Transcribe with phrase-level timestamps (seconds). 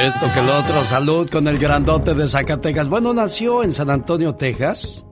[0.00, 2.88] Esto que el otro, salud con el grandote de Zacatecas.
[2.88, 5.04] Bueno, nació en San Antonio, Texas,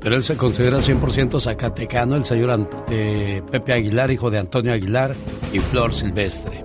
[0.00, 5.14] pero él se considera 100% zacatecano, el señor eh, Pepe Aguilar, hijo de Antonio Aguilar
[5.52, 6.64] y Flor Silvestre.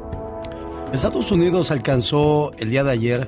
[0.91, 3.27] Estados Unidos alcanzó el día de ayer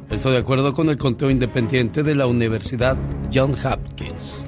[0.10, 2.96] Estoy de acuerdo con el conteo independiente de la Universidad
[3.34, 4.44] John Hopkins.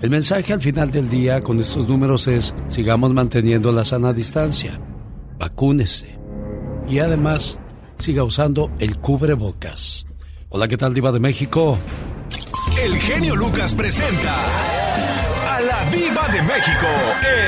[0.00, 4.80] El mensaje al final del día con estos números es sigamos manteniendo la sana distancia,
[5.38, 6.18] vacúnese
[6.88, 7.58] y además
[7.98, 10.04] siga usando el cubrebocas.
[10.48, 11.78] Hola, ¿qué tal Diva de México?
[12.82, 14.44] El genio Lucas presenta
[15.48, 16.86] a la Diva de México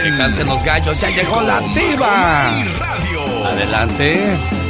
[0.05, 2.65] en que canten los gallos, ya llegó la Diva.
[2.79, 3.47] Radio.
[3.47, 4.64] Adelante.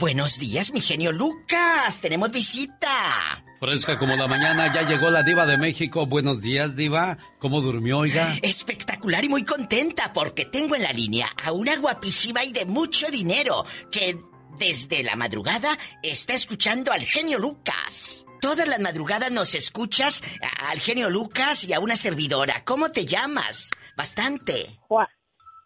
[0.00, 2.00] Buenos días, mi genio Lucas.
[2.00, 3.44] Tenemos visita.
[3.60, 6.06] Fresca como la mañana, ya llegó la diva de México.
[6.06, 7.18] Buenos días, diva.
[7.38, 8.34] ¿Cómo durmió, oiga?
[8.40, 13.10] Espectacular y muy contenta porque tengo en la línea a una guapísima y de mucho
[13.10, 14.18] dinero que
[14.58, 18.24] desde la madrugada está escuchando al genio Lucas.
[18.40, 20.22] Todas las madrugadas nos escuchas
[20.66, 22.64] al genio Lucas y a una servidora.
[22.64, 23.68] ¿Cómo te llamas?
[23.98, 24.80] Bastante.
[24.88, 25.08] Juan.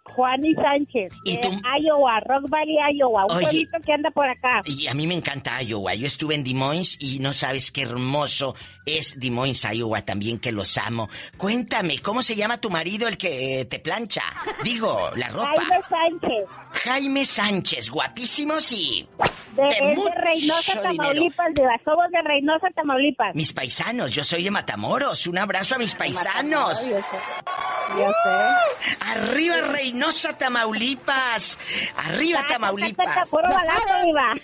[0.05, 1.49] Juani Sánchez, ¿Y tú?
[1.81, 4.63] Iowa, Rock Valley, Iowa, un pueblito que anda por acá.
[4.67, 5.95] Y a mí me encanta Iowa.
[5.95, 8.55] Yo estuve en Des Moines y no sabes qué hermoso
[8.87, 11.09] es Des Moines, Iowa, también que los amo.
[11.37, 14.23] Cuéntame, ¿cómo se llama tu marido el que te plancha?
[14.63, 15.51] Digo, la ropa.
[15.57, 16.49] Jaime Sánchez.
[16.85, 19.09] Jaime Sánchez, guapísimo, sí.
[19.55, 23.35] De, de, de Reynosa, Tamaulipas, de Somos de Reynosa, Tamaulipas.
[23.35, 25.27] Mis paisanos, yo soy de Matamoros.
[25.29, 26.87] Un abrazo a mis paisanos.
[26.89, 27.05] Yo sé.
[27.97, 28.97] Yo sé.
[29.01, 31.59] Arriba Reynosa, Tamaulipas.
[31.97, 33.29] Arriba Tamaulipas.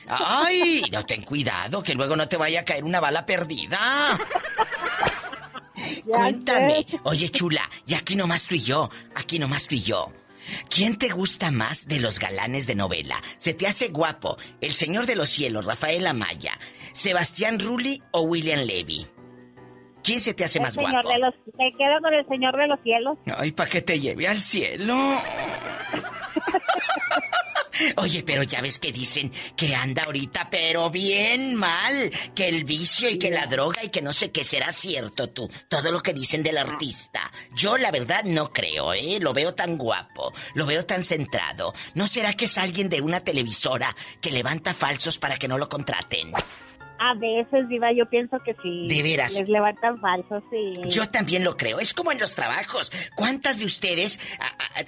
[0.06, 4.18] Ay, no ten cuidado, que luego no te vaya a caer una bala perdida.
[6.06, 6.86] Cuéntame.
[7.04, 10.12] Oye, chula, y aquí nomás tú y yo, aquí nomás tú y yo.
[10.68, 13.22] ¿Quién te gusta más de los galanes de novela?
[13.36, 16.58] ¿Se te hace guapo el Señor de los Cielos, Rafael Amaya,
[16.92, 19.06] Sebastián Rulli o William Levy?
[20.02, 21.08] ¿Quién se te hace más guapo?
[21.08, 23.18] De los, me quedo con el Señor de los Cielos.
[23.36, 24.94] Ay, ¿para que te lleve al cielo?
[27.96, 32.10] Oye, pero ya ves que dicen que anda ahorita, pero bien mal.
[32.34, 35.50] Que el vicio y que la droga y que no sé qué será cierto tú.
[35.68, 37.30] Todo lo que dicen del artista.
[37.54, 39.18] Yo la verdad no creo, ¿eh?
[39.20, 41.74] Lo veo tan guapo, lo veo tan centrado.
[41.94, 45.68] ¿No será que es alguien de una televisora que levanta falsos para que no lo
[45.68, 46.32] contraten?
[47.02, 48.86] A veces, Diva, yo pienso que sí.
[48.86, 49.32] De veras.
[49.32, 50.74] Les levantan falsos, sí.
[50.90, 51.80] Yo también lo creo.
[51.80, 52.92] Es como en los trabajos.
[53.16, 54.20] ¿Cuántas de ustedes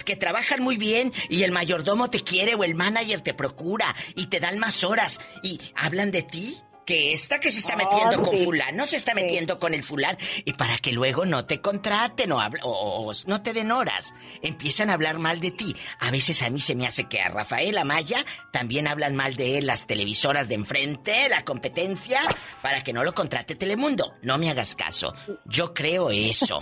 [0.05, 4.27] que trabajan muy bien y el mayordomo te quiere o el manager te procura y
[4.27, 6.57] te dan más horas y hablan de ti?
[6.85, 10.53] Que esta que se está metiendo con fulano se está metiendo con el fulano y
[10.53, 15.19] para que luego no te contraten o, o, no te den horas, empiezan a hablar
[15.19, 15.75] mal de ti.
[15.99, 19.57] A veces a mí se me hace que a Rafael Amaya también hablan mal de
[19.57, 22.21] él las televisoras de enfrente, la competencia,
[22.61, 24.15] para que no lo contrate Telemundo.
[24.21, 25.13] No me hagas caso.
[25.45, 26.59] Yo creo eso.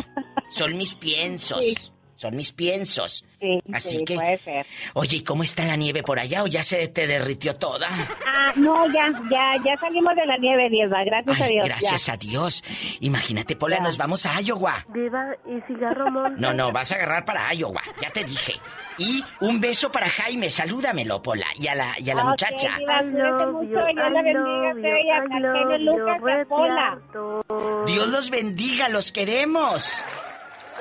[0.49, 1.91] Son mis piensos.
[2.21, 3.25] Son mis piensos.
[3.39, 4.13] Sí, Así sí, que.
[4.13, 4.63] puede ser.
[4.93, 7.89] Oye, ¿cómo está la nieve por allá o ya se te derritió toda?
[8.27, 11.65] Ah, no, ya, ya, ya salimos de la nieve, Diva, gracias Ay, a Dios.
[11.67, 12.13] Gracias ya.
[12.13, 12.63] a Dios.
[12.99, 13.83] Imagínate, Pola, Ya.
[13.83, 14.85] nos vamos a Iowa.
[14.93, 16.39] Diva, ¿y cigarro monte?
[16.39, 18.53] No, no, vas a agarrar para Iowa, ya te dije.
[18.99, 22.77] Y un beso para Jaime, salúdamelo, Pola, y a la, y a la Ok, muchacha.
[22.77, 26.99] Diva, mucho, you, Dios la bendiga, Lucas, a Pola.
[27.87, 29.91] Dios los bendiga, los queremos.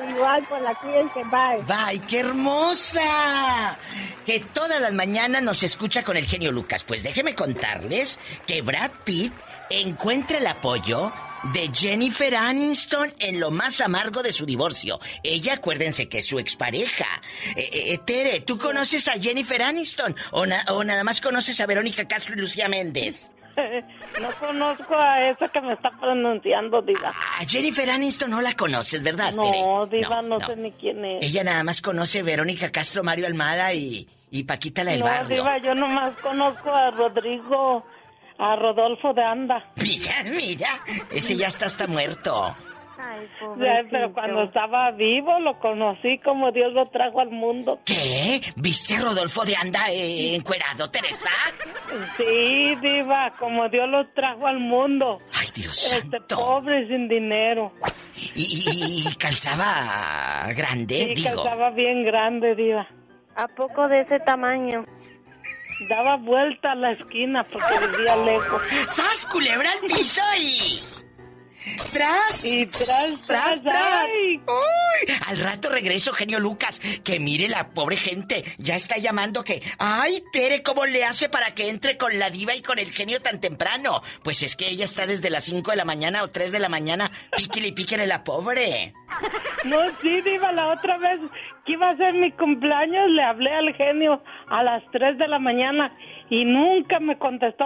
[0.09, 1.63] Igual, por la cuídense, bye.
[1.67, 3.77] ¡Bye, qué hermosa!
[4.25, 6.85] Que todas las mañanas nos escucha con el genio Lucas.
[6.85, 9.33] Pues déjeme contarles que Brad Pitt
[9.69, 11.13] encuentra el apoyo
[11.55, 15.01] de Jennifer Aniston en lo más amargo de su divorcio.
[15.23, 17.07] Ella, acuérdense que es su expareja.
[17.57, 20.15] Eh, eh, Tere, ¿tú conoces a Jennifer Aniston?
[20.33, 23.31] ¿O, o nada más conoces a Verónica Castro y Lucía Méndez?
[24.21, 27.11] No conozco a esa que me está pronunciando, Diva.
[27.39, 29.33] A Jennifer Aniston no la conoces, ¿verdad?
[29.33, 31.25] No, Diva, no, sé ni quién es.
[31.25, 35.07] Ella nada más conoce a Verónica Castro, Mario Almada y, y Paquita la del no,
[35.07, 35.37] Barrio.
[35.37, 37.85] Diva, yo nomás conozco a Rodrigo,
[38.39, 39.65] a Rodolfo de Anda.
[39.77, 40.69] Mira, mira,
[41.11, 42.57] ese ya está hasta muerto.
[43.11, 43.89] Ay, pobrecito.
[43.91, 47.81] pero cuando estaba vivo lo conocí como Dios lo trajo al mundo.
[47.85, 48.41] ¿Qué?
[48.57, 51.31] ¿Viste a Rodolfo de Anda eh, encuerado, Teresa?
[52.17, 55.21] Sí, Diva, como Dios lo trajo al mundo.
[55.39, 56.37] Ay, Dios Este santo.
[56.37, 57.73] pobre sin dinero.
[58.35, 61.29] ¿Y, y- y calzaba grande, Sí, digo?
[61.43, 62.87] estaba bien grande, Diva.
[63.37, 64.85] ¿A poco de ese tamaño?
[65.89, 68.61] daba vuelta a la esquina porque vivía lejos.
[68.87, 71.00] ¡Sas, culebra al piso y...
[71.93, 72.45] ¡Tras!
[72.45, 74.07] Y tras, tras, tras.
[74.07, 76.81] Uy, al rato regreso, genio Lucas.
[77.05, 78.45] Que mire la pobre gente.
[78.59, 79.63] Ya está llamando que.
[79.79, 83.21] ¡Ay, Tere, cómo le hace para que entre con la diva y con el genio
[83.21, 84.03] tan temprano!
[84.23, 86.69] Pues es que ella está desde las 5 de la mañana o 3 de la
[86.69, 87.11] mañana.
[87.37, 88.95] Píquele y píquele la pobre.
[89.65, 91.21] No, sí, diva, la otra vez
[91.67, 95.39] que iba a ser mi cumpleaños, le hablé al genio a las 3 de la
[95.39, 95.93] mañana
[96.31, 97.65] y nunca me contestó.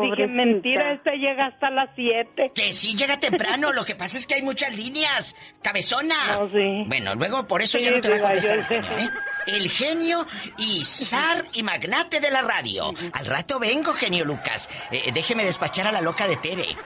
[0.00, 2.52] Dije, mentira, este llega hasta las 7.
[2.54, 5.36] Que sí llega temprano, lo que pasa es que hay muchas líneas.
[5.62, 6.32] Cabezona.
[6.32, 6.84] No, sí.
[6.86, 9.10] Bueno, luego por eso ya no te va a contestar el genio, ¿eh?
[9.46, 10.26] El genio
[10.58, 12.90] y zar y magnate de la radio.
[13.12, 14.70] Al rato vengo, genio Lucas.
[14.90, 16.68] Eh, déjeme despachar a la loca de Tere.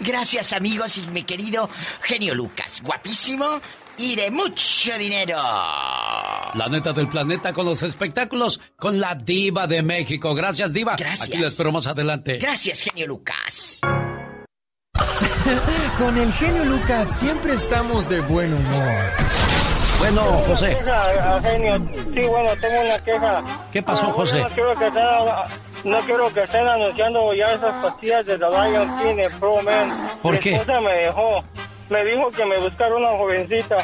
[0.00, 1.68] Gracias amigos y mi querido
[2.00, 2.80] genio Lucas.
[2.82, 3.60] Guapísimo
[3.98, 5.36] y de mucho dinero.
[6.54, 10.34] La neta del planeta con los espectáculos con la diva de México.
[10.34, 10.94] Gracias diva.
[10.96, 11.28] Gracias.
[11.28, 12.38] Aquí le esperamos adelante.
[12.38, 13.80] Gracias genio Lucas.
[15.98, 18.94] con el genio Lucas siempre estamos de buen humor.
[19.98, 20.76] Bueno, José.
[20.76, 21.90] Queja, genio.
[22.14, 23.44] Sí, bueno, tengo una queja.
[23.72, 24.40] ¿Qué pasó, Ah, José?
[24.40, 25.04] No quiero que estén,
[25.84, 30.10] no quiero que estén anunciando ya esas pastillas de The Lion King en Pro Man.
[30.22, 30.54] ¿Por Mi qué?
[30.56, 31.44] esposa me dejó.
[31.90, 33.76] Me dijo que me buscara una jovencita.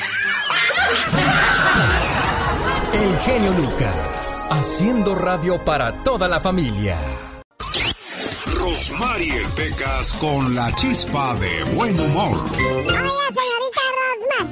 [2.92, 6.96] El genio Lucas, haciendo radio para toda la familia.
[8.56, 12.38] Rosmarie Pecas con la chispa de buen humor.
[12.56, 14.46] Oiga, señorita Rosmar,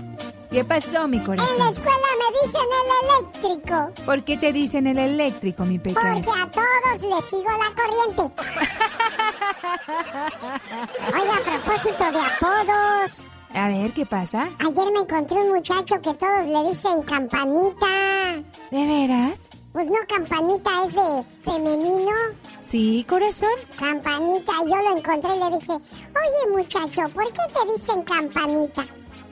[0.50, 1.68] ¿Qué pasó, mi en la corazón?
[1.68, 3.76] escuela me dicen el eléctrico.
[4.04, 6.02] ¿Por qué te dicen el eléctrico, mi pecas?
[6.24, 8.22] Porque a todos les sigo la corriente.
[11.14, 13.10] Oiga, a propósito de apodos,
[13.54, 14.50] A ver, ¿qué pasa?
[14.58, 17.86] ayer me encontré un muchacho que todos le dicen campanita.
[18.70, 19.48] ¿De veras?
[19.72, 22.12] Pues no, campanita es de femenino.
[22.62, 23.50] Sí, corazón.
[23.78, 28.86] Campanita, yo lo encontré y le dije, oye muchacho, ¿por qué te dicen campanita?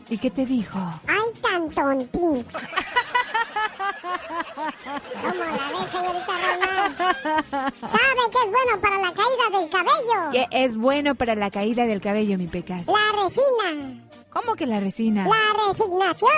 [0.08, 0.78] ¿Y qué te dijo?
[1.08, 2.46] ¡Ay, tan tontín!
[5.22, 6.96] ¿Cómo la ves, señorita Román?
[7.80, 10.30] ¿Sabe que es bueno para la caída del cabello?
[10.32, 12.86] ¿Qué es bueno para la caída del cabello, mi pecas?
[12.86, 14.05] La resina.
[14.36, 15.26] ¿Cómo que la resina?
[15.26, 16.30] La resignación.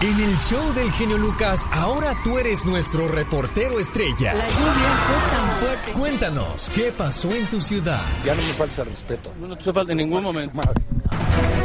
[0.00, 4.34] En el show del genio Lucas, ahora tú eres nuestro reportero estrella.
[4.34, 4.72] La lluvia
[5.08, 5.92] fue tan fuerte.
[5.92, 8.00] Cuéntanos, ¿qué pasó en tu ciudad?
[8.24, 9.32] Ya no me falta respeto.
[9.40, 10.60] No te falta en ningún momento.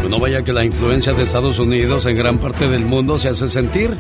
[0.02, 3.30] Que no vaya que la influencia de Estados Unidos en gran parte del mundo se
[3.30, 3.96] hace sentir.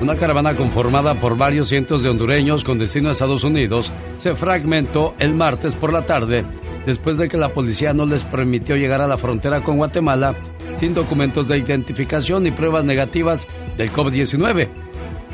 [0.00, 5.14] Una caravana conformada por varios cientos de hondureños con destino a Estados Unidos se fragmentó
[5.18, 6.46] el martes por la tarde
[6.86, 10.34] después de que la policía no les permitió llegar a la frontera con Guatemala
[10.76, 14.68] sin documentos de identificación y pruebas negativas del COVID-19.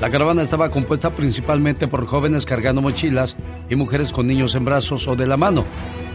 [0.01, 3.37] La caravana estaba compuesta principalmente por jóvenes cargando mochilas
[3.71, 5.65] y mujeres con niños en brazos o de la mano.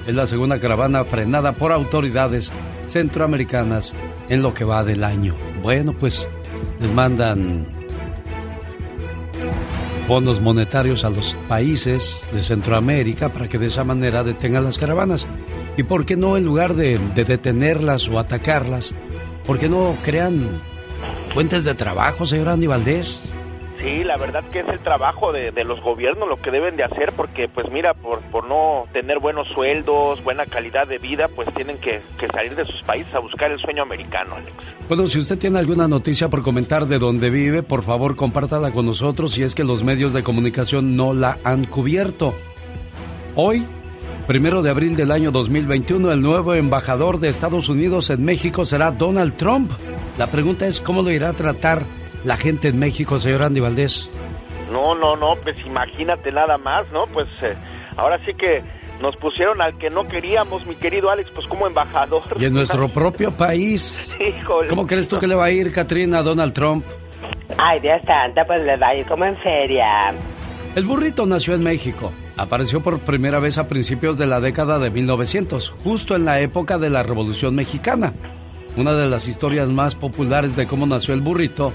[0.05, 2.51] Es la segunda caravana frenada por autoridades
[2.85, 3.95] centroamericanas
[4.27, 5.35] en lo que va del año.
[5.63, 6.27] Bueno, pues
[6.81, 7.65] les mandan
[10.11, 15.25] fondos monetarios a los países de Centroamérica para que de esa manera detengan las caravanas.
[15.77, 18.93] ¿Y por qué no, en lugar de, de detenerlas o atacarlas,
[19.47, 20.49] por qué no crean
[21.33, 23.31] fuentes de trabajo, señor Andy Valdés?
[23.81, 26.83] Sí, la verdad que es el trabajo de, de los gobiernos lo que deben de
[26.83, 31.51] hacer porque pues mira, por, por no tener buenos sueldos, buena calidad de vida, pues
[31.55, 34.53] tienen que, que salir de sus países a buscar el sueño americano, Alex.
[34.87, 38.85] Bueno, si usted tiene alguna noticia por comentar de dónde vive, por favor compártala con
[38.85, 42.35] nosotros si es que los medios de comunicación no la han cubierto.
[43.35, 43.65] Hoy,
[44.27, 48.91] primero de abril del año 2021, el nuevo embajador de Estados Unidos en México será
[48.91, 49.71] Donald Trump.
[50.19, 51.83] La pregunta es cómo lo irá a tratar
[52.23, 54.09] la gente en México, señor Andy Valdés.
[54.71, 57.05] No, no, no, pues imagínate nada más, ¿no?
[57.07, 57.55] Pues eh,
[57.97, 58.63] ahora sí que
[59.01, 62.23] nos pusieron al que no queríamos, mi querido Alex, pues como embajador.
[62.39, 64.15] Y en nuestro propio país.
[64.19, 64.69] Híjole.
[64.69, 66.85] ¿Cómo crees tú que le va a ir, Katrina, a Donald Trump?
[67.57, 70.09] Ay, Dios santa, pues le va a ir como en feria.
[70.75, 72.13] El burrito nació en México.
[72.37, 76.77] Apareció por primera vez a principios de la década de 1900, justo en la época
[76.77, 78.13] de la Revolución Mexicana.
[78.77, 81.73] Una de las historias más populares de cómo nació el burrito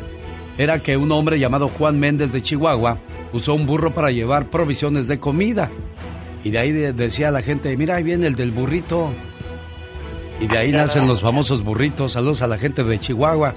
[0.59, 2.99] era que un hombre llamado Juan Méndez de Chihuahua
[3.33, 5.71] usó un burro para llevar provisiones de comida.
[6.45, 9.11] Y de ahí de- decía la gente, mira, ahí viene el del burrito.
[10.41, 12.13] Y de ahí nacen los famosos burritos.
[12.13, 13.55] Saludos a la gente de Chihuahua,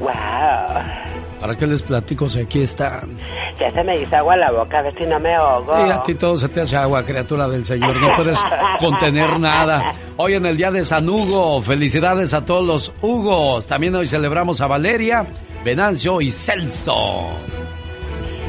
[0.00, 1.03] ¡Wow!
[1.44, 3.18] ¿Para qué les platico si aquí están?
[3.60, 5.76] Ya se me hizo agua la boca, a ver si no me ahogo.
[5.76, 8.00] Sí, a ti todo se te hace agua, criatura del Señor.
[8.00, 8.42] No puedes
[8.80, 9.92] contener nada.
[10.16, 13.66] Hoy en el día de San Hugo, felicidades a todos los Hugos.
[13.66, 15.26] También hoy celebramos a Valeria,
[15.62, 17.28] Venancio y Celso.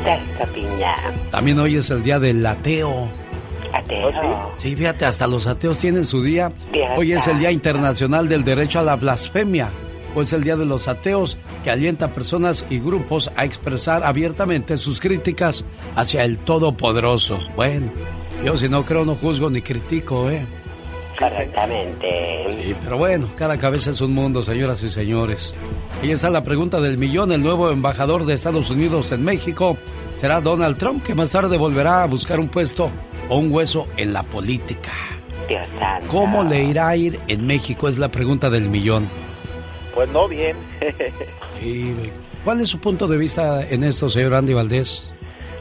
[0.06, 0.96] Celso Piña.
[1.32, 3.10] También hoy es el día del ateo.
[3.74, 4.10] ¿Ateo?
[4.56, 6.50] Sí, fíjate, hasta los ateos tienen su día.
[6.96, 9.70] Hoy es el Día Internacional del Derecho a la Blasfemia
[10.16, 14.78] pues el Día de los Ateos, que alienta a personas y grupos a expresar abiertamente
[14.78, 17.38] sus críticas hacia el Todopoderoso.
[17.58, 17.92] Bueno,
[18.44, 20.46] yo si no creo no juzgo ni critico, ¿eh?
[21.20, 22.46] Correctamente.
[22.48, 25.54] Sí, pero bueno, cada cabeza es un mundo, señoras y señores.
[26.02, 27.34] Y esa es la pregunta del millón.
[27.34, 29.78] El nuevo embajador de Estados Unidos en México
[30.16, 32.90] será Donald Trump, que más tarde volverá a buscar un puesto
[33.28, 34.94] o un hueso en la política.
[35.50, 36.08] Dios santo.
[36.10, 37.90] ¿Cómo le irá a ir en México?
[37.90, 39.10] Es la pregunta del millón.
[39.96, 40.58] Pues no bien.
[42.44, 45.10] ¿Cuál es su punto de vista en esto, señor Andy Valdés?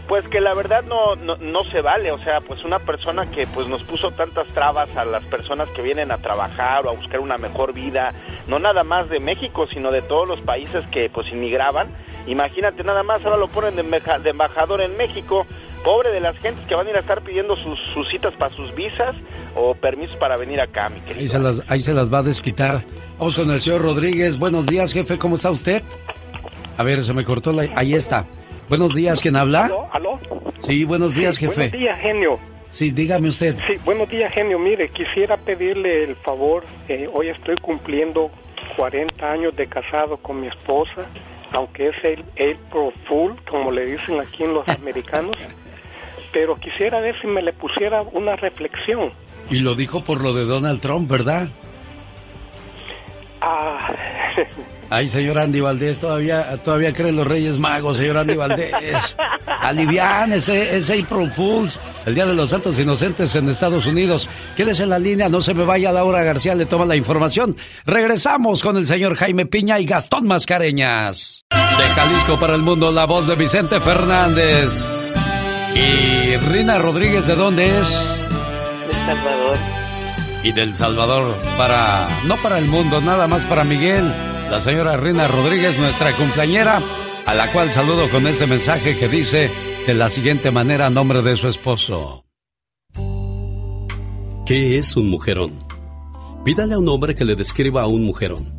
[0.09, 3.47] Pues que la verdad no, no, no, se vale, o sea, pues una persona que
[3.47, 7.21] pues nos puso tantas trabas a las personas que vienen a trabajar o a buscar
[7.21, 8.13] una mejor vida,
[8.47, 11.89] no nada más de México, sino de todos los países que pues inmigraban,
[12.27, 15.47] imagínate nada más, ahora lo ponen de, de embajador en México,
[15.85, 18.55] pobre de las gentes que van a ir a estar pidiendo sus, sus citas para
[18.57, 19.15] sus visas
[19.55, 21.21] o permisos para venir acá, mi querido.
[21.21, 22.83] Ahí se las, ahí se las va a desquitar.
[23.19, 25.83] Vamos con el señor Rodríguez, buenos días jefe, ¿cómo está usted?
[26.77, 27.69] A ver, se me cortó la...
[27.77, 28.27] Ahí está.
[28.69, 29.67] Buenos días, ¿quién habla?
[29.67, 29.89] ¿Aló?
[29.93, 30.21] ¿Aló?
[30.59, 31.69] Sí, buenos días, jefe.
[31.69, 32.39] Buenos días, genio.
[32.71, 33.55] Sí, dígame usted.
[33.69, 34.59] Sí, buenos días, genio.
[34.59, 36.65] Mire, quisiera pedirle el favor.
[36.89, 38.31] Eh, hoy estoy cumpliendo
[38.77, 41.07] 40 años de casado con mi esposa,
[41.53, 45.37] aunque es el April Fool, como le dicen aquí en los americanos.
[46.35, 49.13] Pero quisiera ver si me le pusiera una reflexión.
[49.49, 51.49] Y lo dijo por lo de Donald Trump, ¿verdad?
[53.41, 53.89] Ah.
[54.91, 59.17] Ay, señor Andy Valdés, todavía, todavía creen los Reyes Magos, señor Andy Valdés.
[59.47, 64.29] Alivian ese, ese April Fools, el Día de los Santos Inocentes en Estados Unidos.
[64.57, 67.57] Quédese en la línea, no se me vaya, Laura García le toma la información.
[67.87, 71.45] Regresamos con el señor Jaime Piña y Gastón Mascareñas.
[71.51, 75.04] De Jalisco para el mundo, la voz de Vicente Fernández.
[75.75, 77.89] ¿Y Rina Rodríguez de dónde es?
[77.89, 79.59] De Salvador.
[80.43, 84.13] Y del Salvador para, no para el mundo, nada más para Miguel
[84.51, 86.81] la señora Rina Rodríguez, nuestra cumpleañera,
[87.27, 89.51] a la cual saludo con este mensaje que dice
[89.87, 92.25] de la siguiente manera a nombre de su esposo.
[94.47, 95.53] ¿Qué es un mujerón?
[96.45, 98.57] Pídale a un hombre que le describa a un mujerón.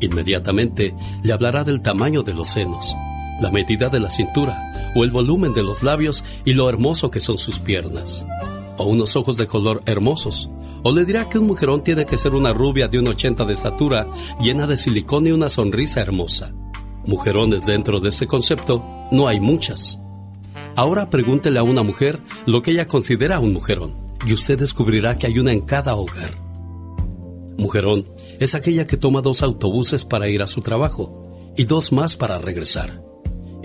[0.00, 2.94] Inmediatamente le hablará del tamaño de los senos,
[3.40, 7.20] la medida de la cintura o el volumen de los labios y lo hermoso que
[7.20, 8.26] son sus piernas.
[8.78, 10.48] O unos ojos de color hermosos,
[10.82, 13.52] o le dirá que un mujerón tiene que ser una rubia de un 80 de
[13.52, 14.08] estatura,
[14.40, 16.52] llena de silicón y una sonrisa hermosa.
[17.04, 20.00] Mujerones dentro de ese concepto no hay muchas.
[20.74, 25.26] Ahora pregúntele a una mujer lo que ella considera un mujerón, y usted descubrirá que
[25.26, 26.30] hay una en cada hogar.
[27.58, 28.04] Mujerón
[28.40, 32.38] es aquella que toma dos autobuses para ir a su trabajo y dos más para
[32.38, 33.05] regresar.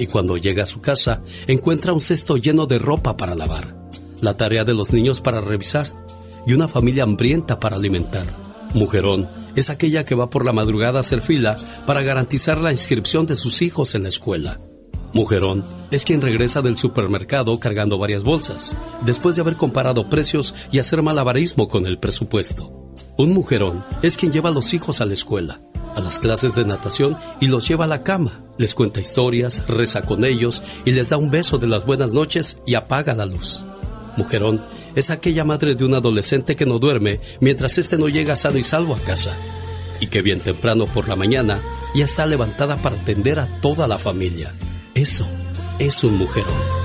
[0.01, 3.77] Y cuando llega a su casa, encuentra un cesto lleno de ropa para lavar,
[4.19, 5.85] la tarea de los niños para revisar
[6.47, 8.25] y una familia hambrienta para alimentar.
[8.73, 11.55] Mujerón es aquella que va por la madrugada a hacer fila
[11.85, 14.59] para garantizar la inscripción de sus hijos en la escuela.
[15.13, 20.79] Mujerón es quien regresa del supermercado cargando varias bolsas, después de haber comparado precios y
[20.79, 22.91] hacer malabarismo con el presupuesto.
[23.17, 25.61] Un mujerón es quien lleva a los hijos a la escuela,
[25.95, 30.03] a las clases de natación y los lleva a la cama, les cuenta historias, reza
[30.03, 33.65] con ellos y les da un beso de las buenas noches y apaga la luz.
[34.15, 34.61] Mujerón
[34.95, 38.63] es aquella madre de un adolescente que no duerme mientras éste no llega sano y
[38.63, 39.35] salvo a casa
[39.99, 41.59] y que bien temprano por la mañana
[41.93, 44.53] ya está levantada para atender a toda la familia.
[44.95, 45.27] Eso
[45.79, 46.81] es un mujerón.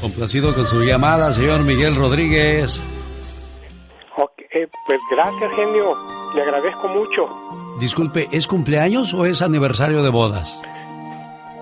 [0.00, 2.80] Complacido con su llamada, señor Miguel Rodríguez.
[4.52, 5.96] Eh, pues gracias, genio.
[6.34, 7.28] Le agradezco mucho.
[7.80, 10.60] Disculpe, ¿es cumpleaños o es aniversario de bodas?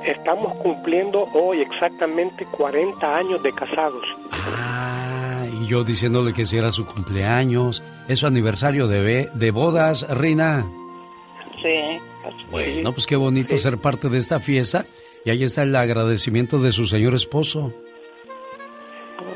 [0.04, 4.02] Estamos cumpliendo hoy exactamente 40 años de casados.
[4.32, 10.06] Ah, y yo diciéndole que si era su cumpleaños, es su aniversario de, de bodas,
[10.18, 10.66] Rina.
[12.50, 14.86] Bueno, pues qué bonito ser parte de esta fiesta.
[15.24, 17.72] Y ahí está el agradecimiento de su señor esposo.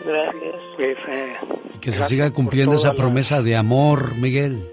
[0.04, 0.54] Gracias.
[0.76, 1.36] Pues, eh,
[1.80, 4.71] que se siga cumpliendo esa promesa de amor, Miguel.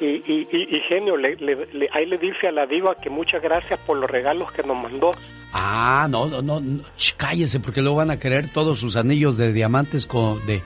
[0.00, 1.36] Y, y, y, genio, le,
[1.92, 5.10] ahí le dice a la diva que muchas gracias por los regalos que nos mandó.
[5.52, 6.82] Ah, no, no, no,
[7.16, 10.62] cállese, porque luego van a querer todos sus anillos de diamantes con, de,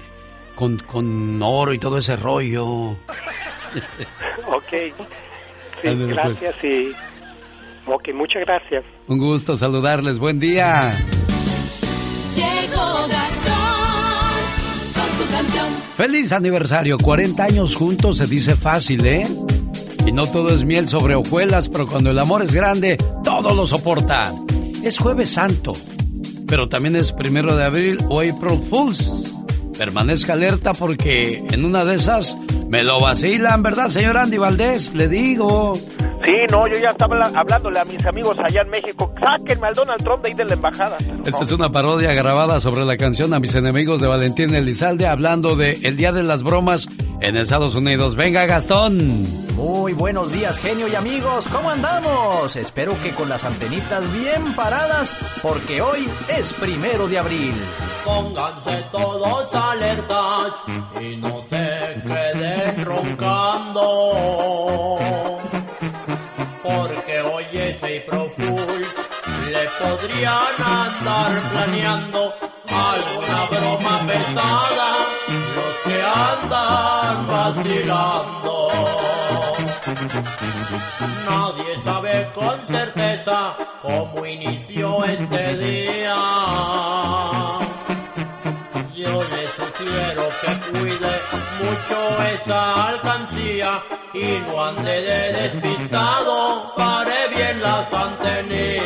[0.54, 2.90] con, con oro y todo ese rollo.
[4.48, 4.70] ok.
[4.70, 4.92] Sí,
[5.82, 6.08] pues.
[6.08, 6.92] gracias y...
[7.86, 8.84] Ok, muchas gracias.
[9.08, 10.92] Un gusto saludarles, buen día.
[15.96, 19.26] Feliz aniversario, 40 años juntos se dice fácil, ¿eh?
[20.06, 23.66] Y no todo es miel sobre hojuelas, pero cuando el amor es grande, todo lo
[23.66, 24.32] soporta.
[24.82, 25.74] Es jueves santo,
[26.48, 29.32] pero también es primero de abril o April Fools.
[29.78, 32.36] Permanezca alerta porque en una de esas
[32.68, 34.94] me lo vacilan, ¿verdad, señor Andy Valdés?
[34.94, 35.72] Le digo.
[36.24, 39.12] Sí, no, yo ya estaba hablándole a mis amigos allá en México.
[39.20, 40.96] Sáquenme al Donald Trump de ahí de la embajada.
[41.24, 45.56] Esta es una parodia grabada sobre la canción a mis enemigos de Valentín Elizalde hablando
[45.56, 46.88] de el Día de las Bromas
[47.20, 48.14] en Estados Unidos.
[48.14, 49.42] Venga, Gastón.
[49.56, 51.48] Muy buenos días, genio y amigos.
[51.48, 52.56] ¿Cómo andamos?
[52.56, 57.54] Espero que con las antenitas bien paradas, porque hoy es primero de abril.
[58.04, 60.54] Pónganse todos alertas
[61.00, 63.82] y no se queden roncando
[66.62, 68.88] porque hoy es April Fools.
[69.50, 72.34] Le podrían andar planeando
[72.68, 75.06] alguna broma pesada
[75.56, 78.68] los que andan vacilando.
[81.28, 86.14] Nadie sabe con certeza cómo inició este día.
[90.42, 91.14] Que cuide
[91.60, 91.98] mucho
[92.34, 93.82] esa alcancía
[94.12, 98.82] y no ande de despistado, pare bien las antenillas.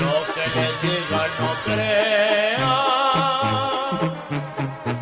[0.00, 2.80] Lo que les diga no crea,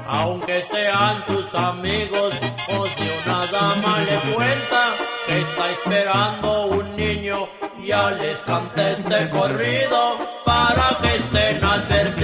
[0.09, 2.35] aunque sean sus amigos
[2.69, 4.95] o si una dama le cuenta
[5.27, 7.49] que está esperando un niño,
[7.85, 12.16] ya les cante este corrido para que estén advertidos.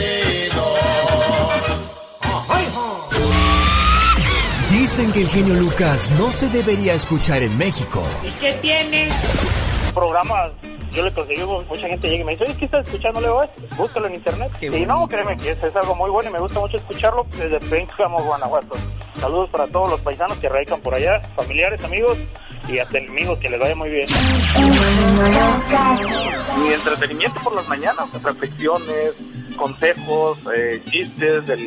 [4.82, 8.02] Dicen que el genio Lucas no se debería escuchar en México.
[8.26, 9.14] ¿Y qué tienes?
[9.94, 10.50] Programa
[10.90, 13.20] yo le conseguí, mucha gente llega y me dice, oye, ¿qué estás escuchando?
[13.20, 13.42] Le digo,
[13.76, 14.50] búscalo en internet.
[14.60, 18.24] y no, créeme que es, algo muy bueno y me gusta mucho escucharlo desde Pénjamo,
[18.24, 18.74] Guanajuato.
[19.20, 22.18] Saludos para todos los paisanos que radican por allá, familiares, amigos
[22.66, 24.06] y hasta enemigos, que les vaya muy bien.
[26.58, 29.12] Mi entretenimiento por las mañanas, reflexiones,
[29.56, 31.60] consejos, eh, chistes, del,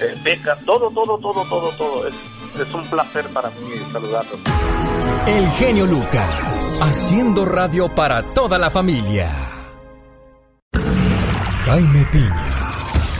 [0.00, 2.06] eh, becas, todo, todo, todo, todo, todo.
[2.06, 2.14] Es,
[2.58, 4.40] es un placer para mí saludarlos.
[5.26, 9.30] El genio Lucas, haciendo radio para toda la familia.
[11.64, 12.44] Jaime Piña,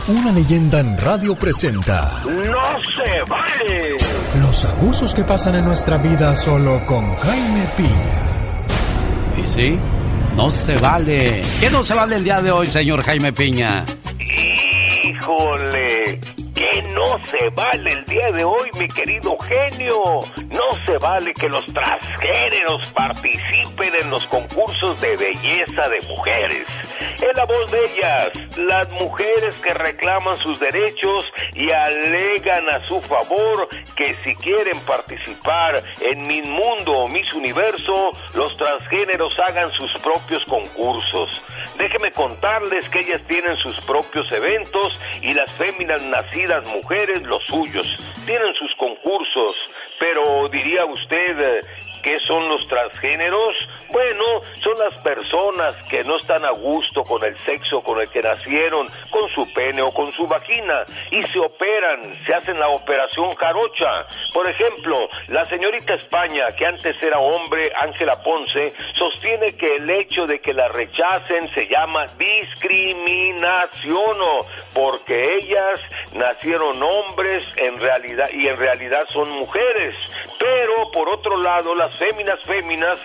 [0.07, 2.21] una leyenda en radio presenta.
[2.25, 3.97] ¡No se vale!
[4.41, 9.43] Los abusos que pasan en nuestra vida solo con Jaime Piña.
[9.43, 9.79] ¿Y sí?
[10.35, 11.41] No se vale.
[11.59, 13.85] ¿Qué no se vale el día de hoy, señor Jaime Piña?
[15.03, 16.19] Híjole,
[16.53, 20.01] que no se vale el día de hoy, mi querido genio.
[20.49, 26.67] No se vale que los transgéneros participen en los concursos de belleza de mujeres.
[27.21, 32.99] Es la voz de ellas, las mujeres que reclaman sus derechos y alegan a su
[33.01, 39.91] favor que si quieren participar en mi Mundo o Miss Universo, los transgéneros hagan sus
[40.01, 41.41] propios concursos.
[41.77, 47.97] Déjeme contarles que ellas tienen sus propios eventos y las féminas nacidas mujeres los suyos.
[48.25, 49.55] Tienen sus concursos,
[49.99, 51.61] pero diría usted
[52.01, 53.67] ¿Qué son los transgéneros?
[53.91, 54.23] Bueno,
[54.63, 58.87] son las personas que no están a gusto con el sexo con el que nacieron,
[59.09, 64.05] con su pene o con su vagina, y se operan, se hacen la operación jarocha.
[64.33, 70.25] Por ejemplo, la señorita España, que antes era hombre, Ángela Ponce, sostiene que el hecho
[70.25, 74.17] de que la rechacen se llama discriminación,
[74.73, 75.79] porque ellas
[76.13, 79.95] nacieron hombres en realidad y en realidad son mujeres.
[80.39, 82.99] Pero por otro lado, la las féminas féminas,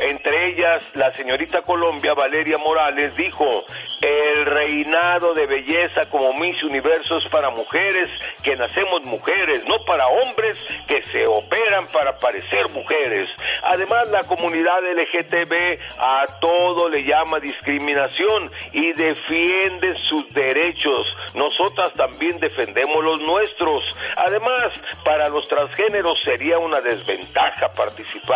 [0.00, 3.64] entre ellas la señorita Colombia Valeria Morales, dijo,
[4.00, 8.08] el reinado de belleza como Miss Universo es para mujeres
[8.42, 13.28] que nacemos mujeres, no para hombres que se operan para parecer mujeres.
[13.62, 21.02] Además, la comunidad LGTB a todo le llama discriminación y defiende sus derechos.
[21.34, 23.84] Nosotras también defendemos los nuestros.
[24.16, 24.72] Además,
[25.04, 28.29] para los transgéneros sería una desventaja participar.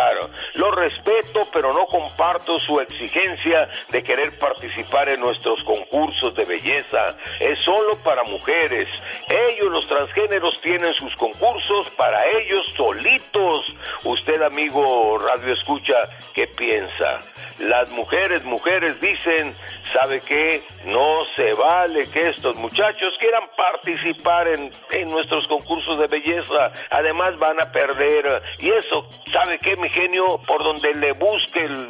[0.55, 7.17] Lo respeto, pero no comparto su exigencia de querer participar en nuestros concursos de belleza.
[7.39, 8.87] Es solo para mujeres.
[9.29, 13.65] Ellos, los transgéneros, tienen sus concursos para ellos solitos.
[14.03, 16.01] Usted, amigo Radio Escucha,
[16.33, 17.17] ¿qué piensa?
[17.59, 19.55] Las mujeres, mujeres dicen,
[19.93, 20.61] ¿sabe qué?
[20.85, 26.71] No se vale que estos muchachos quieran participar en, en nuestros concursos de belleza.
[26.89, 28.41] Además van a perder.
[28.59, 30.39] Y eso, ¿sabe qué, genio?
[30.45, 31.87] Por donde le busque el...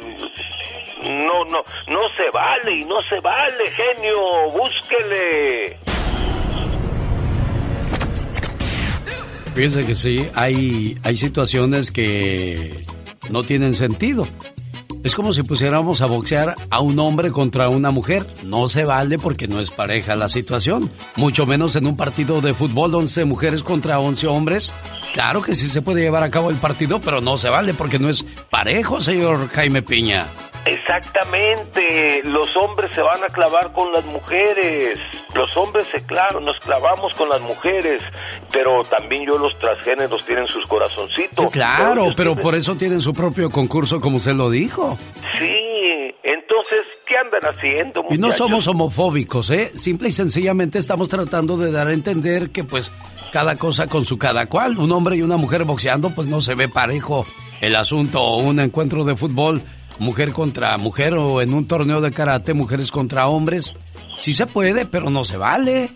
[1.24, 4.50] No, no, no se vale y no se vale, genio.
[4.50, 5.78] Búsquele.
[9.54, 12.76] Fíjense que sí, hay, hay situaciones que
[13.30, 14.26] no tienen sentido.
[15.06, 18.26] Es como si pusiéramos a boxear a un hombre contra una mujer.
[18.42, 20.90] No se vale porque no es pareja la situación.
[21.14, 24.74] Mucho menos en un partido de fútbol 11 mujeres contra 11 hombres.
[25.14, 28.00] Claro que sí se puede llevar a cabo el partido, pero no se vale porque
[28.00, 30.26] no es parejo, señor Jaime Piña.
[30.66, 34.98] Exactamente, los hombres se van a clavar con las mujeres,
[35.34, 38.02] los hombres se clavan, nos clavamos con las mujeres,
[38.50, 41.52] pero también yo los transgéneros tienen sus corazoncitos.
[41.52, 44.98] claro, pero por eso tienen su propio concurso, como se lo dijo.
[45.38, 45.54] Sí,
[46.24, 48.04] entonces, ¿qué andan haciendo?
[48.10, 49.70] Y no somos homofóbicos, ¿eh?
[49.74, 52.90] Simple y sencillamente estamos tratando de dar a entender que pues
[53.30, 54.76] cada cosa con su cada cual.
[54.78, 57.24] Un hombre y una mujer boxeando, pues no se ve parejo
[57.60, 59.62] el asunto o un encuentro de fútbol
[59.98, 63.74] mujer contra mujer o en un torneo de karate mujeres contra hombres.
[64.18, 65.90] Sí se puede, pero no se vale.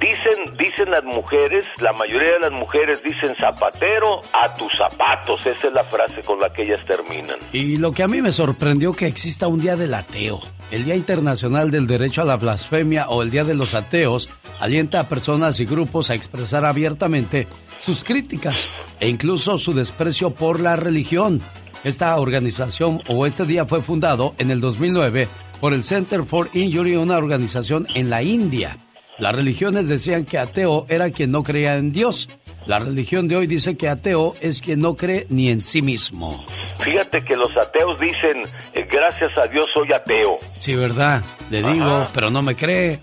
[0.00, 5.46] Dicen, dicen las mujeres, la mayoría de las mujeres dicen zapatero a tus zapatos.
[5.46, 7.36] Esa es la frase con la que ellas terminan.
[7.52, 10.40] Y lo que a mí me sorprendió que exista un día del ateo.
[10.70, 14.28] El Día Internacional del Derecho a la Blasfemia o el Día de los Ateos
[14.58, 17.46] alienta a personas y grupos a expresar abiertamente
[17.78, 18.66] sus críticas
[18.98, 21.40] e incluso su desprecio por la religión.
[21.86, 25.28] Esta organización o este día fue fundado en el 2009
[25.60, 28.76] por el Center for Injury, una organización en la India.
[29.18, 32.28] Las religiones decían que ateo era quien no creía en Dios.
[32.66, 36.44] La religión de hoy dice que ateo es quien no cree ni en sí mismo.
[36.80, 38.42] Fíjate que los ateos dicen,
[38.74, 40.38] eh, gracias a Dios soy ateo.
[40.58, 41.22] Sí, ¿verdad?
[41.50, 42.98] Le digo, pero no me cree.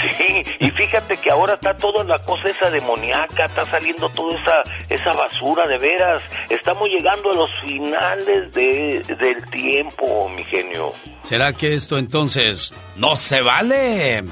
[0.00, 4.94] Sí, y fíjate que ahora está toda la cosa esa demoníaca, está saliendo toda esa,
[4.94, 6.22] esa basura, de veras.
[6.50, 10.92] Estamos llegando a los finales de, del tiempo, mi genio.
[11.22, 14.22] ¿Será que esto entonces no se vale?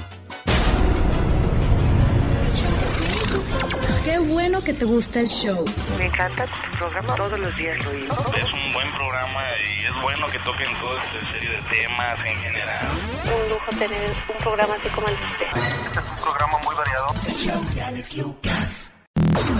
[4.03, 5.65] Qué bueno que te gusta el show.
[5.97, 8.15] Me encanta tu programa, todos los días lo oigo.
[8.37, 12.37] Es un buen programa y es bueno que toquen toda esta serie de temas en
[12.37, 12.87] general.
[13.25, 15.45] Un lujo tener un programa así como el de usted.
[15.85, 17.07] Este es un programa muy variado.
[17.27, 18.93] El show de Alex Lucas.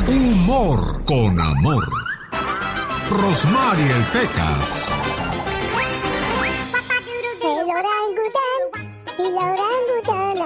[0.07, 1.87] Humor con amor.
[3.09, 4.85] Rosmarie el Pecas.
[7.43, 8.61] El orangután,
[9.19, 10.37] el orangután.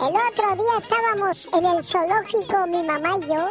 [0.00, 3.50] El otro día estábamos en el zoológico, mi mamá y yo.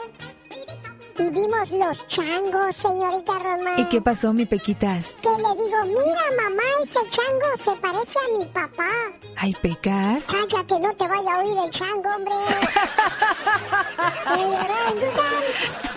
[1.20, 3.80] Y vimos los changos, señorita Román.
[3.80, 5.16] ¿Y qué pasó, mi Pequitas?
[5.22, 8.90] Que le digo, mira, mamá, ese chango se parece a mi papá.
[9.36, 10.28] Ay, Pecas.
[10.28, 12.34] Cállate, no te vaya a oír el chango, hombre.
[14.36, 15.44] el orangután,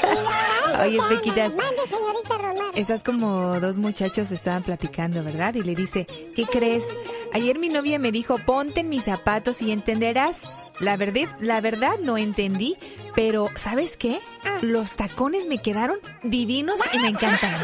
[0.02, 0.80] el orangután.
[0.80, 1.54] Oye, Pequitas.
[1.54, 2.70] Mande, señorita Román.
[2.74, 5.54] Estás como dos muchachos estaban platicando, ¿verdad?
[5.54, 6.85] Y le dice, ¿qué crees?
[7.35, 10.72] Ayer mi novia me dijo, ponte en mis zapatos y entenderás.
[10.80, 12.76] La verdad, la verdad no entendí,
[13.14, 14.20] pero ¿sabes qué?
[14.62, 17.61] Los tacones me quedaron divinos y me encantaron.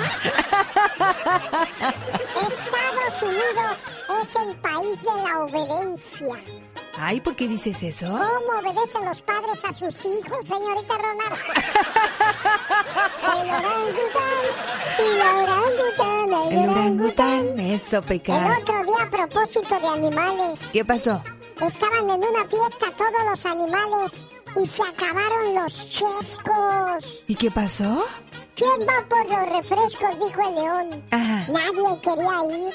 [2.36, 3.76] Estados Unidos
[4.22, 6.36] es el país de la obediencia.
[6.98, 8.06] Ay, ¿por qué dices eso?
[8.06, 11.40] ¿Cómo obedecen los padres a sus hijos, señorita Ronald?
[13.32, 14.46] el orangután,
[14.98, 17.60] el orangután, el, el orangután.
[17.60, 18.50] Eso, pecado.
[18.50, 20.60] El otro día, a propósito de animales.
[20.72, 21.22] ¿Qué pasó?
[21.60, 27.22] Estaban en una fiesta todos los animales y se acabaron los chescos.
[27.26, 28.04] ¿Y qué pasó?
[28.54, 30.18] ¿Quién va por los refrescos?
[30.18, 31.04] Dijo el león.
[31.10, 31.44] Ajá.
[31.52, 32.74] Nadie quería ir.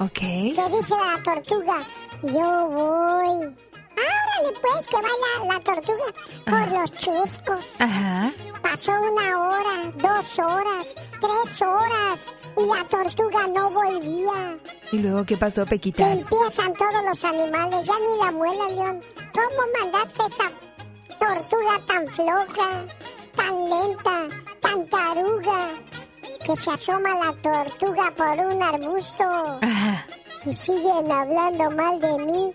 [0.00, 0.18] Ok.
[0.18, 1.86] ¿Qué dice la tortuga?
[2.22, 3.54] Yo voy.
[3.98, 6.04] Árale pues, que vaya la tortuga
[6.46, 7.64] por los chescos.
[7.78, 8.32] Ajá.
[8.62, 14.56] Pasó una hora, dos horas, tres horas y la tortuga no volvía.
[14.92, 16.20] ¿Y luego qué pasó, Pequitas?
[16.20, 19.02] empiezan todos los animales, ya ni la muela, León.
[19.32, 20.50] ¿Cómo mandaste esa
[21.18, 22.70] tortuga tan floja,
[23.36, 24.28] tan lenta,
[24.60, 25.60] tan taruga?
[26.44, 29.60] Que se asoma la tortuga por un arbusto.
[30.44, 32.54] Si siguen hablando mal de mí,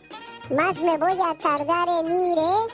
[0.56, 2.68] más me voy a tardar en ir, ¿eh?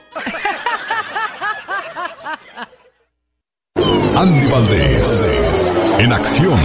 [4.16, 5.32] Andy Valdés,
[5.98, 6.60] en acción.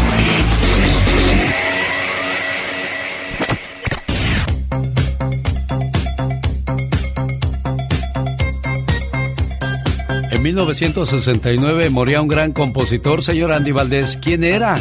[10.44, 14.18] 1969 moría un gran compositor, señor Andy Valdés.
[14.18, 14.76] ¿Quién era?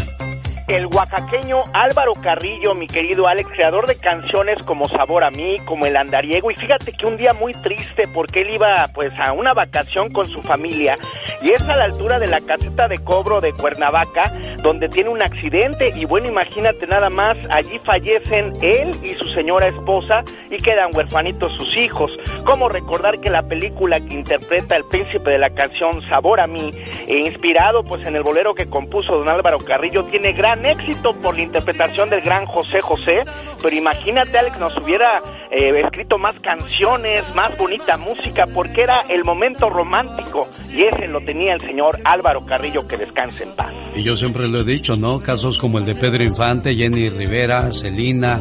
[0.68, 5.86] El oaxaqueño Álvaro Carrillo, mi querido Alex, creador de canciones como Sabor a mí, como
[5.86, 9.54] El Andariego, y fíjate que un día muy triste porque él iba pues a una
[9.54, 10.98] vacación con su familia
[11.42, 14.32] y es a la altura de la caseta de cobro de Cuernavaca
[14.64, 19.68] donde tiene un accidente y bueno, imagínate nada más, allí fallecen él y su señora
[19.68, 22.12] esposa y quedan huerfanitos sus hijos.
[22.46, 26.72] ¿Cómo recordar que la película que interpreta el príncipe de la canción Sabor a mí,
[27.08, 31.36] e inspirado pues en el bolero que compuso don Álvaro Carrillo, tiene gran éxito por
[31.36, 33.24] la interpretación del gran José José,
[33.62, 39.24] pero imagínate, Alex, nos hubiera eh, escrito más canciones, más bonita música, porque era el
[39.24, 43.74] momento romántico y ese lo tenía el señor Álvaro Carrillo, que descanse en paz.
[43.96, 45.20] Y yo siempre lo he dicho, ¿no?
[45.20, 48.40] Casos como el de Pedro Infante, Jenny Rivera, Celina.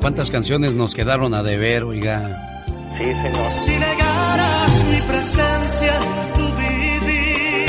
[0.00, 2.64] ¿Cuántas canciones nos quedaron a deber, oiga?
[2.98, 3.50] Sí, señor.
[3.50, 5.94] Si negaras mi presencia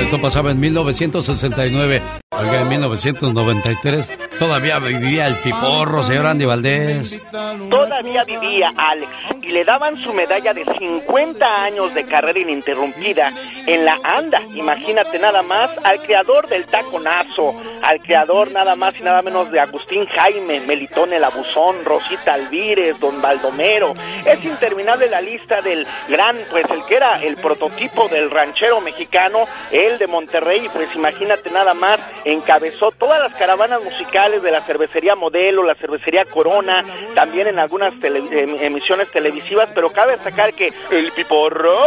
[0.01, 2.20] esto pasaba en 1969.
[2.41, 7.21] Oiga, en 1993 todavía vivía el piporro, señor Andy Valdés.
[7.69, 13.32] Todavía vivía Alex y le daban su medalla de 50 años de carrera ininterrumpida
[13.65, 14.41] en la ANDA.
[14.54, 19.60] Imagínate nada más al creador del taconazo, al creador nada más y nada menos de
[19.60, 23.93] Agustín Jaime, Melitón el Abuzón, Rosita Alvírez, Don Baldomero.
[24.25, 29.45] Es interminable la lista del gran, pues el que era el prototipo del ranchero mexicano,
[29.71, 35.15] el de Monterrey, pues imagínate nada más, encabezó todas las caravanas musicales de la cervecería
[35.15, 36.84] Modelo, la cervecería Corona,
[37.15, 39.31] también en algunas em, emisiones televisivas,
[39.74, 41.78] pero cabe destacar que el Piporro,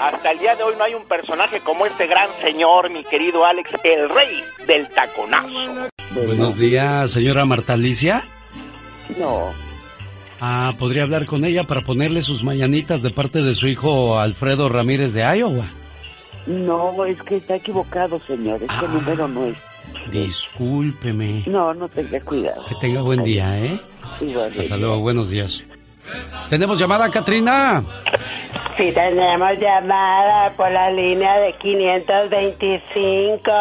[0.00, 3.44] hasta el día de hoy no hay un personaje como este gran señor, mi querido
[3.44, 5.88] Alex, el rey del taconazo.
[6.14, 8.24] Buenos días, señora Marta Alicia.
[9.18, 9.52] No.
[10.40, 14.68] Ah, ¿podría hablar con ella para ponerle sus mañanitas de parte de su hijo Alfredo
[14.68, 15.66] Ramírez de Iowa?
[16.46, 18.62] No, es que está equivocado, señor.
[18.62, 19.56] Este ah, número no es.
[20.10, 21.44] Discúlpeme.
[21.46, 22.64] No, no tenga cuidado.
[22.66, 23.78] Que tenga buen día, ¿eh?
[24.58, 25.62] Hasta luego, buenos días.
[26.48, 27.82] ¿Tenemos llamada, Katrina?
[28.76, 33.52] Sí, tenemos llamada por la línea de 525.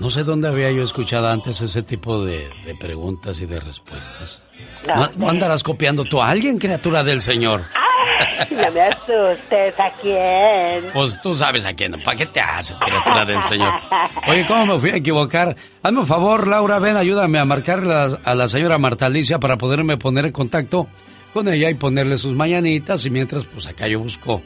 [0.00, 4.48] No sé dónde había yo escuchado antes ese tipo de, de preguntas y de respuestas.
[5.16, 7.62] ¿No, andarás copiando tú a alguien, criatura del Señor?
[8.50, 10.84] no me asustes, ¿a quién?
[10.92, 11.92] Pues tú sabes a quién.
[12.02, 13.72] ¿Para qué te haces, criatura del Señor?
[14.26, 15.54] Oye, ¿cómo me fui a equivocar?
[15.82, 17.80] Hazme un favor, Laura, ven, ayúdame a marcar
[18.24, 20.86] a la señora Marta Alicia para poderme poner en contacto
[21.34, 23.04] con ella y ponerle sus mañanitas.
[23.04, 24.40] Y mientras, pues acá yo busco.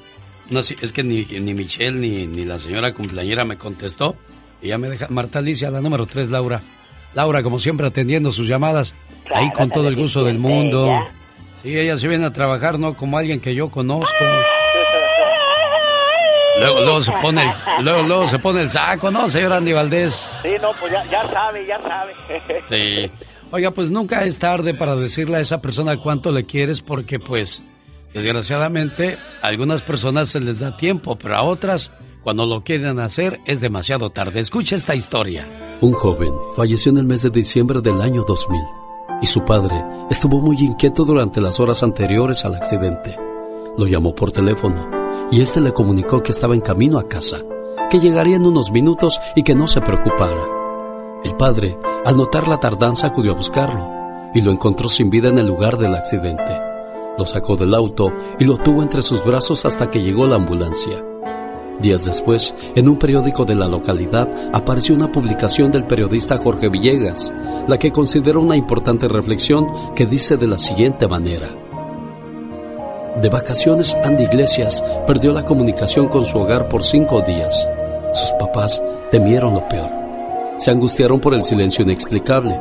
[0.50, 4.16] No, es que ni, ni Michelle ni, ni la señora cumpleañera me contestó.
[4.62, 5.06] Ya me deja.
[5.10, 6.62] Marta Alicia, la número 3, Laura.
[7.14, 8.94] Laura, como siempre, atendiendo sus llamadas.
[9.32, 10.90] ahí con todo el gusto del mundo.
[11.62, 12.96] Sí, ella se viene a trabajar, ¿no?
[12.96, 14.24] Como alguien que yo conozco.
[16.58, 20.28] Luego, luego se pone el, luego, luego se pone el saco, ¿no, señor Andy Valdés?
[20.42, 22.14] Sí, no, pues ya, ya sabe, ya sabe.
[22.64, 23.10] Sí.
[23.50, 27.62] Oiga, pues nunca es tarde para decirle a esa persona cuánto le quieres porque, pues,
[28.12, 31.90] desgraciadamente, a algunas personas se les da tiempo, pero a otras,
[32.22, 34.40] cuando lo quieren hacer, es demasiado tarde.
[34.40, 35.48] Escucha esta historia.
[35.80, 38.60] Un joven falleció en el mes de diciembre del año 2000
[39.22, 43.16] y su padre estuvo muy inquieto durante las horas anteriores al accidente.
[43.78, 44.90] Lo llamó por teléfono
[45.30, 47.38] y este le comunicó que estaba en camino a casa,
[47.90, 50.57] que llegaría en unos minutos y que no se preocupara.
[51.24, 55.38] El padre, al notar la tardanza, acudió a buscarlo y lo encontró sin vida en
[55.38, 56.60] el lugar del accidente.
[57.18, 61.04] Lo sacó del auto y lo tuvo entre sus brazos hasta que llegó la ambulancia.
[61.80, 67.32] Días después, en un periódico de la localidad apareció una publicación del periodista Jorge Villegas,
[67.66, 71.48] la que considera una importante reflexión que dice de la siguiente manera.
[73.20, 77.66] De vacaciones, Andy Iglesias perdió la comunicación con su hogar por cinco días.
[78.12, 80.07] Sus papás temieron lo peor.
[80.58, 82.58] Se angustiaron por el silencio inexplicable.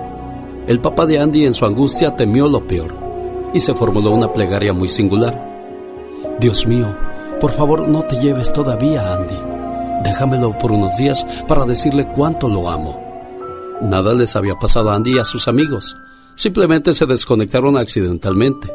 [0.67, 2.93] El papá de Andy en su angustia temió lo peor
[3.53, 5.35] y se formuló una plegaria muy singular.
[6.39, 6.95] Dios mío,
[7.41, 9.35] por favor, no te lleves todavía, Andy.
[10.03, 12.99] déjamelo por unos días para decirle cuánto lo amo.
[13.81, 15.97] Nada les había pasado a Andy y a sus amigos.
[16.35, 18.71] Simplemente se desconectaron accidentalmente.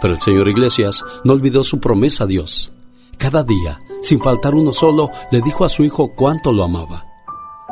[0.00, 2.72] Pero el señor Iglesias no olvidó su promesa a Dios.
[3.16, 7.07] Cada día, sin faltar uno solo, le dijo a su hijo cuánto lo amaba.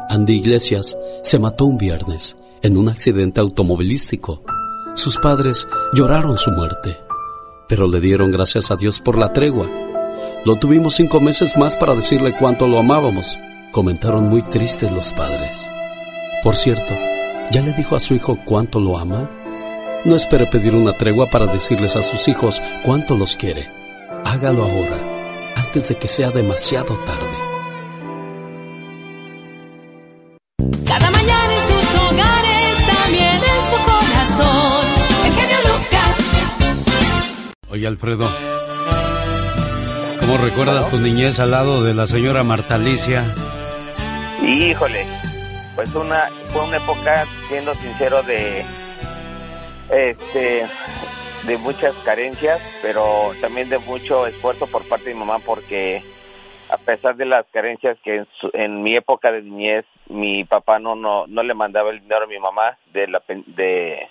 [0.09, 4.43] Andy Iglesias se mató un viernes en un accidente automovilístico.
[4.95, 6.97] Sus padres lloraron su muerte,
[7.69, 9.69] pero le dieron gracias a Dios por la tregua.
[10.45, 13.37] Lo tuvimos cinco meses más para decirle cuánto lo amábamos,
[13.73, 15.69] comentaron muy tristes los padres.
[16.43, 16.95] Por cierto,
[17.51, 19.31] ¿ya le dijo a su hijo cuánto lo ama?
[20.05, 23.69] No espere pedir una tregua para decirles a sus hijos cuánto los quiere.
[24.25, 27.46] Hágalo ahora, antes de que sea demasiado tarde.
[37.77, 38.25] Oye, Alfredo.
[40.21, 43.23] ¿Cómo recuerdas tu niñez al lado de la señora Marta Alicia?
[44.41, 45.05] Híjole,
[45.75, 46.23] pues una
[46.55, 48.65] fue una época, siendo sincero, de
[49.91, 50.65] este
[51.47, 56.03] de muchas carencias, pero también de mucho esfuerzo por parte de mi mamá porque
[56.71, 61.27] a pesar de las carencias que en, mi época de niñez mi papá no no
[61.27, 64.09] no le mandaba el dinero a mi mamá de la de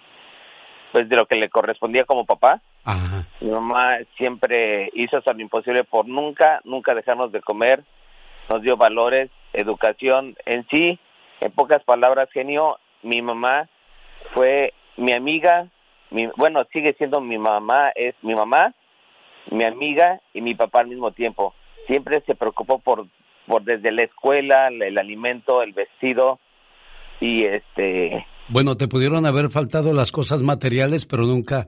[0.92, 2.62] pues de lo que le correspondía como papá.
[3.42, 7.84] Mi mamá siempre hizo hasta lo imposible por nunca nunca dejarnos de comer,
[8.50, 10.36] nos dio valores, educación.
[10.46, 11.00] En sí,
[11.42, 13.68] en pocas palabras, genio, mi mamá
[14.34, 15.68] fue mi amiga,
[16.12, 18.74] mi, bueno, sigue siendo mi mamá, es mi mamá,
[19.52, 21.54] mi amiga y mi papá al mismo tiempo.
[21.88, 23.08] Siempre se preocupó por,
[23.48, 26.40] por desde la escuela, el, alimento, el vestido
[27.20, 28.26] y este...
[28.48, 31.68] Bueno, te pudieron haber faltado las cosas materiales, pero nunca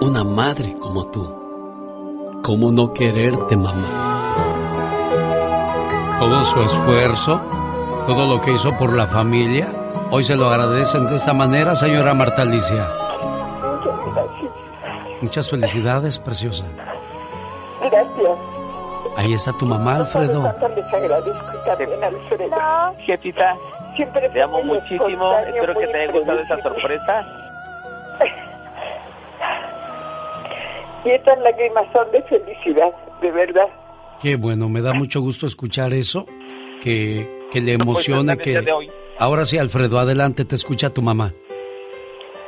[0.00, 2.40] una madre como tú.
[2.42, 3.86] ¿Cómo no quererte, mamá?
[6.18, 7.40] Todo su esfuerzo,
[8.06, 9.68] todo lo que hizo por la familia,
[10.10, 12.86] Hoy se lo agradecen de esta manera, señora Marta Alicia.
[13.60, 14.52] Muchas gracias.
[15.22, 16.64] Muchas felicidades, preciosa.
[17.80, 18.38] Gracias.
[19.16, 20.42] Ahí está tu mamá, Alfredo.
[20.76, 22.56] Les agradezco también, Alfredo.
[23.06, 23.56] Jefita,
[23.96, 25.38] Siempre te amo muchísimo.
[25.38, 27.26] Espero que te haya gustado esa sorpresa.
[31.04, 33.68] Y estas lágrimas son de felicidad, de verdad.
[34.22, 36.26] Qué bueno, me da mucho gusto escuchar eso,
[36.80, 38.64] que, que le pues, emociona que...
[39.18, 41.32] Ahora sí, Alfredo, adelante, te escucha tu mamá.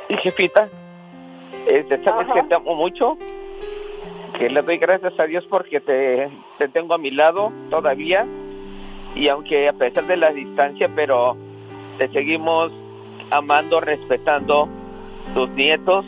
[0.09, 0.69] Y jefita,
[1.67, 3.17] este, sabes que te amo mucho,
[4.39, 8.25] que le doy gracias a Dios porque te, te tengo a mi lado todavía
[9.15, 11.35] y aunque a pesar de la distancia, pero
[11.97, 12.71] te seguimos
[13.31, 14.67] amando, respetando
[15.35, 16.05] tus nietos,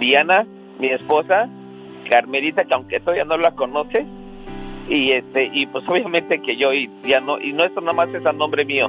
[0.00, 0.46] Diana,
[0.78, 1.48] mi esposa,
[2.08, 4.04] Carmelita, que aunque todavía no la conoces,
[4.88, 8.08] y este, y pues obviamente que yo y ya no, y no esto nada más
[8.14, 8.84] es a nombre mío,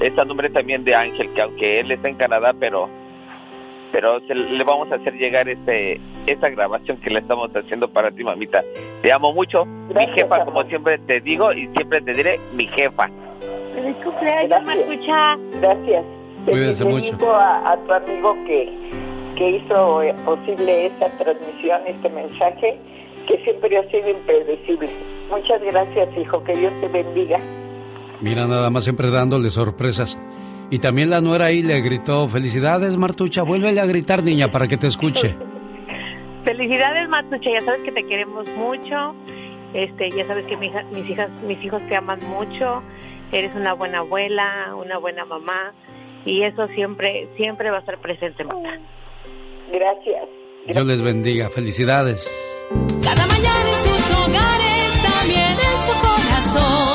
[0.00, 2.88] es a nombre también de Ángel, que aunque él está en Canadá, pero
[3.92, 8.22] pero le vamos a hacer llegar este esa grabación que le estamos haciendo para ti,
[8.22, 8.62] mamita.
[9.02, 13.08] Te amo mucho, mi jefa, como siempre te digo y siempre te diré, mi jefa.
[13.74, 15.36] Feliz cumpleaños, escucha.
[15.60, 16.04] Gracias.
[16.46, 17.34] Cuídense mucho.
[17.34, 18.68] A, a tu amigo que,
[19.40, 22.78] que hizo posible esta transmisión, este mensaje,
[23.26, 24.90] que siempre ha sido impredecible.
[25.30, 26.44] Muchas gracias, hijo.
[26.44, 27.40] Que Dios te bendiga.
[28.20, 30.18] Mira, nada más siempre dándole sorpresas.
[30.68, 34.76] Y también la nuera ahí le gritó, felicidades Martucha, vuélvele a gritar niña para que
[34.76, 35.34] te escuche.
[36.44, 39.14] felicidades Martucha, ya sabes que te queremos mucho,
[39.72, 40.70] este, ya sabes que mis
[41.08, 42.82] hijas, mis hijos te aman mucho,
[43.32, 45.72] eres una buena abuela, una buena mamá,
[46.26, 48.78] y eso siempre, siempre va a estar presente, Marta.
[49.72, 50.28] Gracias.
[50.66, 52.30] Dios les bendiga, felicidades.
[53.02, 56.90] Cada mañana en sus hogares, también en su corazón.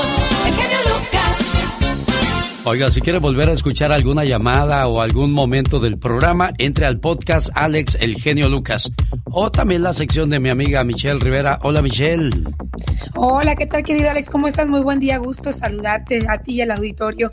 [2.67, 6.99] Oiga, si quiere volver a escuchar alguna llamada o algún momento del programa, entre al
[6.99, 8.91] podcast Alex El Genio Lucas.
[9.25, 11.59] O también la sección de mi amiga Michelle Rivera.
[11.61, 12.31] Hola Michelle.
[13.13, 14.31] Hola, ¿qué tal querido Alex?
[14.31, 14.67] ¿Cómo estás?
[14.67, 17.29] Muy buen día, gusto saludarte a ti y al auditorio.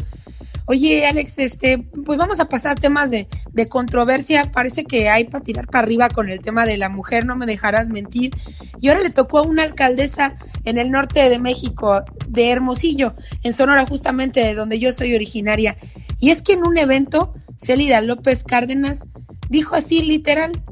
[0.66, 4.50] Oye, Alex, este, pues vamos a pasar temas de, de controversia.
[4.52, 7.46] Parece que hay para tirar para arriba con el tema de la mujer, no me
[7.46, 8.34] dejarás mentir.
[8.80, 10.34] Y ahora le tocó a una alcaldesa
[10.64, 15.76] en el norte de México, de Hermosillo, en Sonora, justamente de donde yo soy originaria.
[16.20, 19.08] Y es que en un evento, Célida López Cárdenas
[19.48, 20.62] dijo así literal,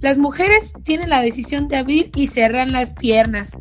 [0.00, 3.56] las mujeres tienen la decisión de abrir y cerrar las piernas.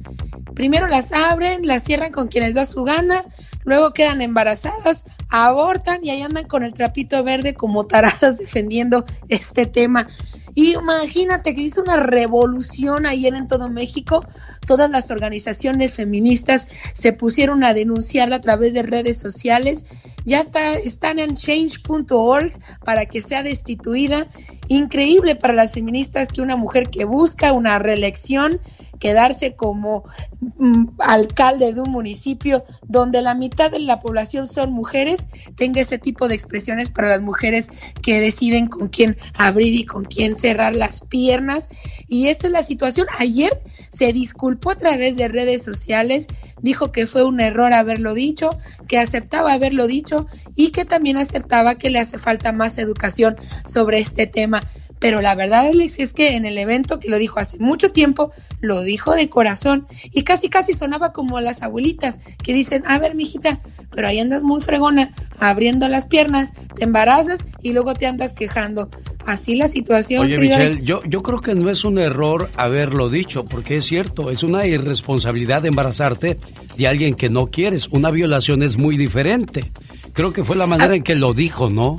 [0.56, 3.24] Primero las abren, las cierran con quienes da su gana,
[3.64, 9.66] luego quedan embarazadas, abortan y ahí andan con el trapito verde como taradas defendiendo este
[9.66, 10.08] tema.
[10.56, 14.24] Imagínate que hizo una revolución ayer en todo México.
[14.68, 19.86] Todas las organizaciones feministas se pusieron a denunciarla a través de redes sociales.
[20.26, 22.54] Ya está, están en change.org
[22.86, 24.28] para que sea destituida.
[24.68, 28.62] Increíble para las feministas que una mujer que busca una reelección
[29.04, 30.06] quedarse como
[30.40, 35.28] mm, alcalde de un municipio donde la mitad de la población son mujeres,
[35.58, 37.70] tenga ese tipo de expresiones para las mujeres
[38.02, 41.68] que deciden con quién abrir y con quién cerrar las piernas.
[42.08, 43.08] Y esta es la situación.
[43.20, 46.28] Ayer se disculpó a través de redes sociales,
[46.62, 48.52] dijo que fue un error haberlo dicho,
[48.88, 53.36] que aceptaba haberlo dicho y que también aceptaba que le hace falta más educación
[53.66, 54.64] sobre este tema
[55.04, 58.32] pero la verdad, Alex, es que en el evento que lo dijo hace mucho tiempo,
[58.62, 63.14] lo dijo de corazón y casi casi sonaba como las abuelitas que dicen, a ver,
[63.14, 63.60] mijita,
[63.92, 68.90] pero ahí andas muy fregona, abriendo las piernas, te embarazas y luego te andas quejando.
[69.26, 70.22] Así la situación.
[70.22, 74.32] Oye, Michelle, yo, yo creo que no es un error haberlo dicho, porque es cierto,
[74.32, 76.40] es una irresponsabilidad de embarazarte
[76.78, 77.90] de alguien que no quieres.
[77.90, 79.70] Una violación es muy diferente.
[80.14, 81.98] Creo que fue la manera en que lo dijo, ¿no?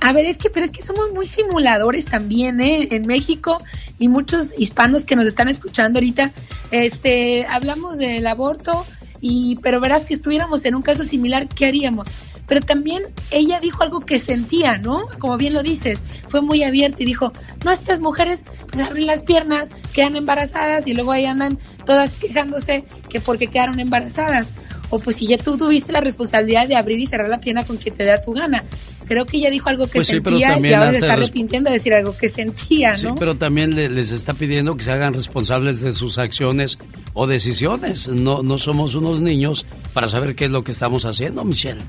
[0.00, 2.88] A ver, es que, pero es que somos muy simuladores también, ¿eh?
[2.92, 3.62] En México
[3.98, 6.32] y muchos hispanos que nos están escuchando ahorita,
[6.70, 8.86] este, hablamos del aborto
[9.20, 12.08] y, pero verás que estuviéramos en un caso similar, ¿qué haríamos?
[12.46, 15.06] Pero también ella dijo algo que sentía, ¿no?
[15.18, 17.32] Como bien lo dices, fue muy abierta y dijo,
[17.64, 22.84] no, estas mujeres pues abren las piernas, quedan embarazadas y luego ahí andan todas quejándose
[23.10, 24.54] que porque quedaron embarazadas.
[24.90, 27.76] O pues si ya tú tuviste la responsabilidad de abrir y cerrar la pierna con
[27.76, 28.64] quien te da tu gana
[29.06, 31.70] creo que ella dijo algo que Pues sí, sentía y también ahora se está arrepintiendo
[31.70, 33.14] de decir algo que sentía, Sí, ¿no?
[33.14, 36.78] pero también le- les está pidiendo que se hagan responsables de sus acciones
[37.14, 38.06] o decisiones.
[38.08, 39.64] No, no somos unos niños
[39.94, 41.80] para saber qué es lo que estamos haciendo, Michelle.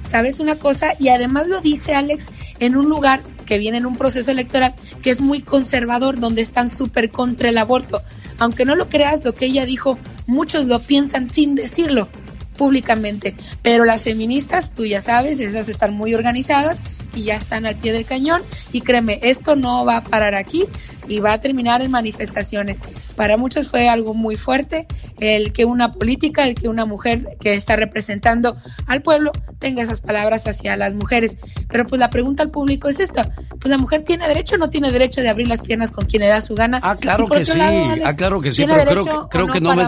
[0.00, 0.94] ¿Sabes una cosa?
[0.98, 2.30] Y además lo dice Alex
[2.60, 6.70] en un lugar que viene en un proceso electoral que es muy conservador, donde están
[6.70, 8.00] súper contra el aborto.
[8.38, 12.08] Aunque no lo creas, lo que ella dijo, muchos lo piensan sin decirlo
[12.56, 16.82] públicamente, pero las feministas, tú ya sabes, esas están muy organizadas
[17.14, 18.42] y ya están al pie del cañón
[18.72, 20.64] y créeme, esto no va a parar aquí
[21.08, 22.80] y va a terminar en manifestaciones.
[23.16, 24.86] Para muchos fue algo muy fuerte
[25.20, 30.00] el que una política, el que una mujer que está representando al pueblo tenga esas
[30.00, 31.38] palabras hacia las mujeres.
[31.68, 33.30] Pero pues la pregunta al público es esta,
[33.60, 36.22] pues la mujer tiene derecho o no tiene derecho de abrir las piernas con quien
[36.22, 36.80] le da su gana.
[36.82, 39.60] Ah, claro que sí, lado, Alex, ah, claro que sí, ¿tiene pero creo creo que
[39.60, 39.84] no me...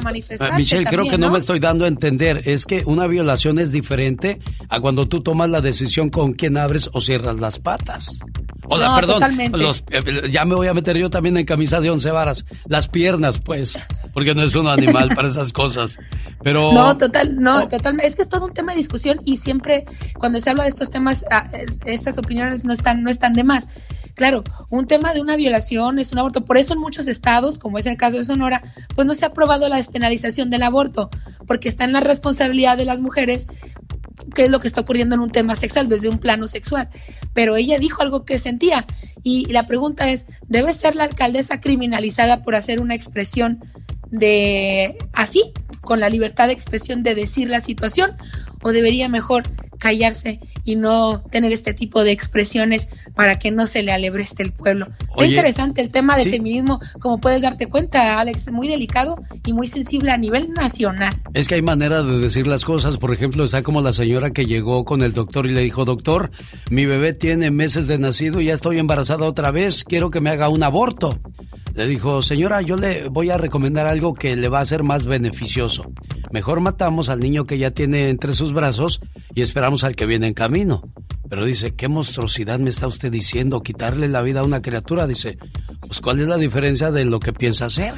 [0.56, 1.32] Michelle, creo también, que no ¿no?
[1.32, 2.42] me estoy dando a entender.
[2.56, 6.88] Es que una violación es diferente a cuando tú tomas la decisión con quién abres
[6.92, 8.18] o cierras las patas.
[8.68, 9.58] O sea, No, perdón, totalmente.
[9.58, 12.44] los- eh, ya me voy a meter yo también en camisa de once varas.
[12.66, 13.86] Las piernas, pues,
[14.16, 15.98] porque no es un animal para esas cosas.
[16.42, 16.72] Pero...
[16.72, 18.00] No, total, no, total.
[18.02, 19.84] Es que es todo un tema de discusión y siempre
[20.18, 23.44] cuando se habla de estos temas, ah, eh, estas opiniones no están, no están de
[23.44, 23.68] más.
[24.14, 26.46] Claro, un tema de una violación es un aborto.
[26.46, 28.62] Por eso en muchos estados, como es el caso de Sonora,
[28.94, 31.10] pues no se ha aprobado la despenalización del aborto,
[31.46, 33.48] porque está en la responsabilidad de las mujeres
[34.34, 36.88] qué es lo que está ocurriendo en un tema sexual, desde un plano sexual.
[37.34, 38.86] Pero ella dijo algo que sentía
[39.22, 43.60] y la pregunta es, ¿debe ser la alcaldesa criminalizada por hacer una expresión
[44.10, 45.52] de así,
[45.82, 48.16] con la libertad de expresión de decir la situación?
[48.62, 49.44] ¿O debería mejor
[49.78, 54.52] callarse y no tener este tipo de expresiones para que no se le alebreste el
[54.52, 54.88] pueblo?
[55.16, 56.30] Oye, interesante el tema sí.
[56.30, 61.14] feminismo, como puedes darte cuenta, Alex, muy delicado y muy sensible a nivel nacional.
[61.34, 62.98] Es que hay manera de decir las cosas.
[62.98, 66.30] Por ejemplo, está como la señora que llegó con el doctor y le dijo, doctor,
[66.70, 70.30] mi bebé tiene meses de nacido y ya estoy embarazada otra vez, quiero que me
[70.30, 71.18] haga un aborto.
[71.74, 75.04] Le dijo, señora, yo le voy a recomendar algo que le va a ser más
[75.04, 75.92] beneficioso.
[76.30, 79.00] Mejor matamos al niño que ya tiene entre sus brazos
[79.34, 80.82] y esperamos al que viene en camino.
[81.28, 83.62] Pero dice, ¿qué monstruosidad me está usted diciendo?
[83.62, 85.06] Quitarle la vida a una criatura.
[85.06, 85.36] Dice,
[85.86, 87.94] pues ¿cuál es la diferencia de lo que piensa hacer?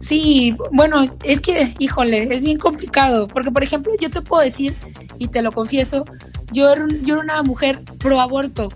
[0.00, 4.74] Sí, bueno, es que, híjole, es bien complicado, porque por ejemplo, yo te puedo decir,
[5.18, 6.04] y te lo confieso,
[6.52, 8.68] yo era, un- yo era una mujer pro aborto,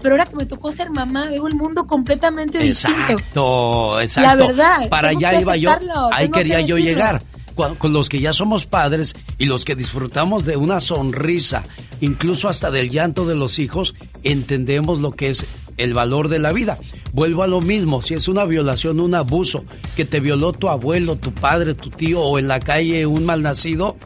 [0.00, 3.00] pero ahora que me tocó ser mamá, veo el mundo completamente distinto.
[3.12, 4.30] Exacto, exacto.
[4.38, 5.70] La verdad, Para allá iba yo,
[6.12, 7.22] ahí tengo que quería yo llegar.
[7.54, 11.62] Con los que ya somos padres y los que disfrutamos de una sonrisa,
[12.00, 15.44] incluso hasta del llanto de los hijos, entendemos lo que es
[15.76, 16.78] el valor de la vida.
[17.12, 19.64] Vuelvo a lo mismo, si es una violación, un abuso,
[19.96, 23.96] que te violó tu abuelo, tu padre, tu tío o en la calle un malnacido,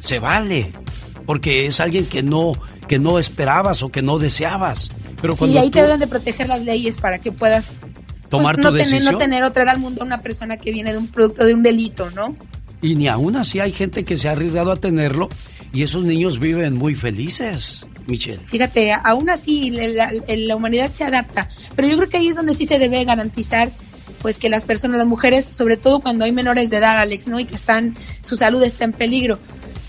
[0.00, 0.72] se vale,
[1.26, 2.52] porque es alguien que no
[2.90, 4.90] que no esperabas o que no deseabas.
[5.22, 8.70] Pero sí, ahí te deben de proteger las leyes para que puedas pues, tomar no
[8.70, 9.12] tu tener, decisión.
[9.12, 11.54] no tener o traer al mundo a una persona que viene de un producto de
[11.54, 12.34] un delito, ¿no?
[12.82, 15.28] Y ni aún así hay gente que se ha arriesgado a tenerlo
[15.72, 18.40] y esos niños viven muy felices, Michelle.
[18.46, 22.54] Fíjate, aún así la, la, humanidad se adapta, pero yo creo que ahí es donde
[22.54, 23.70] sí se debe garantizar
[24.20, 27.40] pues que las personas, las mujeres, sobre todo cuando hay menores de edad, Alex, ¿no?
[27.40, 29.38] Y que están, su salud está en peligro.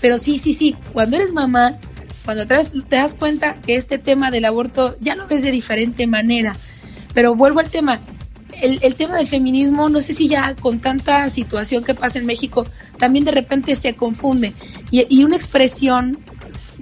[0.00, 1.78] Pero sí, sí, sí, cuando eres mamá,
[2.24, 5.50] cuando te das, te das cuenta que este tema del aborto ya lo ves de
[5.50, 6.56] diferente manera.
[7.12, 8.00] Pero vuelvo al tema,
[8.62, 12.26] el, el, tema del feminismo, no sé si ya con tanta situación que pasa en
[12.26, 12.64] México,
[12.96, 14.54] también de repente se confunde.
[14.90, 16.18] Y, una expresión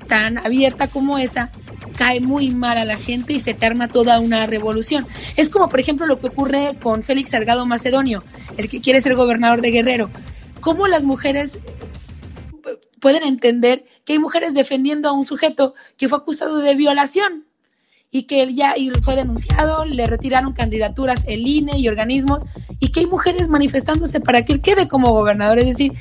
[0.06, 1.50] tan abierta como esa
[1.96, 5.06] cae muy mal a la gente y se te arma toda una revolución.
[5.36, 8.22] Es como, por ejemplo, lo que ocurre con Félix Salgado Macedonio,
[8.56, 10.10] el que quiere ser gobernador de Guerrero.
[10.60, 11.60] Cómo las mujeres
[13.00, 17.46] pueden entender que hay mujeres defendiendo a un sujeto que fue acusado de violación
[18.10, 22.46] y que él ya y fue denunciado, le retiraron candidaturas el INE y organismos
[22.80, 25.58] y que hay mujeres manifestándose para que él quede como gobernador.
[25.58, 25.92] Es decir,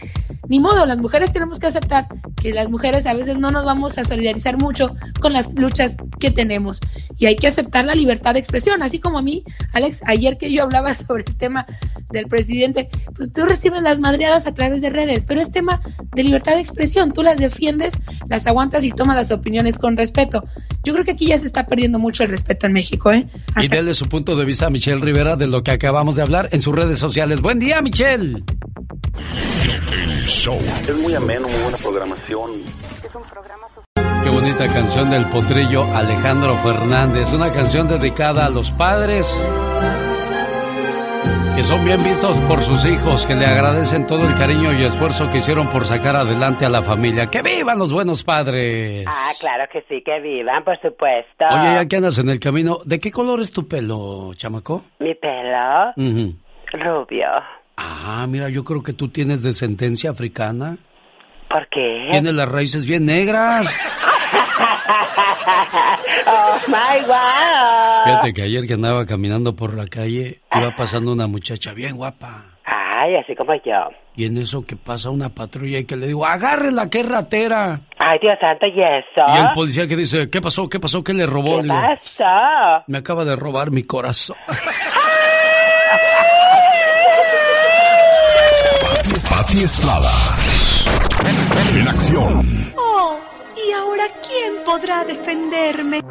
[0.47, 3.97] ni modo, las mujeres tenemos que aceptar que las mujeres a veces no nos vamos
[3.99, 6.81] a solidarizar mucho con las luchas que tenemos
[7.19, 9.43] y hay que aceptar la libertad de expresión, así como a mí,
[9.73, 11.67] Alex, ayer que yo hablaba sobre el tema
[12.11, 15.81] del presidente, pues tú recibes las madreadas a través de redes, pero es tema
[16.15, 20.43] de libertad de expresión, tú las defiendes, las aguantas y tomas las opiniones con respeto.
[20.83, 23.25] Yo creo que aquí ya se está perdiendo mucho el respeto en México, ¿eh?
[23.47, 23.63] Hasta...
[23.63, 26.49] Y déle su punto de vista a Michelle Rivera de lo que acabamos de hablar
[26.51, 27.41] en sus redes sociales.
[27.41, 28.43] Buen día, Michelle.
[30.87, 32.51] Es muy ameno, muy buena programación.
[34.23, 37.31] Qué bonita canción del potrillo Alejandro Fernández.
[37.33, 39.27] Una canción dedicada a los padres
[41.59, 45.29] que son bien vistos por sus hijos, que le agradecen todo el cariño y esfuerzo
[45.29, 47.25] que hicieron por sacar adelante a la familia.
[47.25, 49.05] ¡Que vivan los buenos padres!
[49.05, 51.45] Ah, claro que sí, que vivan, por supuesto.
[51.51, 54.85] Oye, ya que andas en el camino, ¿de qué color es tu pelo, chamaco?
[54.99, 55.89] ¿Mi pelo?
[55.97, 56.35] Uh -huh.
[56.71, 57.27] Rubio.
[57.75, 60.77] Ah, mira, yo creo que tú tienes descendencia africana.
[61.49, 62.07] ¿Por qué?
[62.09, 63.75] Tienes las raíces bien negras.
[66.27, 68.05] oh my wow.
[68.05, 72.45] Fíjate que ayer que andaba caminando por la calle, iba pasando una muchacha bien guapa.
[72.65, 73.89] Ay, así como yo.
[74.15, 77.79] Y en eso que pasa una patrulla y que le digo, agárrela, que ratera.
[77.97, 79.25] Ay, Dios santo, ¿y eso?
[79.35, 80.69] Y el policía que dice, ¿qué pasó?
[80.69, 81.03] ¿Qué pasó?
[81.03, 81.61] ¿Qué le robó?
[81.61, 82.83] ¿Qué le pasó?
[82.87, 84.35] Me acaba de robar mi corazón.
[89.29, 90.28] Pati Estrada.
[91.71, 92.73] En acción.
[92.77, 93.19] Oh,
[93.55, 96.01] ¿y ahora quién podrá defenderme?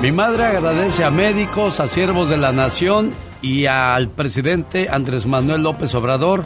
[0.00, 3.12] Mi madre agradece a médicos, a siervos de la nación
[3.42, 6.44] y al presidente Andrés Manuel López Obrador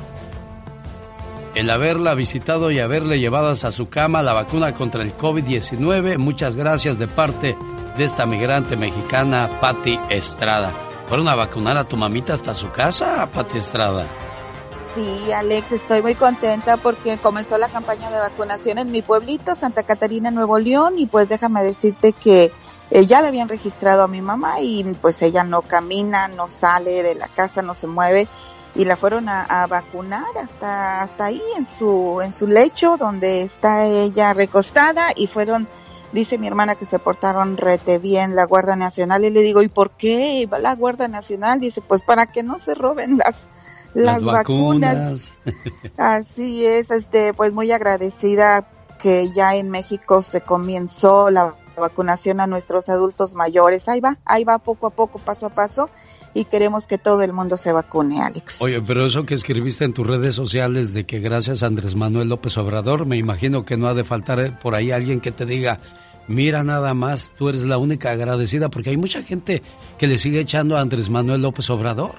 [1.55, 6.17] el haberla visitado y haberle llevado a su cama la vacuna contra el COVID-19.
[6.17, 7.57] Muchas gracias de parte
[7.97, 10.73] de esta migrante mexicana, Patti Estrada.
[11.09, 14.07] ¿Fueron a vacunar a tu mamita hasta su casa, Patti Estrada?
[14.95, 19.83] Sí, Alex, estoy muy contenta porque comenzó la campaña de vacunación en mi pueblito, Santa
[19.83, 22.53] Catarina, Nuevo León, y pues déjame decirte que
[22.91, 27.03] eh, ya le habían registrado a mi mamá y pues ella no camina, no sale
[27.03, 28.29] de la casa, no se mueve
[28.75, 33.43] y la fueron a, a, vacunar hasta hasta ahí en su en su lecho donde
[33.43, 35.69] está ella recostada y fueron
[36.13, 39.69] dice mi hermana que se portaron rete bien la Guardia Nacional y le digo ¿y
[39.69, 41.61] por qué va la Guardia Nacional?
[41.61, 43.49] Dice pues para que no se roben las
[43.95, 45.33] las, las vacunas.
[45.45, 45.93] vacunas.
[45.97, 48.67] Así es, este pues muy agradecida
[48.99, 53.89] que ya en México se comenzó la vacunación a nuestros adultos mayores.
[53.89, 55.91] Ahí va, ahí va poco a poco, paso a paso
[56.35, 58.63] y queremos que todo el mundo se vacune, Alex.
[58.63, 62.29] Oye, pero eso que escribiste en tus redes sociales de que gracias a Andrés Manuel
[62.29, 65.79] López Obrador, me imagino que no ha de faltar por ahí alguien que te diga,
[66.29, 69.63] mira nada más, tú eres la única agradecida, porque hay mucha gente
[69.99, 72.13] que le sigue echando a Andrés Manuel López Obrador.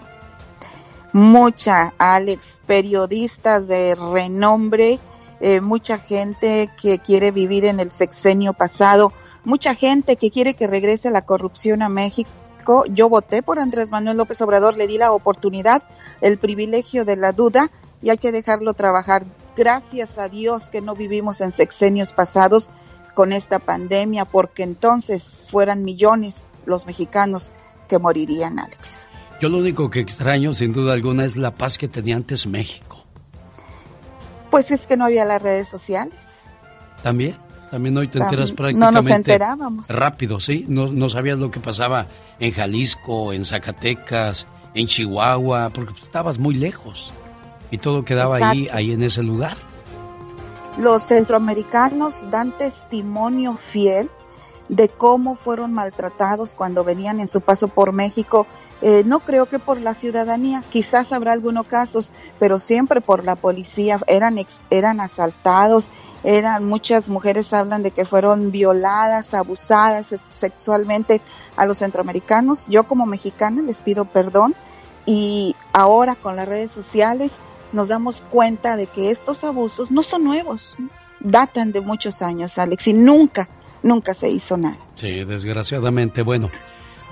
[1.12, 5.00] Mucha, Alex, periodistas de renombre,
[5.42, 10.68] eh, mucha gente que quiere vivir en el sexenio pasado, mucha gente que quiere que
[10.68, 12.30] regrese la corrupción a México
[12.90, 15.84] yo voté por Andrés Manuel López Obrador, le di la oportunidad,
[16.22, 17.70] el privilegio de la duda
[18.02, 19.24] y hay que dejarlo trabajar.
[19.56, 22.72] Gracias a Dios que no vivimos en sexenios pasados
[23.14, 27.52] con esta pandemia, porque entonces fueran millones los mexicanos
[27.88, 29.08] que morirían, Alex.
[29.42, 33.04] Yo lo único que extraño, sin duda alguna, es la paz que tenía antes México.
[34.50, 36.42] Pues es que no había las redes sociales.
[37.02, 37.36] También,
[37.74, 38.80] también hoy te enteras prácticamente.
[38.80, 39.90] No nos enterábamos.
[39.90, 40.64] Rápido, sí.
[40.68, 42.06] No, no sabías lo que pasaba
[42.40, 44.46] en Jalisco, en Zacatecas,
[44.76, 47.12] en Chihuahua, porque estabas muy lejos.
[47.72, 49.58] Y todo quedaba ahí, ahí en ese lugar.
[50.78, 54.08] Los centroamericanos dan testimonio fiel
[54.70, 58.46] de cómo fueron maltratados cuando venían en su paso por México.
[58.86, 63.38] Eh, no creo que por la ciudadanía, quizás habrá algunos casos, pero siempre por la
[63.38, 63.98] policía.
[64.08, 64.38] Eran,
[64.70, 65.90] eran asaltados,
[66.26, 71.22] eran muchas mujeres hablan de que fueron violadas, abusadas sexualmente
[71.56, 72.68] a los centroamericanos.
[72.68, 74.54] Yo como mexicana les pido perdón
[75.06, 77.32] y ahora con las redes sociales
[77.72, 80.76] nos damos cuenta de que estos abusos no son nuevos,
[81.22, 83.48] datan de muchos años, Alex, y nunca,
[83.82, 84.78] nunca se hizo nada.
[84.96, 86.22] Sí, desgraciadamente.
[86.22, 86.52] Bueno,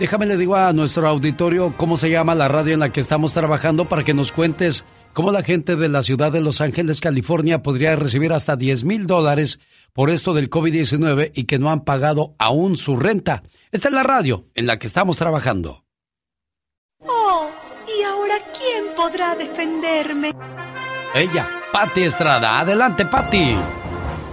[0.01, 3.33] déjame le digo a nuestro auditorio cómo se llama la radio en la que estamos
[3.33, 4.83] trabajando para que nos cuentes
[5.13, 9.05] cómo la gente de la ciudad de Los Ángeles, California, podría recibir hasta 10 mil
[9.05, 9.59] dólares
[9.93, 13.43] por esto del COVID-19 y que no han pagado aún su renta.
[13.71, 15.85] Esta es la radio en la que estamos trabajando.
[17.01, 17.51] Oh,
[17.87, 20.31] ¿y ahora quién podrá defenderme?
[21.13, 22.59] Ella, Patti Estrada.
[22.59, 23.55] Adelante, Patti.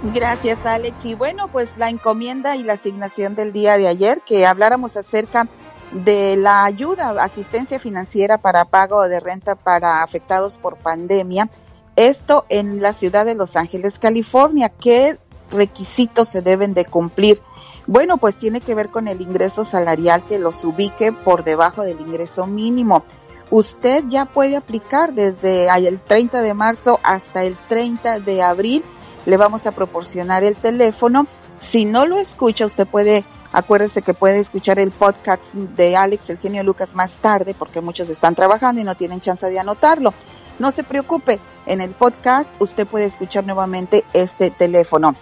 [0.02, 1.04] Gracias, Alex.
[1.06, 5.48] Y bueno, pues la encomienda y la asignación del día de ayer, que habláramos acerca
[5.92, 11.48] de la ayuda, asistencia financiera para pago de renta para afectados por pandemia.
[11.96, 14.68] Esto en la ciudad de Los Ángeles, California.
[14.68, 15.18] ¿Qué
[15.50, 17.42] requisitos se deben de cumplir?
[17.88, 22.00] Bueno, pues tiene que ver con el ingreso salarial que los ubique por debajo del
[22.00, 23.02] ingreso mínimo.
[23.50, 28.84] Usted ya puede aplicar desde el 30 de marzo hasta el 30 de abril.
[29.28, 31.26] Le vamos a proporcionar el teléfono.
[31.58, 36.38] Si no lo escucha, usted puede, acuérdese que puede escuchar el podcast de Alex, el
[36.38, 40.14] genio Lucas, más tarde, porque muchos están trabajando y no tienen chance de anotarlo.
[40.58, 45.14] No se preocupe, en el podcast usted puede escuchar nuevamente este teléfono.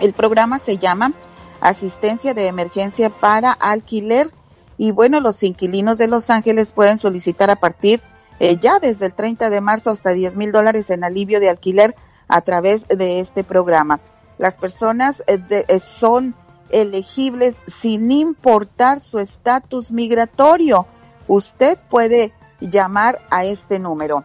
[0.00, 1.12] El programa se llama
[1.60, 4.30] Asistencia de Emergencia para Alquiler
[4.78, 8.00] y bueno, los inquilinos de Los Ángeles pueden solicitar a partir
[8.40, 11.94] eh, ya desde el 30 de marzo hasta 10 mil dólares en alivio de alquiler
[12.34, 14.00] a través de este programa.
[14.38, 16.34] Las personas eh, eh, son
[16.68, 20.88] elegibles sin importar su estatus migratorio.
[21.28, 24.24] Usted puede llamar a este número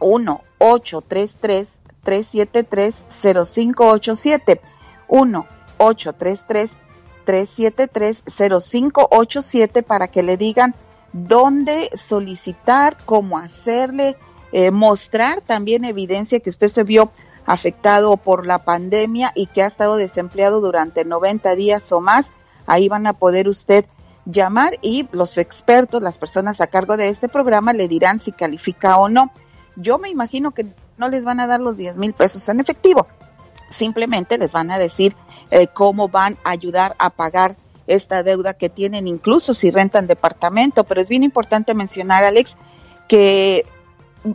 [0.00, 4.60] 1 833 373 0587
[5.08, 5.46] 1
[5.78, 6.76] 833
[7.24, 10.74] 373-0587 para que le digan
[11.14, 14.18] dónde solicitar, cómo hacerle,
[14.56, 17.10] eh, mostrar también evidencia que usted se vio
[17.44, 22.30] afectado por la pandemia y que ha estado desempleado durante 90 días o más.
[22.64, 23.84] Ahí van a poder usted
[24.26, 28.96] llamar y los expertos, las personas a cargo de este programa le dirán si califica
[28.96, 29.32] o no.
[29.74, 30.66] Yo me imagino que
[30.98, 33.08] no les van a dar los 10 mil pesos en efectivo,
[33.68, 35.16] simplemente les van a decir
[35.50, 37.56] eh, cómo van a ayudar a pagar
[37.88, 40.84] esta deuda que tienen, incluso si rentan departamento.
[40.84, 42.56] Pero es bien importante mencionar, Alex,
[43.08, 43.66] que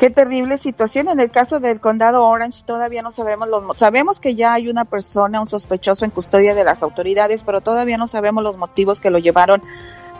[0.00, 1.10] Qué terrible situación.
[1.10, 4.86] En el caso del condado Orange todavía no sabemos los sabemos que ya hay una
[4.86, 9.10] persona, un sospechoso en custodia de las autoridades, pero todavía no sabemos los motivos que
[9.10, 9.60] lo llevaron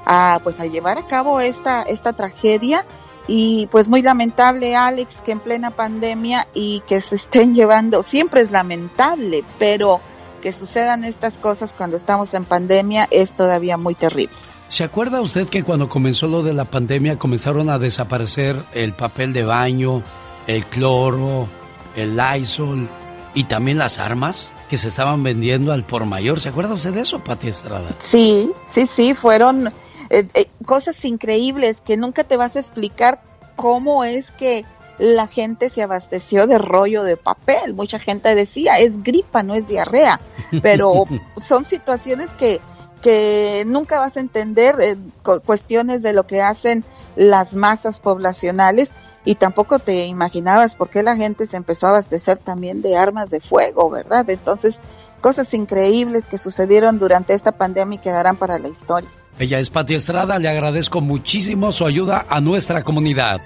[0.05, 2.85] a pues a llevar a cabo esta esta tragedia
[3.27, 8.43] y pues muy lamentable Alex que en plena pandemia y que se estén llevando, siempre
[8.43, 10.03] es lamentable, pero
[10.43, 14.37] que sucedan estas cosas cuando estamos en pandemia es todavía muy terrible.
[14.71, 19.33] ¿Se acuerda usted que cuando comenzó lo de la pandemia comenzaron a desaparecer el papel
[19.33, 20.05] de baño,
[20.47, 21.49] el cloro,
[21.97, 22.89] el Lysol
[23.35, 26.41] y también las armas que se estaban vendiendo al por mayor?
[26.41, 27.97] ¿Se acuerda usted de eso, Pati Estrada?
[27.99, 29.67] Sí, sí, sí, fueron
[30.09, 33.21] eh, eh, cosas increíbles que nunca te vas a explicar
[33.57, 34.65] cómo es que
[35.01, 37.75] la gente se abasteció de rollo de papel.
[37.75, 40.21] Mucha gente decía, es gripa, no es diarrea,
[40.63, 41.07] pero
[41.41, 42.61] son situaciones que,
[43.03, 44.97] que nunca vas a entender, eh,
[45.45, 46.85] cuestiones de lo que hacen
[47.17, 48.93] las masas poblacionales
[49.25, 53.31] y tampoco te imaginabas por qué la gente se empezó a abastecer también de armas
[53.31, 54.29] de fuego, ¿verdad?
[54.31, 54.81] Entonces,
[55.21, 59.11] cosas increíbles que sucedieron durante esta pandemia y quedarán para la historia.
[59.39, 63.41] Ella es Pati Estrada, le agradezco muchísimo su ayuda a nuestra comunidad.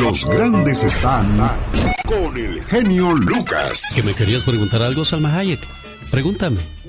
[0.00, 1.38] Los grandes están
[2.06, 3.92] con el genio Lucas.
[3.94, 5.60] ¿Que me querías preguntar algo, Salma Hayek?
[6.10, 6.77] Pregúntame.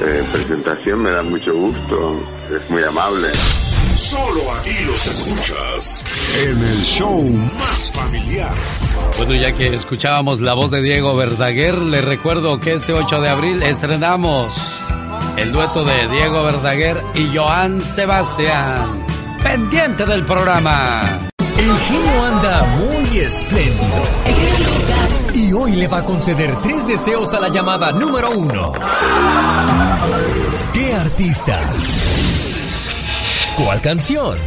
[0.00, 2.20] eh, presentación, me da mucho gusto,
[2.54, 3.28] es muy amable.
[3.96, 6.04] Solo aquí los escuchas
[6.44, 7.22] en el show
[7.58, 8.54] más familiar.
[9.16, 13.28] Bueno, ya que escuchábamos la voz de Diego Verdaguer, le recuerdo que este 8 de
[13.28, 14.54] abril estrenamos
[15.36, 19.04] el dueto de Diego Verdaguer y Joan Sebastián.
[19.42, 21.28] Pendiente del programa.
[21.38, 24.85] El genio anda muy espléndido.
[25.36, 28.72] Y hoy le va a conceder tres deseos a la llamada número uno.
[30.72, 31.60] ¿Qué artista?
[33.54, 34.38] ¿Cuál canción?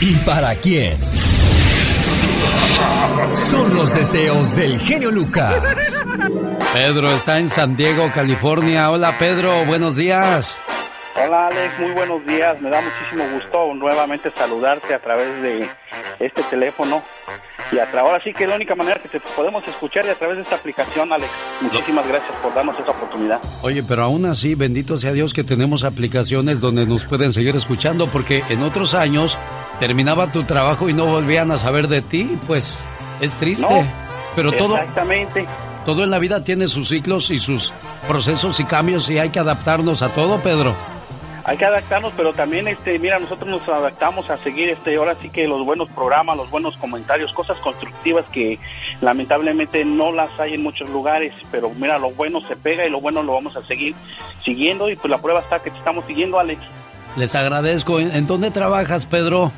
[0.00, 0.96] ¿Y para quién?
[3.34, 6.02] Son los deseos del genio Lucas.
[6.72, 8.90] Pedro está en San Diego, California.
[8.90, 10.56] Hola Pedro, buenos días.
[11.14, 12.58] Hola Alex, muy buenos días.
[12.62, 15.68] Me da muchísimo gusto nuevamente saludarte a través de
[16.18, 17.02] este teléfono.
[17.70, 20.14] Y a ahora sí que es la única manera que te podemos escuchar y a
[20.14, 21.30] través de esta aplicación, Alex.
[21.60, 23.40] Muchísimas gracias por darnos esa oportunidad.
[23.62, 28.06] Oye, pero aún así, bendito sea Dios que tenemos aplicaciones donde nos pueden seguir escuchando,
[28.08, 29.36] porque en otros años
[29.80, 32.78] terminaba tu trabajo y no volvían a saber de ti, pues
[33.20, 33.86] es triste.
[34.34, 34.78] pero todo.
[34.78, 35.46] Exactamente.
[35.84, 37.72] Todo en la vida tiene sus ciclos y sus
[38.06, 40.74] procesos y cambios y hay que adaptarnos a todo, Pedro
[41.44, 45.28] hay que adaptarnos, pero también, este, mira, nosotros nos adaptamos a seguir, este, ahora sí
[45.28, 48.58] que los buenos programas, los buenos comentarios, cosas constructivas que
[49.00, 53.00] lamentablemente no las hay en muchos lugares, pero mira, lo bueno se pega y lo
[53.00, 53.94] bueno lo vamos a seguir
[54.44, 56.60] siguiendo y pues la prueba está que te estamos siguiendo, Alex.
[57.16, 58.00] Les agradezco.
[58.00, 59.52] ¿En dónde trabajas, Pedro?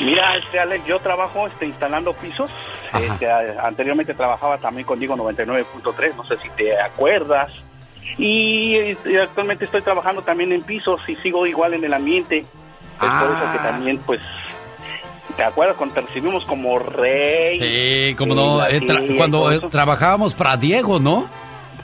[0.00, 2.50] Mira, este Alex, yo trabajo este, instalando pisos.
[2.92, 7.50] Este, anteriormente trabajaba también con Digo 99.3, no sé si te acuerdas.
[8.18, 8.76] Y,
[9.20, 12.38] actualmente estoy trabajando también en pisos y sigo igual en el ambiente.
[12.38, 12.46] Es
[12.98, 13.70] por eso que Ah.
[13.70, 14.20] también, pues,
[15.36, 17.58] ¿te acuerdas cuando te recibimos como rey?
[17.58, 21.28] Sí, como no, eh, tra- cuando eh, trabajábamos para Diego, ¿no?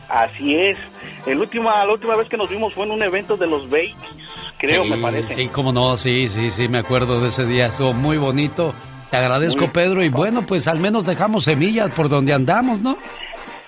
[0.09, 0.79] Así es.
[1.27, 3.95] El última, la última vez que nos vimos fue en un evento de los Babies,
[4.59, 5.35] creo, sí, me parece.
[5.35, 8.73] Sí, como no, sí, sí, sí, me acuerdo de ese día, estuvo muy bonito.
[9.11, 12.97] Te agradezco, Muy- Pedro, y bueno, pues al menos dejamos semillas por donde andamos, ¿no?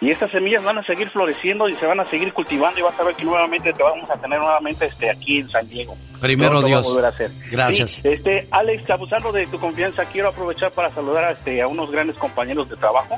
[0.03, 2.99] Y estas semillas van a seguir floreciendo y se van a seguir cultivando y vas
[2.99, 5.97] a ver que nuevamente te vamos a tener nuevamente este aquí en San Diego.
[6.21, 6.85] Primero Dios.
[6.85, 7.31] a volver a hacer.
[7.51, 7.93] Gracias.
[7.93, 11.91] Sí, este, Alex, abusando de tu confianza, quiero aprovechar para saludar a, este, a unos
[11.93, 13.17] grandes compañeros de trabajo,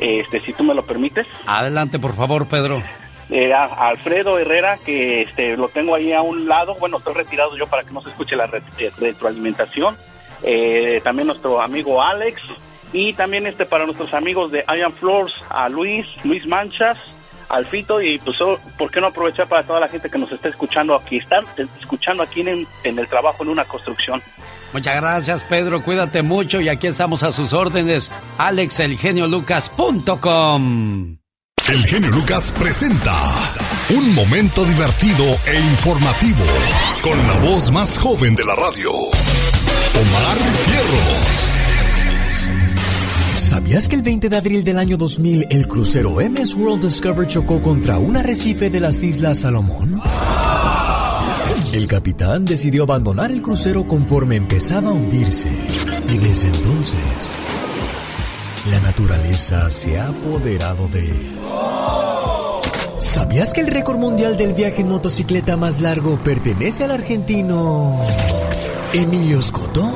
[0.00, 1.26] este, si tú me lo permites.
[1.46, 2.82] Adelante, por favor, Pedro.
[3.30, 6.74] Eh, a- Alfredo Herrera, que este, lo tengo ahí a un lado.
[6.80, 8.62] Bueno, estoy retirado yo para que no se escuche la re-
[8.98, 9.96] retroalimentación.
[10.42, 12.40] Eh, también nuestro amigo Alex.
[12.92, 16.98] Y también este para nuestros amigos de Iron Floors, a Luis, Luis Manchas,
[17.48, 18.00] Alfito.
[18.00, 20.94] Y pues, oh, ¿por qué no aprovechar para toda la gente que nos está escuchando
[20.94, 21.18] aquí?
[21.18, 21.44] Están
[21.80, 24.22] escuchando aquí en, en el trabajo en una construcción.
[24.72, 25.82] Muchas gracias, Pedro.
[25.82, 28.10] Cuídate mucho y aquí estamos a sus órdenes.
[28.38, 31.16] AlexElgeniolucas.com.
[31.68, 33.22] El genio Lucas presenta
[33.90, 36.42] un momento divertido e informativo
[37.02, 41.59] con la voz más joven de la radio, Omar Fierros.
[43.50, 47.60] ¿Sabías que el 20 de abril del año 2000 el crucero MS World Discover chocó
[47.60, 50.00] contra un arrecife de las Islas Salomón?
[51.72, 55.48] El capitán decidió abandonar el crucero conforme empezaba a hundirse
[56.08, 57.34] y desde entonces
[58.70, 61.36] la naturaleza se ha apoderado de él.
[63.00, 67.98] ¿Sabías que el récord mundial del viaje en motocicleta más largo pertenece al argentino
[68.92, 69.92] Emilio Scotto?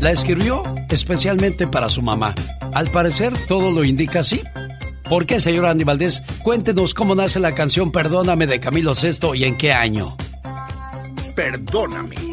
[0.00, 2.34] La escribió especialmente para su mamá.
[2.72, 4.40] Al parecer, todo lo indica así.
[5.08, 6.22] ¿Por qué, señor Andy Valdés?
[6.42, 10.16] Cuéntenos cómo nace la canción Perdóname de Camilo VI y en qué año.
[11.34, 12.29] Perdóname.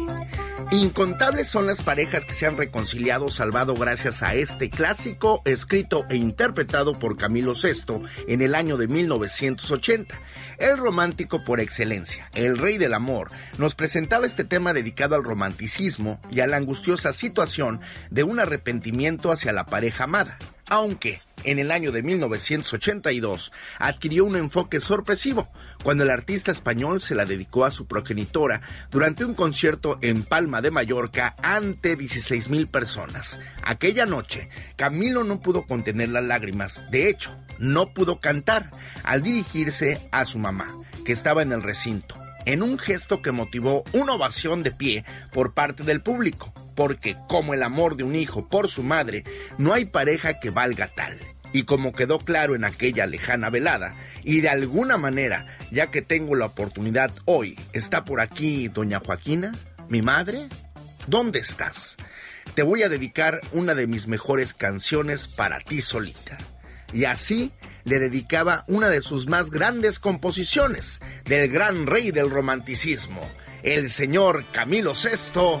[0.70, 6.16] Incontables son las parejas que se han reconciliado salvado gracias a este clásico escrito e
[6.16, 10.14] interpretado por Camilo VI en el año de 1980.
[10.58, 16.20] El romántico por excelencia, el rey del amor, nos presentaba este tema dedicado al romanticismo
[16.30, 20.38] y a la angustiosa situación de un arrepentimiento hacia la pareja amada
[20.68, 25.48] aunque en el año de 1982 adquirió un enfoque sorpresivo
[25.82, 30.60] cuando el artista español se la dedicó a su progenitora durante un concierto en Palma
[30.60, 33.40] de Mallorca ante 16 mil personas.
[33.62, 38.70] Aquella noche, Camilo no pudo contener las lágrimas, de hecho, no pudo cantar
[39.04, 40.68] al dirigirse a su mamá,
[41.04, 42.17] que estaba en el recinto
[42.48, 47.52] en un gesto que motivó una ovación de pie por parte del público, porque como
[47.52, 49.22] el amor de un hijo por su madre,
[49.58, 51.18] no hay pareja que valga tal.
[51.52, 53.94] Y como quedó claro en aquella lejana velada,
[54.24, 59.52] y de alguna manera, ya que tengo la oportunidad hoy, está por aquí doña Joaquina,
[59.90, 60.48] mi madre,
[61.06, 61.98] ¿dónde estás?
[62.54, 66.38] Te voy a dedicar una de mis mejores canciones para ti solita.
[66.92, 67.52] Y así
[67.84, 73.20] le dedicaba una de sus más grandes composiciones del gran rey del romanticismo,
[73.62, 75.60] el señor Camilo VI,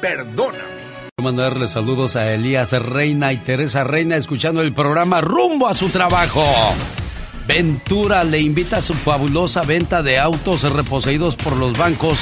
[0.00, 0.86] Perdóname.
[1.16, 5.88] Quiero mandarle saludos a Elías Reina y Teresa Reina escuchando el programa Rumbo a su
[5.88, 6.44] trabajo.
[7.46, 12.18] Ventura le invita a su fabulosa venta de autos reposeídos por los bancos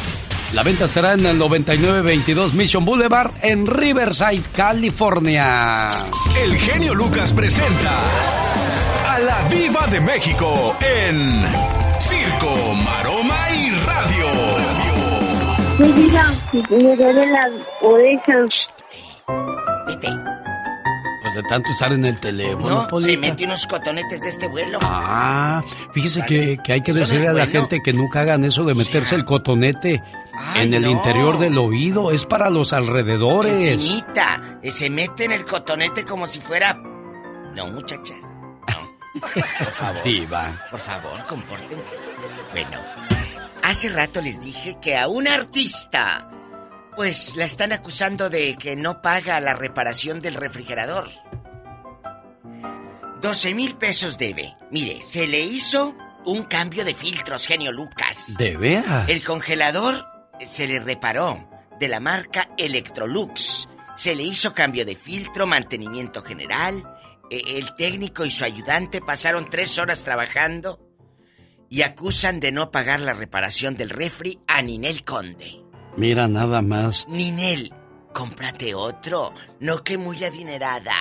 [0.52, 5.88] La venta será en el 9922 Mission Boulevard en Riverside, California.
[6.40, 7.98] El genio Lucas presenta
[9.08, 11.42] a la Viva de México en
[12.00, 14.26] Circo, Maroma y Radio.
[15.78, 17.50] Mi vida, me duele la
[17.82, 18.34] oreja.
[19.86, 20.08] Vete.
[21.22, 22.86] Pues de tanto estar en el teléfono.
[22.90, 24.78] No, se mete unos cotonetes de este vuelo.
[24.82, 27.52] Ah, fíjese que, que hay que decirle a la bueno.
[27.60, 30.02] gente que nunca hagan eso de meterse el cotonete
[30.36, 30.90] Ay, en el no.
[30.90, 32.10] interior del oído.
[32.12, 33.70] Es para los alrededores.
[33.70, 34.58] Encimita.
[34.62, 36.74] Eh, Se mete en el cotonete como si fuera.
[37.54, 38.18] No, muchachas.
[39.20, 40.02] Por favor.
[40.02, 40.68] Diva.
[40.70, 41.96] Por favor, compórtense.
[42.50, 42.78] Bueno,
[43.62, 46.28] hace rato les dije que a un artista,
[46.96, 51.08] pues la están acusando de que no paga la reparación del refrigerador.
[53.20, 54.56] 12 mil pesos debe.
[54.70, 55.96] Mire, se le hizo
[56.26, 58.34] un cambio de filtros, genio Lucas.
[58.36, 59.08] ¿De veras?
[59.08, 60.06] El congelador
[60.44, 61.48] se le reparó
[61.78, 63.68] de la marca Electrolux.
[63.96, 66.93] Se le hizo cambio de filtro, mantenimiento general.
[67.30, 70.80] E- El técnico y su ayudante pasaron tres horas trabajando.
[71.70, 75.60] y acusan de no pagar la reparación del refri a Ninel Conde.
[75.96, 77.08] Mira nada más.
[77.08, 77.72] Ninel,
[78.12, 80.92] cómprate otro, no que muy adinerada.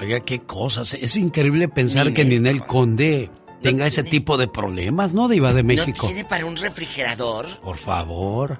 [0.00, 0.94] Oiga, qué cosas.
[0.94, 3.30] Es increíble pensar que Ninel Conde
[3.62, 6.06] tenga ese tipo de problemas, ¿no, Diva de México?
[6.06, 7.46] ¿No tiene para un refrigerador?
[7.60, 8.58] Por favor.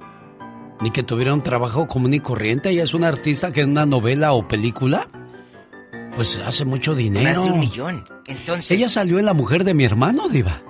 [0.83, 2.71] Ni que tuviera un trabajo común y corriente.
[2.71, 5.09] Ella es una artista que en una novela o película,
[6.15, 7.25] pues hace mucho dinero.
[7.35, 8.05] Más de un millón.
[8.27, 8.71] Entonces.
[8.71, 10.63] Ella salió en La mujer de mi hermano, Diva.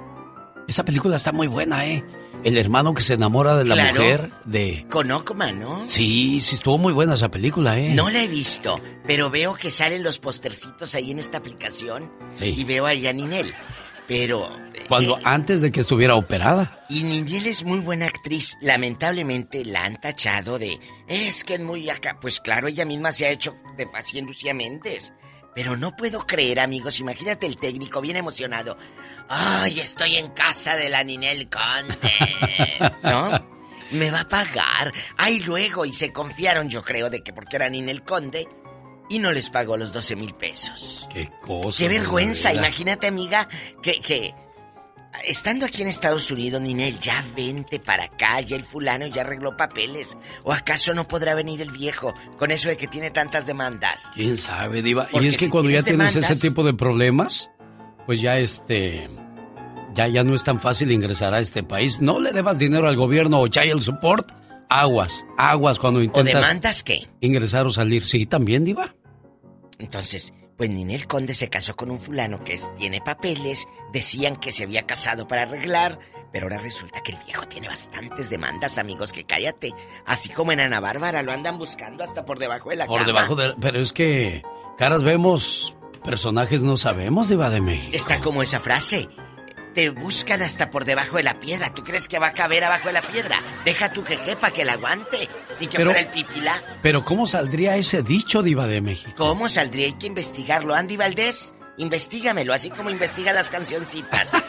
[0.68, 2.04] Esa película está muy buena, ¿eh?
[2.44, 3.94] El hermano que se enamora de la Claro.
[4.00, 4.86] mujer de.
[4.90, 5.86] Con Ockman, ¿no?
[5.86, 7.94] Sí, sí, estuvo muy buena esa película, ¿eh?
[7.94, 12.10] No la he visto, pero veo que salen los postercitos ahí en esta aplicación.
[12.32, 12.46] Sí.
[12.56, 13.52] Y veo ahí a Ninel.
[14.08, 14.48] Pero.
[14.74, 16.84] eh, Cuando antes de que estuviera operada.
[16.88, 18.56] Y Ninel es muy buena actriz.
[18.60, 20.78] Lamentablemente la han tachado de.
[21.06, 22.18] Es que es muy acá.
[22.20, 25.12] Pues claro, ella misma se ha hecho de haciendo Lucía Méndez.
[25.54, 27.00] Pero no puedo creer, amigos.
[27.00, 28.76] Imagínate el técnico bien emocionado.
[29.28, 31.96] ¡Ay, estoy en casa de la Ninel Conde!
[33.02, 33.52] ¿No?
[33.90, 34.92] Me va a pagar.
[35.16, 35.84] Ay, luego.
[35.84, 38.48] Y se confiaron, yo creo, de que porque era Ninel Conde.
[39.10, 41.06] Y no les pagó los 12 mil pesos.
[41.12, 41.78] Qué cosa.
[41.78, 42.54] Qué vergüenza.
[42.54, 43.46] Imagínate, amiga,
[43.82, 44.34] que, que
[45.26, 49.56] estando aquí en Estados Unidos, Ninel, ya vente para acá, ya el fulano ya arregló
[49.56, 50.16] papeles.
[50.42, 54.10] ¿O acaso no podrá venir el viejo con eso de que tiene tantas demandas?
[54.14, 55.08] ¿Quién sabe, Diva?
[55.10, 57.50] Porque y es que si cuando ya tienes tienes ese tipo de problemas,
[58.06, 59.08] pues ya este.
[59.94, 62.00] Ya, ya no es tan fácil ingresar a este país.
[62.00, 64.32] No le debas dinero al gobierno o child support.
[64.70, 67.06] Aguas, aguas cuando ¿O intentas demandas qué?
[67.20, 68.06] ingresar o salir.
[68.06, 68.94] Sí, también, Diva.
[69.78, 74.64] Entonces, pues Ninel Conde se casó con un fulano que tiene papeles, decían que se
[74.64, 75.98] había casado para arreglar,
[76.32, 79.72] pero ahora resulta que el viejo tiene bastantes demandas, amigos, que cállate.
[80.06, 83.06] Así como en Ana Bárbara lo andan buscando hasta por debajo de la Por cama.
[83.06, 83.54] debajo de.
[83.60, 84.42] Pero es que.
[84.78, 87.90] Caras vemos, personajes no sabemos, Diva de México.
[87.94, 89.08] Está como esa frase.
[89.74, 91.72] Te buscan hasta por debajo de la piedra.
[91.72, 93.40] ¿Tú crees que va a caber abajo de la piedra?
[93.64, 95.28] Deja tú que quepa, que la aguante.
[95.60, 96.62] Y que Pero- fuera el pipilá.
[96.82, 99.12] Pero ¿cómo saldría ese dicho, Diva de México?
[99.16, 99.86] ¿Cómo saldría?
[99.86, 100.74] Hay que investigarlo.
[100.74, 104.32] Andy Valdés, investígamelo, así como investiga las cancioncitas.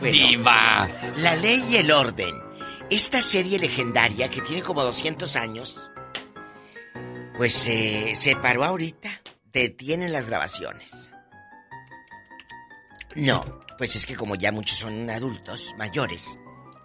[0.00, 0.88] Bueno, Diva.
[1.18, 2.34] La ley y el orden.
[2.88, 5.90] Esta serie legendaria que tiene como 200 años,
[7.36, 9.10] pues eh, se paró ahorita.
[9.52, 11.10] Detienen las grabaciones.
[13.14, 16.38] No, pues es que como ya muchos son adultos, mayores,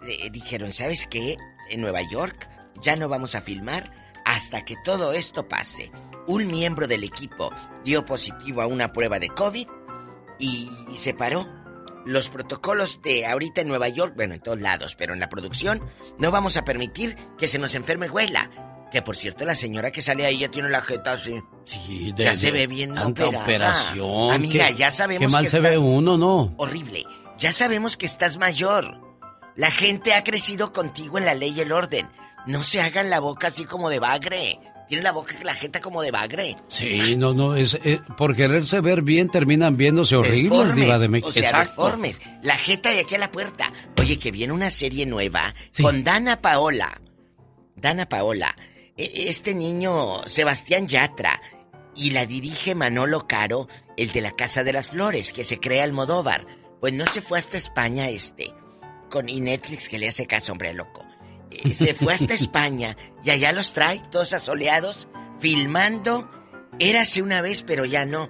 [0.08, 1.36] eh, dijeron, ¿sabes qué?
[1.68, 2.48] En Nueva York
[2.80, 3.92] ya no vamos a filmar
[4.24, 5.92] hasta que todo esto pase.
[6.26, 7.52] Un miembro del equipo
[7.84, 9.68] dio positivo a una prueba de COVID
[10.38, 11.46] y se paró.
[12.06, 15.82] Los protocolos de ahorita en Nueva York, bueno, en todos lados, pero en la producción,
[16.16, 18.75] no vamos a permitir que se nos enferme Huela.
[18.90, 21.34] Que por cierto, la señora que sale ahí ya tiene la jeta así.
[21.64, 23.42] Sí, de- ya se ve bien tanta operada.
[23.44, 24.30] operación.
[24.32, 26.54] Amiga, ya sabemos Qué mal que se ve uno, ¿no?
[26.56, 27.04] Horrible.
[27.38, 29.00] Ya sabemos que estás mayor.
[29.56, 32.08] La gente ha crecido contigo en la ley y el orden.
[32.46, 34.60] No se hagan la boca así como de bagre.
[34.88, 36.56] Tiene la boca la gente como de bagre.
[36.68, 41.30] Sí, no, no, es, eh, por quererse ver bien terminan viéndose horribles, Diva de México.
[41.30, 41.82] O sea, Exacto.
[41.82, 42.22] deformes.
[42.42, 43.72] La jeta de aquí a la puerta.
[43.98, 47.00] Oye, que viene una serie nueva con Dana Paola.
[47.74, 48.54] Dana Paola.
[48.96, 51.40] E- Este niño, Sebastián Yatra.
[51.94, 55.84] Y la dirige Manolo Caro, el de la Casa de las Flores, que se crea
[55.84, 56.46] Almodóvar.
[56.80, 58.52] Pues no se fue hasta España este.
[59.10, 61.02] Con, y Netflix que le hace caso, hombre loco.
[61.50, 66.30] Eh, se fue hasta España y allá los trae, todos asoleados, filmando.
[66.78, 68.28] Érase una vez, pero ya no.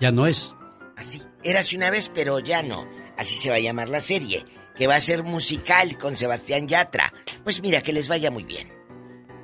[0.00, 0.54] Ya no es.
[0.96, 1.22] Así.
[1.42, 2.86] Érase una vez, pero ya no.
[3.16, 4.44] Así se va a llamar la serie.
[4.76, 7.12] Que va a ser musical con Sebastián Yatra.
[7.42, 8.70] Pues mira, que les vaya muy bien.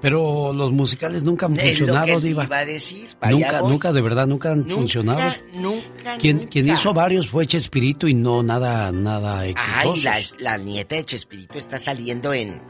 [0.05, 2.45] Pero los musicales nunca han lo funcionado, que Diva.
[2.45, 3.09] iba a decir.
[3.31, 3.71] Nunca, voy.
[3.73, 5.35] nunca, de verdad, nunca han Nunca, funcionado.
[5.55, 6.51] Nunca, Quien, nunca.
[6.51, 9.95] quien hizo varios fue Chespirito y no nada, nada exitoso.
[9.95, 12.61] Ay, la, la nieta de Chespirito está saliendo en...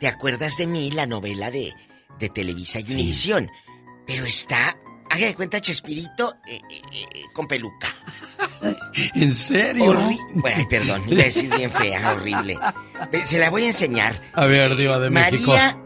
[0.00, 0.90] ¿Te acuerdas de mí?
[0.90, 1.72] La novela de,
[2.18, 3.48] de Televisa y Univisión.
[4.04, 4.76] Pero está...
[5.12, 7.88] Haga de cuenta Chespirito eh, eh, eh, con peluca.
[9.14, 9.84] ¿En serio?
[9.86, 12.58] Horri- Ay, perdón, iba a decir bien fea, horrible.
[13.24, 14.14] Se la voy a enseñar.
[14.34, 15.52] A ver, Diva de México.
[15.52, 15.76] María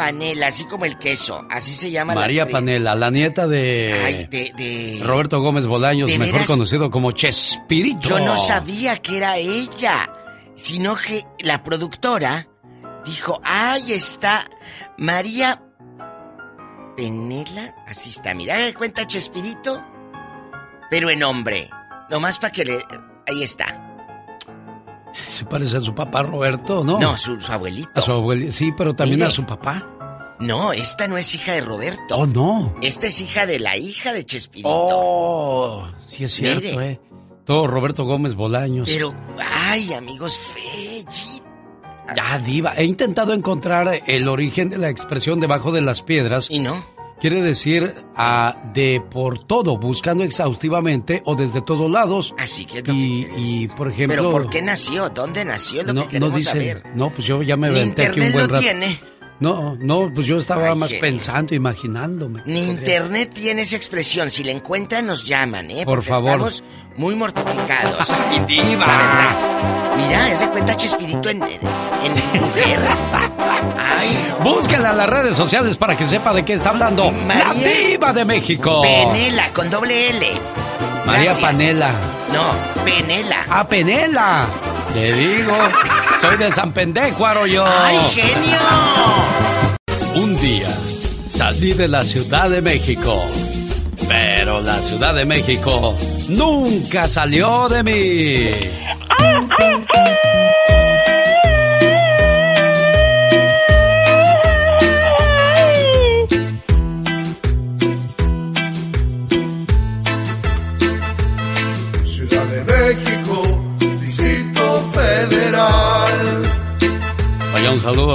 [0.00, 2.46] Panela, así como el queso, así se llama la María.
[2.46, 6.46] Panela, la nieta de, Ay, de, de- Roberto Gómez Bolaños, ¿De mejor veras?
[6.48, 8.08] conocido como Chespirito.
[8.08, 10.10] Yo no sabía que era ella,
[10.56, 12.48] sino que la productora
[13.04, 14.48] dijo, ahí está
[14.96, 15.62] María
[16.96, 19.84] Penela, así está, mira, ¿de cuenta Chespirito?
[20.90, 21.68] Pero en hombre,
[22.08, 22.78] nomás para que le...
[23.28, 23.89] Ahí está.
[25.26, 26.98] Se parece a su papá Roberto, ¿no?
[26.98, 27.90] No, su, su abuelito.
[27.94, 29.30] A su abuelito, sí, pero también Mire.
[29.30, 29.86] a su papá.
[30.40, 32.16] No, esta no es hija de Roberto.
[32.16, 32.74] Oh, no.
[32.80, 34.68] Esta es hija de la hija de Chespirito.
[34.72, 36.92] Oh, sí es cierto, Mire.
[36.92, 37.00] ¿eh?
[37.44, 38.88] Todo Roberto Gómez Bolaños.
[38.88, 41.10] Pero, ay, amigos, Fellito.
[42.16, 42.74] Ya, diva.
[42.76, 46.46] He intentado encontrar el origen de la expresión debajo de las piedras.
[46.50, 46.82] ¿Y no?
[47.20, 52.34] Quiere decir a de por todo, buscando exhaustivamente o desde todos lados.
[52.38, 54.16] Así que es lo y, que por ejemplo.
[54.16, 55.10] ¿Pero por qué nació?
[55.10, 55.82] ¿Dónde nació?
[55.82, 56.50] Lo no, que queremos no dice.
[56.50, 56.82] saber.
[56.94, 58.60] No, pues yo ya me aventé aquí un buen lo rato.
[58.60, 58.98] tiene.
[59.40, 61.00] No, no, pues yo estaba Ay, más genio.
[61.00, 62.42] pensando, imaginándome.
[62.44, 64.30] Ni internet tiene esa expresión.
[64.30, 65.84] Si la encuentran, nos llaman, ¿eh?
[65.86, 66.30] Por Porque favor.
[66.32, 66.62] Estamos
[66.96, 68.10] muy mortificados.
[68.30, 68.86] ¡Ay, diva!
[68.86, 69.96] La verdad.
[69.96, 71.60] Mira, ese cuenta Chespirito en, en,
[72.34, 72.78] en mujer.
[73.78, 74.18] Ay.
[74.42, 77.10] Búsquenla en las redes sociales para que sepa de qué está hablando.
[77.10, 77.54] María la
[77.88, 78.82] diva de México.
[78.82, 80.26] Penela, con doble L.
[81.06, 81.38] María Gracias.
[81.40, 81.90] Panela.
[82.32, 83.46] No, Penela.
[83.48, 84.46] ¡Ah, Penela!
[84.92, 85.52] Te digo,
[86.20, 87.64] soy de San Pendejo, yo.
[87.64, 88.58] ¡Ay, genio!
[90.16, 90.68] Un día
[91.28, 93.24] salí de la Ciudad de México,
[94.08, 95.94] pero la Ciudad de México
[96.28, 98.50] nunca salió de mí.
[99.18, 100.59] Ciudad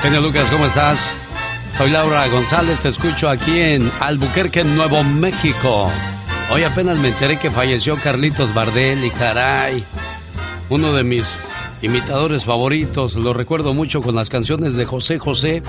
[0.02, 1.25] Genio Lucas, ¿cómo estás?
[1.78, 5.92] Soy Laura González, te escucho aquí en Albuquerque, Nuevo México.
[6.50, 9.84] Hoy apenas me enteré que falleció Carlitos Bardel y caray,
[10.70, 11.44] uno de mis
[11.82, 13.16] imitadores favoritos.
[13.16, 15.64] Lo recuerdo mucho con las canciones de José José.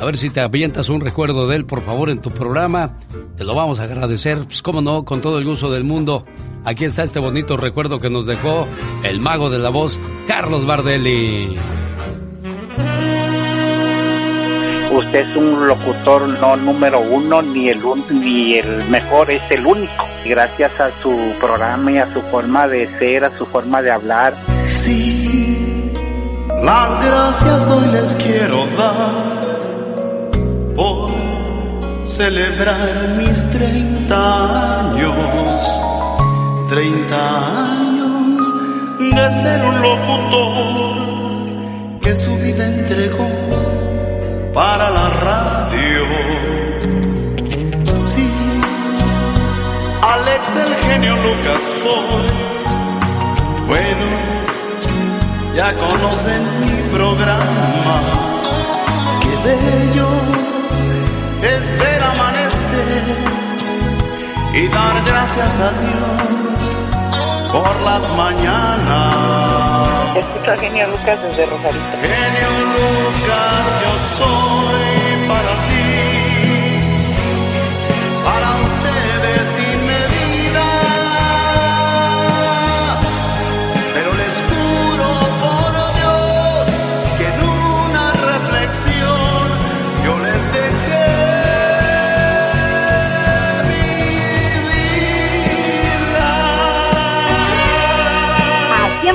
[0.00, 2.98] A ver si te avientas un recuerdo de él, por favor, en tu programa.
[3.36, 6.24] Te lo vamos a agradecer, pues cómo no, con todo el gusto del mundo.
[6.64, 8.66] Aquí está este bonito recuerdo que nos dejó
[9.04, 11.56] el mago de la voz, Carlos Bardelli.
[14.94, 20.06] Usted es un locutor no número uno, ni el, ni el mejor, es el único.
[20.24, 24.36] Gracias a su programa y a su forma de ser, a su forma de hablar.
[24.62, 25.90] Sí,
[26.62, 29.58] las gracias hoy les quiero dar
[30.76, 31.10] por
[32.06, 35.82] celebrar mis 30 años.
[36.68, 38.54] 30 años
[39.00, 40.94] de ser un locutor
[42.00, 43.73] que su vida entregó
[44.54, 46.04] para la radio.
[48.04, 48.30] Sí,
[50.00, 51.62] Alex el genio Lucas.
[53.66, 54.06] Bueno,
[55.56, 58.00] ya conocen mi programa.
[59.20, 60.08] Qué bello
[61.42, 63.02] es ver amanecer
[64.54, 66.32] y dar gracias a Dios
[67.52, 69.53] por las mañanas.
[70.16, 71.84] Escucho a Genio Lucas desde Rosarito.
[72.00, 75.03] Genio Lucas, yo soy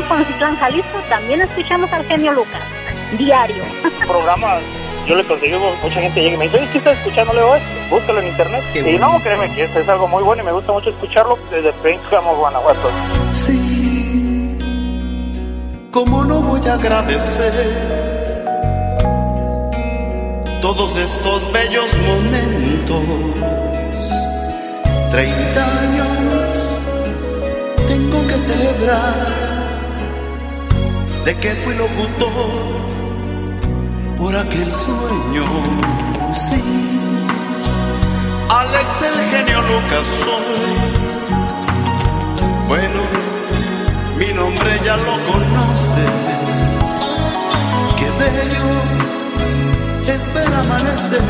[0.09, 2.63] Poncitlán, Jalisco, también escuchamos al genio Lucas.
[3.17, 3.63] Diario.
[4.07, 4.57] programa,
[5.07, 7.33] yo le conseguí, mucha gente llega y me dice, ¿qué estás escuchando?
[7.33, 8.63] Le digo, "Eh, búscalo en internet.
[8.75, 11.71] y no, créeme que esto es algo muy bueno y me gusta mucho escucharlo desde
[11.73, 12.89] Princeton, Guanajuato.
[13.29, 14.57] Sí,
[15.91, 17.53] ¿cómo no voy a agradecer
[20.61, 23.03] todos estos bellos momentos?
[25.11, 26.79] Treinta años
[27.87, 29.48] tengo que celebrar
[31.25, 32.89] de que fui locutor
[34.17, 35.45] por aquel sueño.
[36.31, 36.61] Sí,
[38.49, 40.99] Alex el genio Lucas soy.
[42.67, 43.01] Bueno,
[44.17, 46.11] mi nombre ya lo conoces.
[47.97, 48.69] Qué bello
[50.13, 51.21] es ver amanecer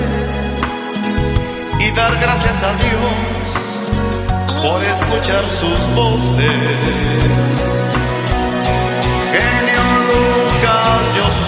[1.79, 3.69] y dar gracias a Dios
[4.61, 7.78] por escuchar sus voces.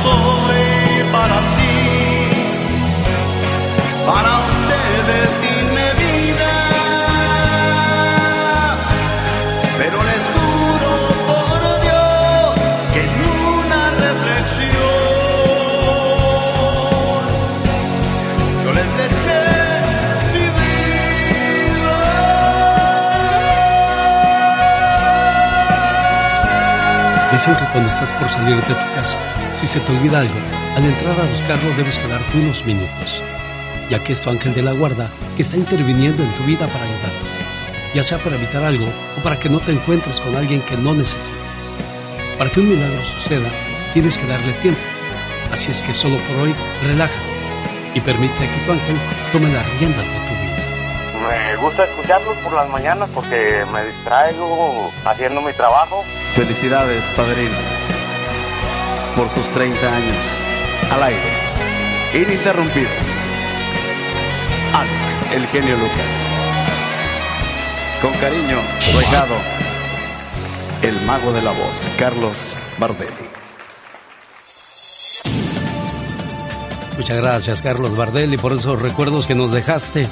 [0.02, 2.30] Soy para ti,
[4.06, 5.51] para ustedes
[27.42, 29.18] Dicen que cuando estás por salir de tu casa,
[29.56, 30.36] si se te olvida algo,
[30.76, 33.24] al entrar a buscarlo debes quedarte unos minutos,
[33.90, 36.86] ya que es tu ángel de la guarda que está interviniendo en tu vida para
[36.86, 37.18] ayudarte,
[37.96, 38.86] ya sea para evitar algo
[39.18, 41.34] o para que no te encuentres con alguien que no necesites.
[42.38, 43.50] Para que un milagro suceda,
[43.96, 44.82] tienes que darle tiempo.
[45.52, 46.54] Así es que solo por hoy,
[46.84, 47.26] relájate
[47.96, 48.98] y permite que tu ángel
[49.32, 50.31] tome las riendas de tu.
[51.22, 56.04] Me gusta escucharlos por las mañanas porque me distraigo haciendo mi trabajo.
[56.34, 57.58] Felicidades, padrino,
[59.16, 60.44] por sus 30 años
[60.92, 61.20] al aire,
[62.14, 63.08] ininterrumpidos.
[64.74, 66.34] Alex, el genio Lucas.
[68.02, 68.58] Con cariño,
[68.96, 69.36] regado,
[70.82, 73.30] el mago de la voz, Carlos Bardelli.
[76.98, 80.08] Muchas gracias, Carlos Bardelli, por esos recuerdos que nos dejaste.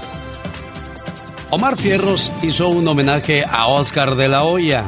[1.52, 4.86] Omar Fierros hizo un homenaje a Oscar de la Hoya,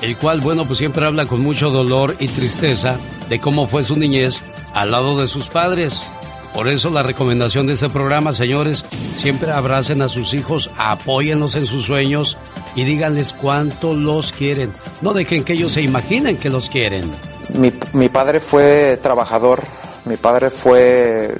[0.00, 2.96] el cual, bueno, pues siempre habla con mucho dolor y tristeza
[3.28, 4.42] de cómo fue su niñez
[4.74, 6.04] al lado de sus padres.
[6.54, 8.84] Por eso la recomendación de este programa, señores,
[9.16, 12.36] siempre abracen a sus hijos, apóyenlos en sus sueños
[12.76, 14.72] y díganles cuánto los quieren.
[15.00, 17.10] No dejen que ellos se imaginen que los quieren.
[17.58, 19.64] Mi, mi padre fue trabajador,
[20.04, 21.36] mi padre fue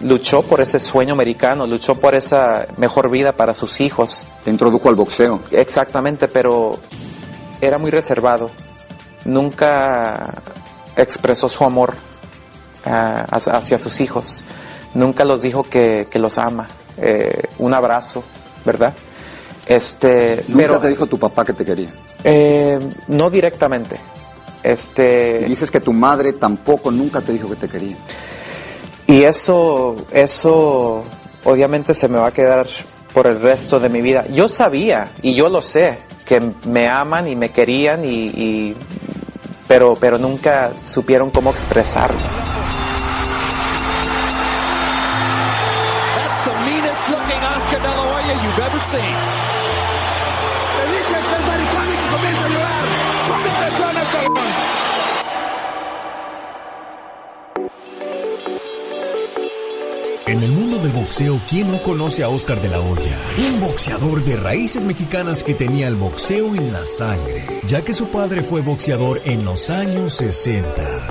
[0.00, 4.24] luchó por ese sueño americano, luchó por esa mejor vida para sus hijos.
[4.44, 5.40] Te introdujo al boxeo.
[5.50, 6.78] Exactamente, pero
[7.60, 8.50] era muy reservado.
[9.24, 10.34] Nunca
[10.96, 11.94] expresó su amor
[12.86, 14.44] ah, hacia hacia sus hijos.
[14.94, 16.66] Nunca los dijo que, que los ama.
[16.96, 18.22] Eh, un abrazo,
[18.64, 18.92] ¿verdad?
[19.66, 21.90] Este, ¿Nunca pero te dijo tu papá que te quería?
[22.24, 22.78] eh,
[23.08, 23.96] no directamente.
[24.62, 27.96] Este, Y dices que tu madre tampoco nunca te dijo que te quería.
[29.10, 31.04] Y eso, eso
[31.42, 32.68] obviamente se me va a quedar
[33.12, 34.24] por el resto de mi vida.
[34.28, 38.72] Yo sabía, y yo lo sé, que me aman y me querían, y,
[39.66, 42.20] pero, pero nunca supieron cómo expresarlo.
[60.78, 63.18] Del boxeo, ¿quién no conoce a Oscar de la Hoya?
[63.38, 68.08] Un boxeador de raíces mexicanas que tenía el boxeo en la sangre, ya que su
[68.08, 71.08] padre fue boxeador en los años 60.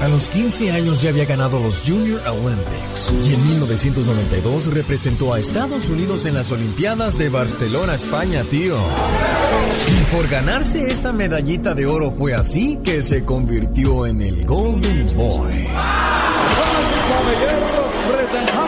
[0.00, 5.40] A los 15 años ya había ganado los Junior Olympics y en 1992 representó a
[5.40, 8.76] Estados Unidos en las Olimpiadas de Barcelona, España, tío.
[8.76, 15.06] Y por ganarse esa medallita de oro fue así que se convirtió en el Golden
[15.16, 15.68] Boy.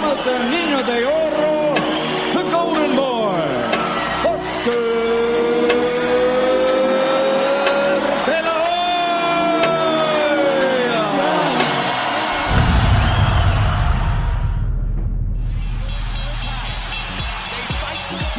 [0.00, 1.74] Presentamos al niño de oro,
[2.32, 3.50] the Golden Boy,
[4.24, 4.74] Oscar
[8.26, 8.58] de la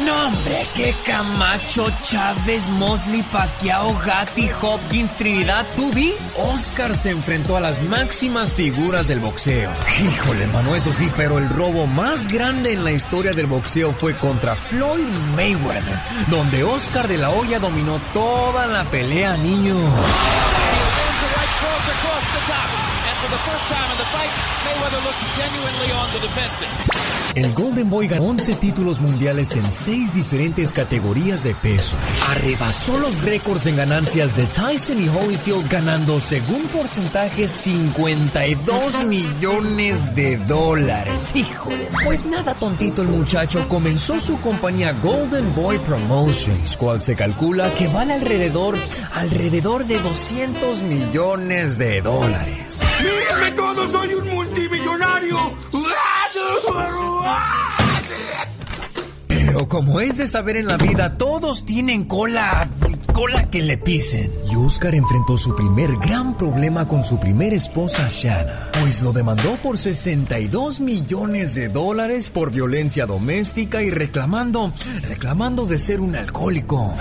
[0.04, 6.14] No, hombre, qué Camacho, Chávez, Mosley, Pacquiao, Gatti, Hopkins, Trinidad, tú di.
[6.36, 9.72] Oscar se enfrentó a las máximas figuras del boxeo.
[10.00, 14.16] Híjole, mano, eso sí, pero el robo más grande en la historia del boxeo fue
[14.16, 19.76] contra Floyd Mayweather, donde Oscar de la Hoya dominó toda la pelea, niño.
[27.34, 31.96] El Golden Boy ganó 11 títulos mundiales en 6 diferentes categorías de peso.
[32.28, 40.36] Arrebasó los récords en ganancias de Tyson y Holyfield ganando según porcentaje 52 millones de
[40.36, 41.32] dólares.
[41.34, 47.72] Híjole, pues nada tontito el muchacho comenzó su compañía Golden Boy Promotions, cual se calcula
[47.74, 48.76] que vale alrededor
[49.14, 52.80] alrededor de 200 millones de dólares.
[53.00, 53.88] ¡Mírenme todo!
[53.90, 55.38] ¡Soy un multimillonario!
[59.28, 62.68] Pero como es de saber en la vida, todos tienen cola,
[63.12, 64.30] cola que le pisen.
[64.50, 69.60] Y Oscar enfrentó su primer gran problema con su primera esposa Shanna, pues lo demandó
[69.60, 74.72] por 62 millones de dólares por violencia doméstica y reclamando,
[75.02, 76.94] reclamando de ser un alcohólico.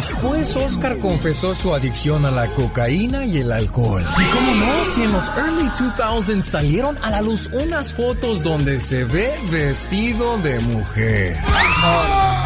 [0.00, 4.02] Después Oscar confesó su adicción a la cocaína y el alcohol.
[4.02, 8.78] Y cómo no, si en los early 2000s salieron a la luz unas fotos donde
[8.78, 11.36] se ve vestido de mujer.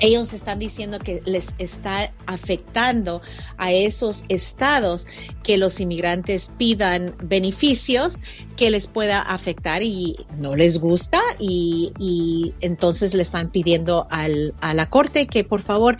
[0.00, 3.22] ellos están diciendo que les está afectando
[3.58, 5.06] a esos estados
[5.42, 8.20] que los inmigrantes pidan beneficios
[8.56, 14.74] que les pueda afectar y no les gusta y, entonces le están pidiendo al, a
[14.74, 15.96] la corte que por favor,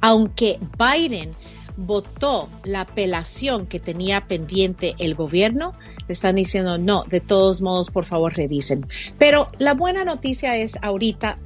[0.00, 1.36] aunque Biden
[1.76, 5.74] votó la apelación que tenía pendiente el gobierno,
[6.08, 8.86] le están diciendo no, de todos modos, por favor, revisen.
[9.16, 11.38] Pero la buena noticia es ahorita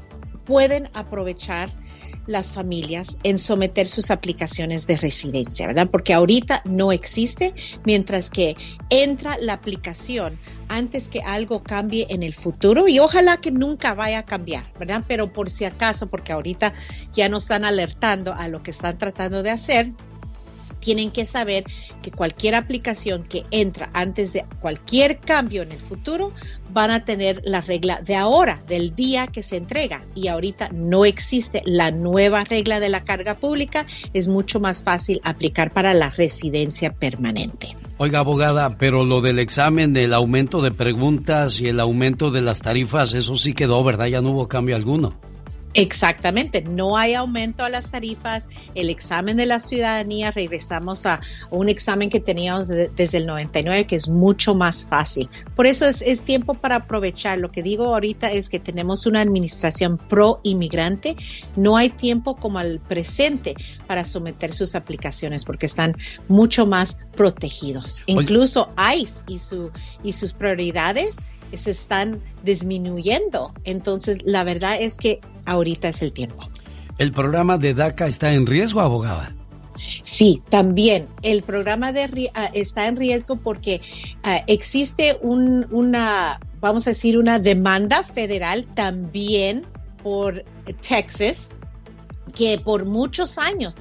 [0.44, 1.72] pueden aprovechar
[2.26, 5.88] las familias en someter sus aplicaciones de residencia, ¿verdad?
[5.90, 7.54] Porque ahorita no existe,
[7.84, 8.56] mientras que
[8.90, 10.38] entra la aplicación
[10.68, 15.04] antes que algo cambie en el futuro y ojalá que nunca vaya a cambiar, ¿verdad?
[15.06, 16.72] Pero por si acaso, porque ahorita
[17.12, 19.92] ya nos están alertando a lo que están tratando de hacer,
[20.82, 21.64] tienen que saber
[22.02, 26.32] que cualquier aplicación que entra antes de cualquier cambio en el futuro
[26.70, 30.04] van a tener la regla de ahora, del día que se entrega.
[30.14, 33.86] Y ahorita no existe la nueva regla de la carga pública.
[34.12, 37.76] Es mucho más fácil aplicar para la residencia permanente.
[37.98, 42.60] Oiga, abogada, pero lo del examen, el aumento de preguntas y el aumento de las
[42.60, 44.06] tarifas, eso sí quedó, ¿verdad?
[44.06, 45.20] Ya no hubo cambio alguno.
[45.74, 51.20] Exactamente, no hay aumento a las tarifas, el examen de la ciudadanía, regresamos a
[51.50, 55.30] un examen que teníamos desde el 99 que es mucho más fácil.
[55.56, 57.38] Por eso es, es, tiempo para aprovechar.
[57.38, 61.16] Lo que digo ahorita es que tenemos una administración pro inmigrante,
[61.56, 63.54] no hay tiempo como al presente
[63.86, 65.96] para someter sus aplicaciones porque están
[66.28, 68.02] mucho más protegidos.
[68.06, 69.70] Incluso ICE y, su,
[70.02, 71.16] y sus prioridades
[71.54, 73.52] se están disminuyendo.
[73.64, 76.44] Entonces, la verdad es que ahorita es el tiempo.
[76.98, 79.34] ¿El programa de DACA está en riesgo, abogada?
[79.74, 83.80] Sí, también el programa de, ah, está en riesgo porque
[84.22, 89.66] ah, existe una, vamos a decir, una demanda federal también
[90.02, 90.44] por
[90.86, 91.48] Texas
[92.34, 93.78] que por muchos años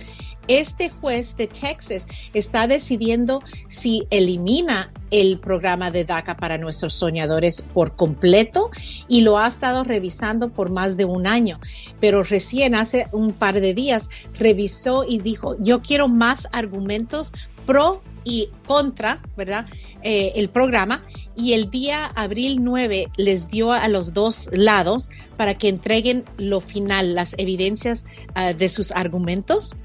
[0.48, 7.62] este juez de Texas está decidiendo si elimina el programa de DACA para nuestros soñadores
[7.74, 8.72] por completo
[9.08, 11.60] y lo ha estado revisando por más de un año.
[12.00, 14.10] Pero recién hace un par de días
[14.40, 17.34] revisó y dijo, yo quiero más argumentos
[17.66, 19.66] pro y contra, ¿verdad?
[20.04, 21.04] Eh, el programa
[21.36, 26.62] y el día abril 9 les dio a los dos lados para que entreguen lo
[26.62, 28.06] final, las evidencias
[28.36, 29.76] ah, de sus argumentos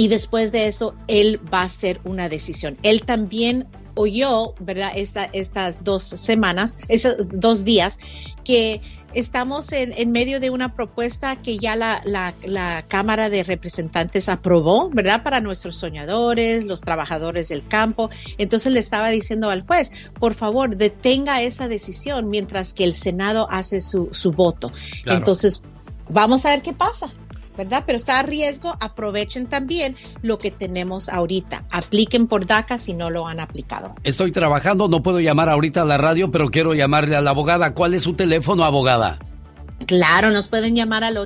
[0.00, 2.78] y después de eso él va a hacer una decisión.
[2.82, 3.66] Él también
[3.96, 4.92] oyó, ¿verdad?
[4.94, 7.98] Esta, estas dos semanas, esos dos días,
[8.42, 8.80] que
[9.12, 14.30] estamos en, en medio de una propuesta que ya la, la, la, Cámara de Representantes
[14.30, 15.22] aprobó, ¿verdad?
[15.22, 18.08] Para nuestros soñadores, los trabajadores del campo.
[18.38, 23.48] Entonces le estaba diciendo al juez, por favor, detenga esa decisión mientras que el Senado
[23.50, 24.72] hace su, su voto.
[25.02, 25.18] Claro.
[25.18, 25.62] Entonces,
[26.08, 27.12] vamos a ver qué pasa.
[27.60, 27.84] ¿Verdad?
[27.86, 31.64] Pero está a riesgo, aprovechen también lo que tenemos ahorita.
[31.70, 33.94] Apliquen por DACA si no lo han aplicado.
[34.02, 37.74] Estoy trabajando, no puedo llamar ahorita a la radio, pero quiero llamarle a la abogada.
[37.74, 39.18] ¿Cuál es su teléfono, abogada?
[39.86, 41.18] Claro, nos pueden llamar al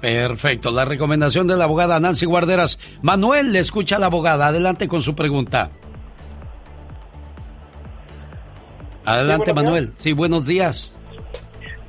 [0.00, 2.78] Perfecto, la recomendación de la abogada Nancy Guarderas.
[3.02, 5.70] Manuel le escucha a la abogada, adelante con su pregunta.
[9.04, 9.92] Adelante, sí, Manuel.
[9.96, 10.94] Sí, buenos días.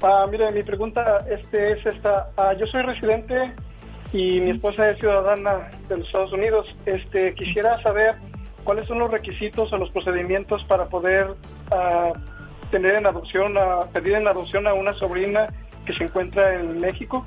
[0.02, 2.30] Ah, mire, mi pregunta este, es esta.
[2.38, 3.54] Ah, yo soy residente
[4.14, 6.68] y mi esposa es ciudadana de los Estados Unidos.
[6.86, 8.16] Este, quisiera saber
[8.68, 11.28] cuáles son los requisitos o los procedimientos para poder
[11.72, 12.14] uh,
[12.70, 15.48] tener en adopción, uh, pedir en adopción a una sobrina
[15.86, 17.26] que se encuentra en México.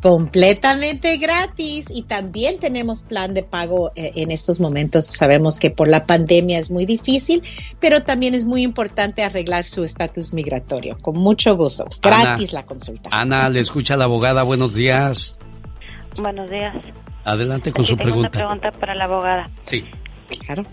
[0.01, 5.05] Completamente gratis y también tenemos plan de pago eh, en estos momentos.
[5.05, 7.43] Sabemos que por la pandemia es muy difícil,
[7.79, 10.93] pero también es muy importante arreglar su estatus migratorio.
[11.01, 11.85] Con mucho gusto.
[12.01, 13.09] Gratis Ana, la consulta.
[13.11, 14.43] Ana, le escucha la abogada.
[14.43, 15.35] Buenos días.
[16.19, 16.75] Buenos días.
[17.23, 18.37] Adelante con su tengo pregunta.
[18.37, 19.49] Una pregunta para la abogada.
[19.63, 19.85] Sí.
[20.45, 20.65] Claro.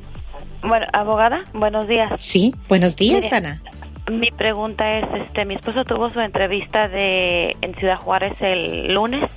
[0.63, 2.11] Bueno, abogada, buenos días.
[2.17, 3.63] Sí, buenos días, Mire, Ana.
[4.11, 9.29] Mi pregunta es, este, mi esposo tuvo su entrevista de en Ciudad Juárez el lunes,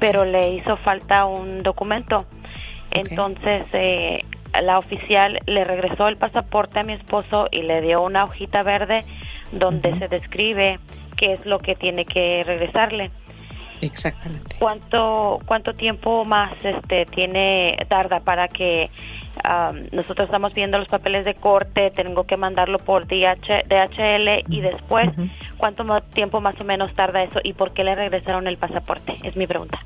[0.00, 2.26] pero le hizo falta un documento.
[2.90, 4.24] Entonces, eh,
[4.60, 9.04] la oficial le regresó el pasaporte a mi esposo y le dio una hojita verde
[9.52, 10.80] donde se describe
[11.16, 13.10] qué es lo que tiene que regresarle.
[13.80, 14.56] Exactamente.
[14.58, 18.90] ¿Cuánto cuánto tiempo más este tiene tarda para que
[19.48, 24.60] um, nosotros estamos viendo los papeles de corte, tengo que mandarlo por DH, DHL y
[24.60, 25.10] después
[25.60, 25.84] ¿Cuánto
[26.14, 29.18] tiempo más o menos tarda eso y por qué le regresaron el pasaporte?
[29.22, 29.78] Es mi pregunta.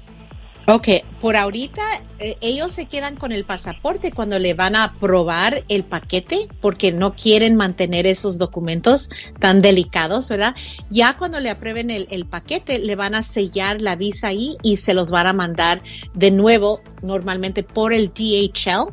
[0.67, 0.89] Ok,
[1.21, 1.83] por ahorita
[2.21, 6.93] eh, ellos se quedan con el pasaporte cuando le van a aprobar el paquete porque
[6.93, 9.11] no quieren mantener esos documentos
[9.41, 10.55] tan delicados, ¿verdad?
[10.89, 14.79] Ya cuando le aprueben el, el paquete le van a sellar la visa ahí y
[14.79, 15.83] se los van a mandar
[16.15, 18.93] de nuevo normalmente por el DHL,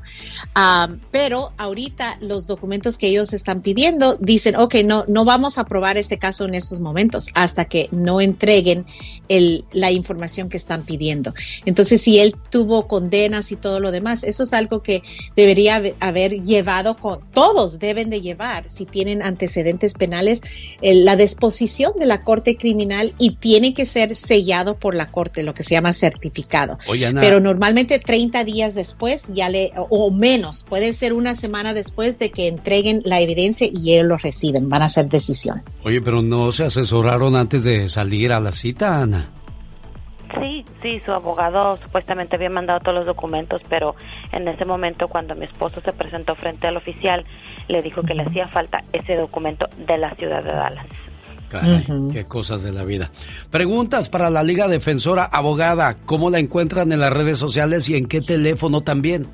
[0.56, 5.62] ah, pero ahorita los documentos que ellos están pidiendo dicen, ok, no, no vamos a
[5.62, 8.86] aprobar este caso en estos momentos hasta que no entreguen
[9.30, 11.34] el, la información que están pidiendo.
[11.66, 15.04] Entonces, si él tuvo condenas y todo lo demás, eso es algo que
[15.36, 20.42] debería haber llevado con, todos deben de llevar, si tienen antecedentes penales,
[20.82, 25.54] la disposición de la Corte Criminal y tiene que ser sellado por la Corte, lo
[25.54, 26.78] que se llama certificado.
[27.20, 32.32] Pero normalmente 30 días después, ya le, o menos, puede ser una semana después de
[32.32, 35.64] que entreguen la evidencia y ellos lo reciben, van a hacer decisión.
[35.84, 39.30] Oye, pero no se asesoraron antes de salir a la cita, Ana.
[40.40, 43.96] Sí, sí, su abogado supuestamente había mandado todos los documentos, pero
[44.32, 47.26] en ese momento cuando mi esposo se presentó frente al oficial,
[47.68, 50.86] le dijo que le hacía falta ese documento de la ciudad de Dallas.
[51.52, 53.12] Caray, qué cosas de la vida.
[53.50, 55.98] Preguntas para la Liga Defensora Abogada.
[56.06, 59.28] ¿Cómo la encuentran en las redes sociales y en qué teléfono también?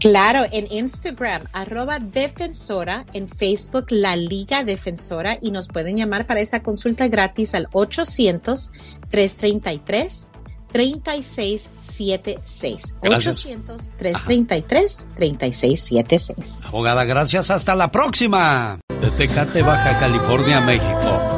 [0.00, 6.40] Claro, en Instagram, arroba defensora, en Facebook, la Liga Defensora, y nos pueden llamar para
[6.40, 10.30] esa consulta gratis al 800-333.
[10.74, 17.52] 3676 800 333 3676 Abogada, gracias.
[17.52, 18.80] Hasta la próxima.
[19.00, 21.33] De Tecate, Baja California, México.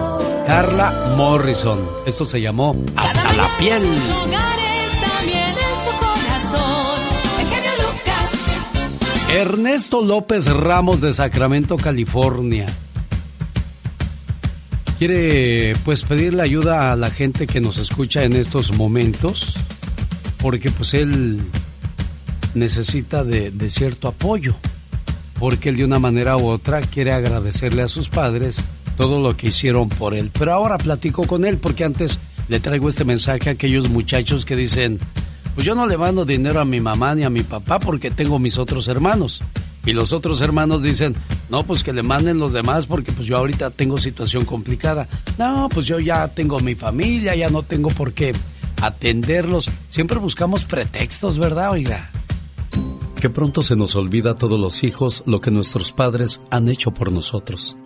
[0.47, 1.81] Carla Morrison.
[2.06, 3.82] Esto se llamó Hasta la piel.
[9.32, 12.66] Ernesto López Ramos de Sacramento, California.
[14.98, 19.56] Quiere pues pedirle ayuda a la gente que nos escucha en estos momentos
[20.39, 21.40] porque pues él
[22.55, 24.55] necesita de, de cierto apoyo
[25.39, 28.62] porque él de una manera u otra quiere agradecerle a sus padres
[28.97, 30.31] todo lo que hicieron por él.
[30.36, 32.18] Pero ahora platico con él porque antes
[32.48, 34.98] le traigo este mensaje a aquellos muchachos que dicen,
[35.55, 38.39] pues yo no le mando dinero a mi mamá ni a mi papá porque tengo
[38.39, 39.43] mis otros hermanos.
[39.85, 41.14] Y los otros hermanos dicen,
[41.48, 45.09] no, pues que le manden los demás porque pues yo ahorita tengo situación complicada.
[45.39, 48.32] No, pues yo ya tengo mi familia, ya no tengo por qué
[48.82, 49.70] atenderlos.
[49.90, 52.10] Siempre buscamos pretextos, ¿verdad, oiga?
[53.20, 56.93] Que pronto se nos olvida a todos los hijos lo que nuestros padres han hecho
[56.93, 57.77] por nosotros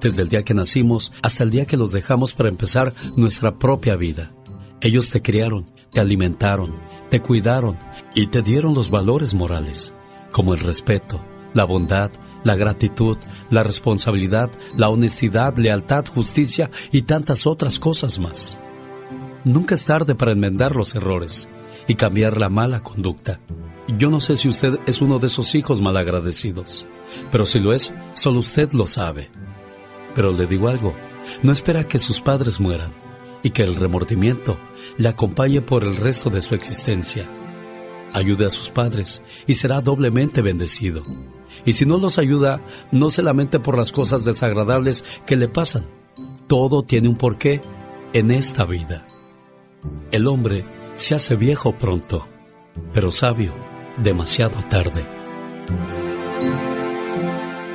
[0.00, 3.96] desde el día que nacimos hasta el día que los dejamos para empezar nuestra propia
[3.96, 4.32] vida.
[4.80, 6.76] Ellos te criaron, te alimentaron,
[7.10, 7.78] te cuidaron
[8.14, 9.94] y te dieron los valores morales,
[10.32, 11.24] como el respeto,
[11.54, 12.10] la bondad,
[12.44, 13.16] la gratitud,
[13.50, 18.60] la responsabilidad, la honestidad, lealtad, justicia y tantas otras cosas más.
[19.44, 21.48] Nunca es tarde para enmendar los errores
[21.88, 23.40] y cambiar la mala conducta.
[23.98, 26.86] Yo no sé si usted es uno de esos hijos malagradecidos,
[27.30, 29.30] pero si lo es, solo usted lo sabe.
[30.16, 30.94] Pero le digo algo,
[31.42, 32.92] no espera que sus padres mueran
[33.42, 34.58] y que el remordimiento
[34.96, 37.28] le acompañe por el resto de su existencia.
[38.14, 41.02] Ayude a sus padres y será doblemente bendecido.
[41.66, 42.62] Y si no los ayuda,
[42.92, 45.86] no se lamente por las cosas desagradables que le pasan.
[46.46, 47.60] Todo tiene un porqué
[48.14, 49.06] en esta vida.
[50.12, 50.64] El hombre
[50.94, 52.26] se hace viejo pronto,
[52.94, 53.54] pero sabio
[53.98, 55.04] demasiado tarde.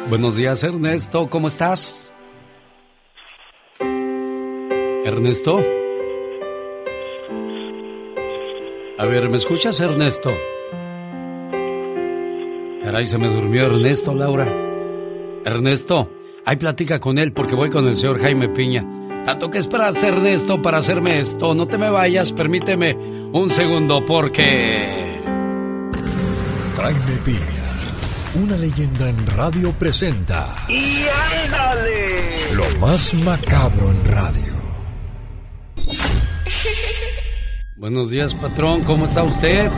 [0.10, 2.11] Buenos días Ernesto, ¿cómo estás?
[5.04, 5.66] Ernesto.
[9.00, 10.32] A ver, ¿me escuchas, Ernesto?
[12.84, 14.48] Caray, se me durmió Ernesto, Laura.
[15.44, 16.08] Ernesto,
[16.46, 18.86] ahí platica con él porque voy con el señor Jaime Piña.
[19.26, 21.56] Tanto que esperaste, Ernesto, para hacerme esto.
[21.56, 25.20] No te me vayas, permíteme un segundo porque...
[26.78, 30.48] Jaime Piña, una leyenda en radio presenta.
[30.70, 31.06] ¡Y
[31.46, 32.56] ándale!
[32.56, 34.61] Lo más macabro en radio.
[37.76, 38.84] Buenos días, patrón.
[38.84, 39.72] ¿Cómo está usted?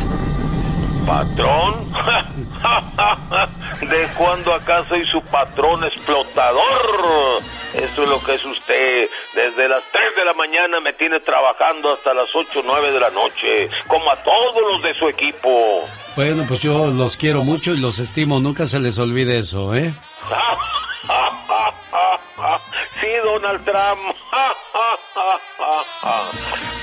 [1.06, 1.92] ¿Patrón?
[3.82, 7.42] ¿De cuándo acá soy su patrón explotador?
[7.74, 9.10] Eso es lo que es usted.
[9.36, 13.00] Desde las 3 de la mañana me tiene trabajando hasta las 8 o 9 de
[13.00, 15.90] la noche, como a todos los de su equipo.
[16.16, 18.40] Bueno, pues yo los quiero mucho y los estimo.
[18.40, 19.92] Nunca se les olvide eso, ¿eh?
[23.02, 24.16] sí, Donald Trump.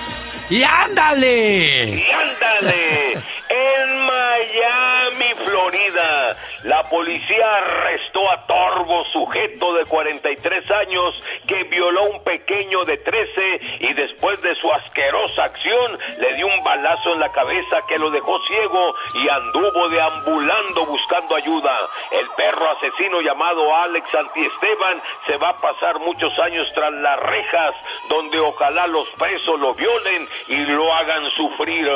[0.50, 1.84] ¡Y ándale!
[1.84, 3.12] ¡Y ándale!
[3.48, 11.14] En Miami, Florida, la policía arrestó a Torbo, sujeto de 43 años,
[11.46, 16.46] que violó a un pequeño de 13 y después de su asquerosa acción le dio
[16.46, 21.74] un balazo en la cabeza que lo dejó ciego y anduvo deambulando buscando ayuda.
[22.12, 27.74] El perro asesino llamado Alex Antiesteban se va a pasar muchos años tras las rejas,
[28.08, 31.86] donde ojalá los presos lo violen y lo hagan sufrir.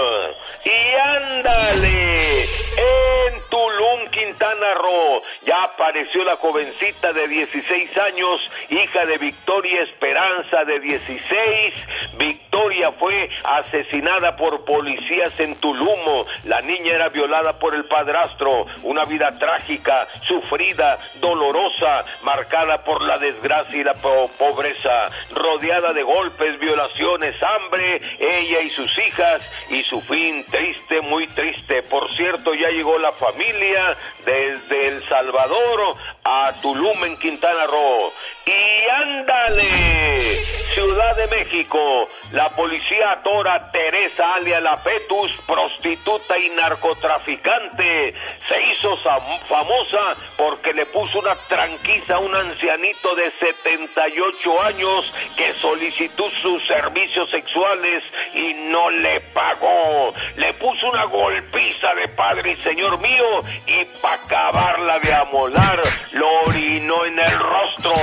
[0.65, 9.19] Y ándale, en Tulum, Quintana Roo, ya apareció la jovencita de 16 años, hija de
[9.19, 11.75] Victoria Esperanza de 16.
[12.19, 16.27] Victoria fue asesinada por policías en Tulumo.
[16.45, 18.67] La niña era violada por el padrastro.
[18.83, 26.03] Una vida trágica, sufrida, dolorosa, marcada por la desgracia y la po- pobreza, rodeada de
[26.03, 28.01] golpes, violaciones, hambre,
[28.39, 31.83] ella y sus hijas y su fin triste, muy triste.
[31.83, 38.13] Por cierto, ya llegó la familia desde El Salvador a Tulum en Quintana Roo.
[38.47, 40.45] Y ándale,
[40.75, 48.15] Ciudad de México, la policía atora Teresa alia La Petus, prostituta y narcotraficante.
[48.49, 55.55] Se hizo famosa porque le puso una tranquiza a un ancianito de 78 años que
[55.55, 58.03] solicitó sus servicios sexuales
[58.35, 60.13] y no le pagó.
[60.37, 65.83] Le puso una golpiza de padre y señor mío y para acabarla de amolar
[66.15, 67.95] lo orinó en el rostro.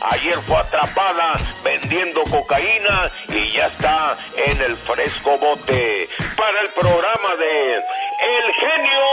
[0.00, 6.08] Ayer fue atrapada vendiendo cocaína y ya está en el fresco bote.
[6.36, 9.08] Para el programa de El genio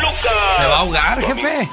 [0.00, 0.58] Lucas.
[0.58, 1.68] ¿Se va a ahogar, jefe?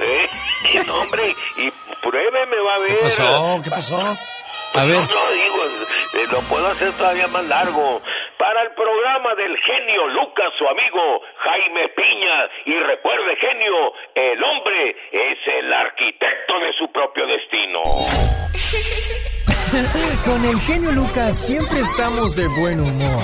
[0.00, 0.28] Eh,
[0.86, 1.70] no, hombre, y
[2.02, 2.96] pruébeme, va a ver.
[2.96, 3.60] ¿Qué pasó?
[3.62, 4.39] ¿Qué pasó?
[4.74, 4.96] A ver.
[4.96, 5.64] No, no, digo,
[6.14, 8.00] eh, lo puedo hacer todavía más largo.
[8.38, 12.48] Para el programa del genio Lucas, su amigo Jaime Piña.
[12.66, 17.82] Y recuerde, genio, el hombre es el arquitecto de su propio destino.
[20.24, 23.22] Con el genio Lucas siempre estamos de buen humor.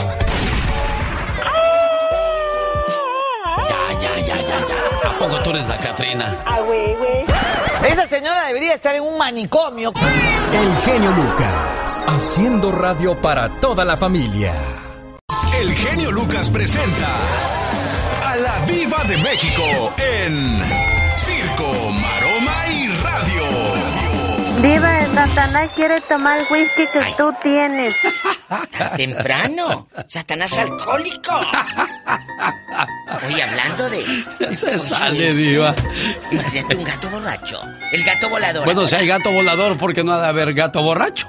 [3.68, 5.09] Ya, ya, ya, ya, ya.
[5.10, 6.43] ¿A poco tú eres la Catrina?
[6.44, 7.24] Ah, güey, güey.
[7.97, 9.90] Esa señora debería estar en un manicomio.
[10.52, 14.52] El genio Lucas, haciendo radio para toda la familia.
[15.59, 17.16] El genio Lucas presenta
[18.23, 20.62] a la Viva de México en
[21.16, 21.85] Circo.
[24.62, 27.95] Diva, el Satanás quiere tomar el whisky que tú tienes.
[28.97, 29.87] Temprano.
[30.09, 31.33] Satanás alcohólico.
[33.28, 34.55] Oye, hablando de.
[34.55, 35.74] Se sale, diva.
[36.31, 37.59] Imagínate un gato borracho.
[37.93, 38.65] El gato volador.
[38.65, 41.28] Bueno, si hay gato volador, ¿por qué no ha de haber gato borracho?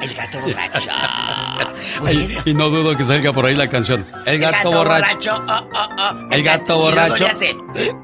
[0.00, 0.90] El gato borracho.
[2.44, 4.06] Y no dudo que salga por ahí la canción.
[4.24, 5.34] El gato, borracho.
[5.34, 6.28] oh, oh, oh.
[6.30, 7.24] El gato Y luego borracho.
[7.24, 7.56] le hace-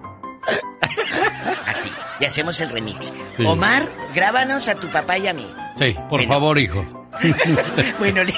[1.67, 1.91] Así.
[2.21, 3.13] Y hacemos el remix.
[3.37, 3.45] Sí.
[3.45, 5.47] Omar, grábanos a tu papá y a mí.
[5.77, 6.85] Sí, por favor, hijo.
[7.99, 8.35] Bueno, le-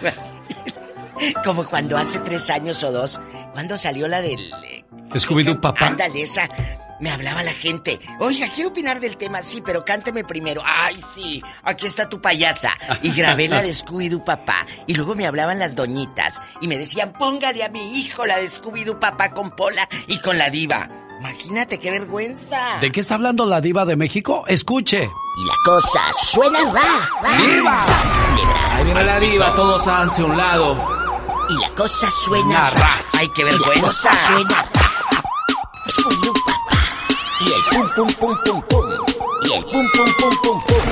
[1.44, 3.20] como cuando hace tres años o dos,
[3.52, 4.40] cuando salió la del...
[4.64, 4.84] eh,
[5.14, 5.88] Scooby-Doo, papá.
[5.88, 6.48] Ándale, esa.
[7.00, 7.98] Me hablaba la gente.
[8.18, 10.62] Oiga, quiero opinar del tema, sí, pero cánteme primero.
[10.64, 12.70] Ay, sí, aquí está tu payasa.
[13.02, 14.66] Y grabé la de Scooby-Doo Papá.
[14.86, 18.46] Y luego me hablaban las doñitas y me decían, póngale a mi hijo la de
[18.46, 20.88] Scooby-Doo Papá con Pola y con la diva.
[21.20, 22.78] Imagínate qué vergüenza.
[22.80, 24.44] ¿De qué está hablando la diva de México?
[24.46, 25.02] Escuche.
[25.02, 27.36] Y la cosa suena ra, ra.
[27.36, 27.80] ¡Diva!
[28.74, 30.82] Ahí viene la diva, todos háganse a un lado.
[31.50, 32.90] Y la cosa suena ra.
[33.18, 33.74] Ay, qué vergüenza.
[33.74, 34.90] Y la cosa suena ra.
[35.88, 36.59] Scooby-Doo Papá.
[37.40, 38.84] Y el pum pum pum pum pum.
[39.42, 40.82] Y el pum pum pum pum pum.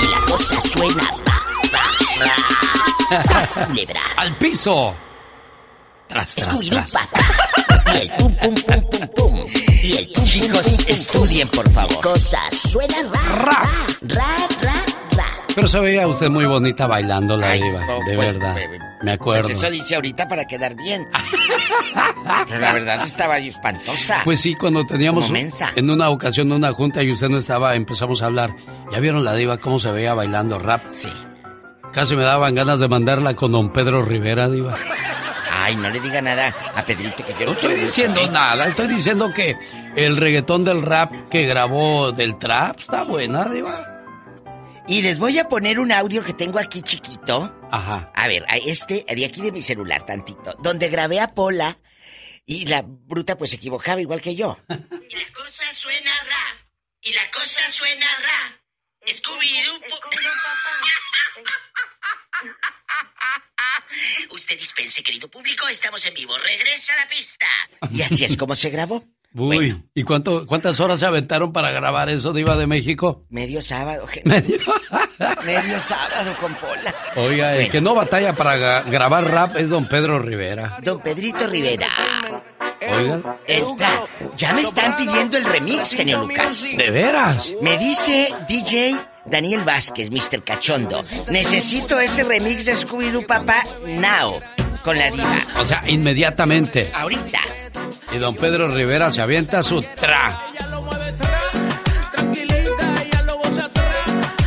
[0.00, 3.66] Y la cosa suena ra, ra, ra.
[3.66, 4.00] Culebra.
[4.16, 4.94] ¡Al piso!
[6.08, 6.94] Tras, tras, tras.
[7.94, 9.46] Y el pum pum pum pum pum.
[9.82, 12.00] Y el pum Chicos, estudien, por favor.
[12.00, 13.68] Cosa suena ra,
[14.00, 14.89] ra, ra, ra.
[15.54, 18.54] Pero se veía usted muy bonita bailando la Ay, diva, no, de pues, verdad.
[18.54, 19.48] pues, Me acuerdo.
[19.48, 21.06] Pues eso dice ahorita para quedar bien.
[22.46, 24.20] Pero la verdad estaba yo espantosa.
[24.24, 25.30] Pues sí, cuando teníamos
[25.76, 28.50] en una ocasión una junta y usted no estaba, empezamos a hablar.
[28.92, 30.82] ¿Ya vieron la diva cómo se veía bailando rap?
[30.88, 31.12] Sí.
[31.92, 34.74] Casi me daban ganas de mandarla con don Pedro Rivera, diva.
[35.52, 39.30] Ay, no le diga nada a Pedrito que yo No estoy diciendo nada, estoy diciendo
[39.34, 39.56] que
[39.96, 43.99] el reggaetón del rap que grabó del trap está buena, diva.
[44.90, 47.54] Y les voy a poner un audio que tengo aquí chiquito.
[47.70, 48.10] Ajá.
[48.12, 50.56] A ver, a este, de aquí de mi celular, tantito.
[50.58, 51.78] Donde grabé a Pola
[52.44, 54.58] y la bruta pues se equivocaba igual que yo.
[54.68, 54.74] y
[55.16, 56.66] la cosa suena ra.
[57.02, 58.60] Y la cosa suena ra.
[59.06, 59.80] Scooby-Doo.
[64.32, 66.36] Usted dispense, querido público, estamos en vivo.
[66.36, 67.46] Regresa a la pista.
[67.92, 69.06] Y así es como se grabó.
[69.32, 73.24] Uy, ¿y cuánto, cuántas horas se aventaron para grabar eso, Diva de México?
[73.28, 74.58] Medio sábado, Medio,
[75.44, 76.94] Medio sábado con Pola.
[77.14, 80.78] Oiga, el que no batalla para grabar rap es don Pedro Rivera.
[80.82, 81.86] Don Pedrito Rivera.
[82.82, 84.06] Oiga.
[84.36, 86.64] ya me están pidiendo el remix, genio Lucas.
[86.76, 87.52] ¿De veras?
[87.62, 88.96] Me dice DJ
[89.26, 90.42] Daniel Vázquez, Mr.
[90.42, 91.02] Cachondo.
[91.30, 94.40] Necesito ese remix de Scooby-Doo Papá now.
[94.82, 95.38] Con la diva.
[95.58, 96.90] O sea, inmediatamente.
[96.94, 97.40] Ahorita.
[98.12, 100.46] Y don Pedro Rivera se avienta su tra.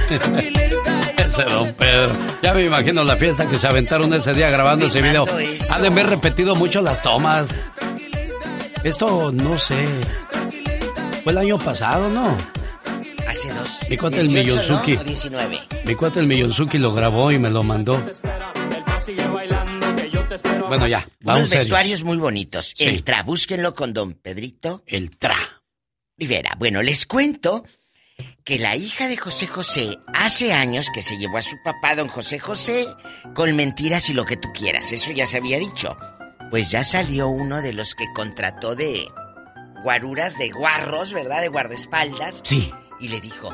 [1.18, 2.12] ese don Pedro.
[2.42, 5.26] Ya me imagino la fiesta que se aventaron ese día grabando ese video.
[5.72, 7.48] Han de haber repetido mucho las tomas.
[8.84, 9.86] Esto no sé.
[11.24, 12.36] Fue el año pasado, ¿no?
[13.28, 13.80] Hace dos.
[13.90, 15.00] Mi cuate el Miyonzuki.
[15.86, 18.04] Mi cuate el Miyonzuki lo grabó y me lo mandó.
[20.68, 21.08] Bueno, ya.
[21.24, 22.74] Unos vestuarios muy bonitos.
[22.78, 24.84] El tra, búsquenlo con don Pedrito.
[24.86, 25.64] El tra.
[26.18, 26.56] Rivera.
[26.58, 27.64] Bueno, les cuento
[28.44, 32.08] que la hija de José José hace años que se llevó a su papá, don
[32.08, 32.88] José José,
[33.34, 34.92] con mentiras y lo que tú quieras.
[34.92, 35.98] Eso ya se había dicho.
[36.52, 39.08] Pues ya salió uno de los que contrató de
[39.84, 41.42] guaruras, de guarros, ¿verdad?
[41.42, 42.42] De guardaespaldas.
[42.44, 42.72] Sí.
[43.00, 43.54] Y le dijo,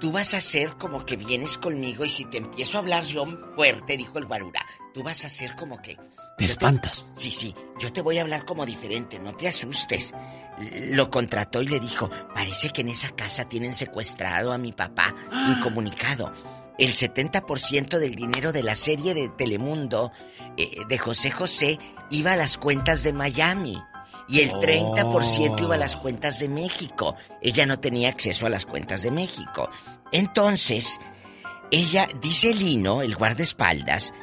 [0.00, 3.26] tú vas a hacer como que vienes conmigo y si te empiezo a hablar yo
[3.54, 4.64] fuerte, dijo el guarura,
[4.94, 5.96] tú vas a hacer como que...
[6.38, 7.06] Te espantas.
[7.14, 10.14] Sí, sí, yo te voy a hablar como diferente, no te asustes.
[10.90, 15.14] Lo contrató y le dijo, parece que en esa casa tienen secuestrado a mi papá,
[15.48, 16.32] incomunicado.
[16.78, 20.12] El 70% del dinero de la serie de Telemundo
[20.56, 21.78] eh, de José José
[22.08, 23.76] iba a las cuentas de Miami
[24.30, 27.16] y el 30% iba a las cuentas de México.
[27.42, 29.68] Ella no tenía acceso a las cuentas de México.
[30.12, 31.00] Entonces,
[31.70, 34.14] ella, dice Lino, el guardaespaldas,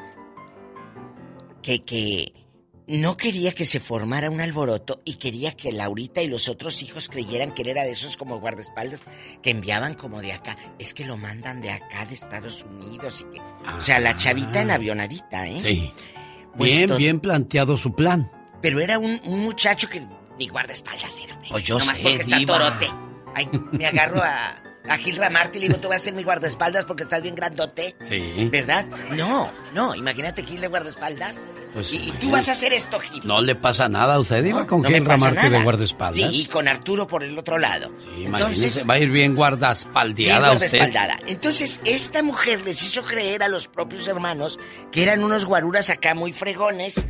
[1.61, 2.34] que, que
[2.88, 7.09] no quería que se formara un alboroto y quería que Laurita y los otros hijos
[7.09, 9.03] creyeran que él era de esos como guardaespaldas
[9.41, 10.57] que enviaban como de acá.
[10.79, 13.41] Es que lo mandan de acá, de Estados Unidos y que...
[13.75, 15.59] o sea, la chavita en avionadita, ¿eh?
[15.59, 15.91] Sí.
[16.55, 18.31] Pues bien, bien planteado su plan.
[18.61, 20.05] Pero era un, muchacho que
[20.38, 22.88] ni guardaespaldas era, Pues yo Nomás porque está torote.
[23.35, 26.23] Ay, me agarro a, a Gil Ramarte y le digo, tú vas a ser mi
[26.23, 27.95] guardaespaldas porque estás bien grandote.
[28.01, 28.49] Sí.
[28.51, 28.85] ¿Verdad?
[29.15, 31.45] No, no, imagínate Gil de guardaespaldas.
[31.73, 33.21] Pues, y, tú vas a hacer esto, Gil.
[33.25, 36.31] No le pasa nada a usted, iba con Gil Ramarte de guardaespaldas.
[36.31, 37.91] Sí, y con Arturo por el otro lado.
[37.97, 41.19] Sí, Entonces, va a ir bien guardaespaldeada bien guardaespaldada.
[41.27, 44.59] Entonces, esta mujer les hizo creer a los propios hermanos
[44.91, 47.05] que eran unos guaruras acá muy fregones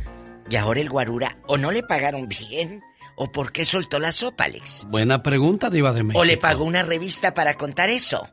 [0.50, 2.82] y ahora el guarura, o no le pagaron bien,
[3.16, 4.86] o por qué soltó la sopa, Alex.
[4.88, 6.20] Buena pregunta, Diva de México.
[6.20, 8.28] O le pagó una revista para contar eso.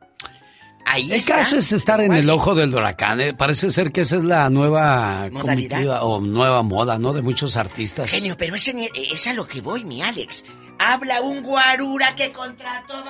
[0.85, 3.19] Ahí el caso es estar en el ojo del huracán.
[3.19, 3.33] ¿eh?
[3.33, 7.11] Parece ser que esa es la nueva comitiva o nueva moda, ¿no?
[7.11, 8.11] De muchos artistas.
[8.11, 10.45] Genio, pero ese, es a lo que voy, mi Alex.
[10.77, 13.03] Habla un guarura que contrató.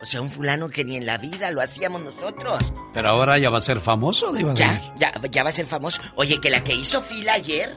[0.00, 2.58] O sea, un fulano que ni en la vida lo hacíamos nosotros.
[2.92, 4.94] Pero ahora ya va a ser famoso, Diva de ya.
[4.96, 6.02] Ya, ya va a ser famoso.
[6.16, 7.76] Oye, que la que hizo fila ayer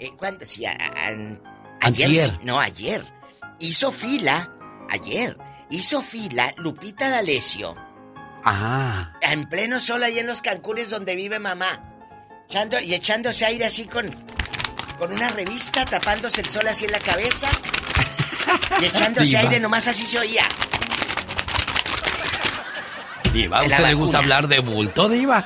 [0.00, 0.46] eh, ¿Cuándo?
[0.46, 0.64] Sí,
[1.80, 2.38] ayer.
[2.42, 3.04] no, ayer.
[3.58, 4.50] Hizo fila.
[4.88, 5.36] Ayer.
[5.68, 7.76] Hizo fila Lupita D'Alessio.
[8.44, 9.12] Ah.
[9.20, 11.84] En pleno sol ahí en los Cancunes donde vive mamá.
[12.48, 14.10] Echando, y echándose aire así con,
[14.98, 17.48] con una revista, tapándose el sol así en la cabeza.
[18.80, 20.44] Y echándose aire nomás así se oía.
[23.34, 25.44] Diva, ¿a usted le gusta hablar de bulto, Diva?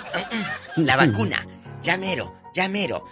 [0.77, 1.45] La vacuna.
[1.83, 3.05] Llamero, llamero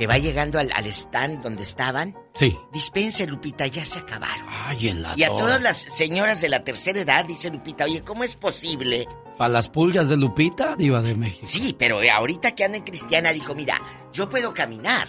[0.00, 2.16] que va llegando al, stand donde estaban.
[2.32, 2.56] Sí.
[2.72, 4.46] Dispense, Lupita, ya se acabaron.
[4.48, 8.00] Ay, en la Y a todas las señoras de la tercera edad, dice Lupita, oye,
[8.00, 9.06] ¿cómo es posible?
[9.36, 11.46] ¿Para las pulgas de Lupita, diva de México?
[11.46, 13.78] Sí, pero ahorita que anda en cristiana, dijo, mira,
[14.10, 15.06] yo puedo caminar.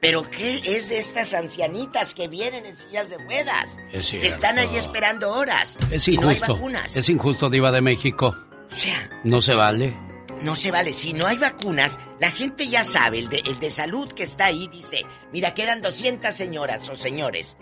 [0.00, 3.78] Pero ¿qué es de estas ancianitas que vienen en sillas de ruedas?
[3.92, 5.78] Es que están ahí esperando horas.
[5.92, 6.58] Es injusto.
[6.96, 8.34] Es injusto, diva de México.
[8.68, 9.08] O sea...
[9.22, 9.96] No se vale.
[10.42, 10.92] No se vale.
[10.92, 15.04] Si no hay vacunas, la gente ya sabe, el de, salud que está ahí dice,
[15.32, 17.56] mira, quedan 200 señoras o señores.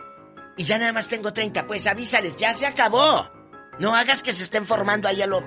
[0.57, 1.67] Y ya nada más tengo 30.
[1.67, 3.31] Pues avísales, ya se acabó.
[3.79, 5.43] No hagas que se estén formando ahí a lo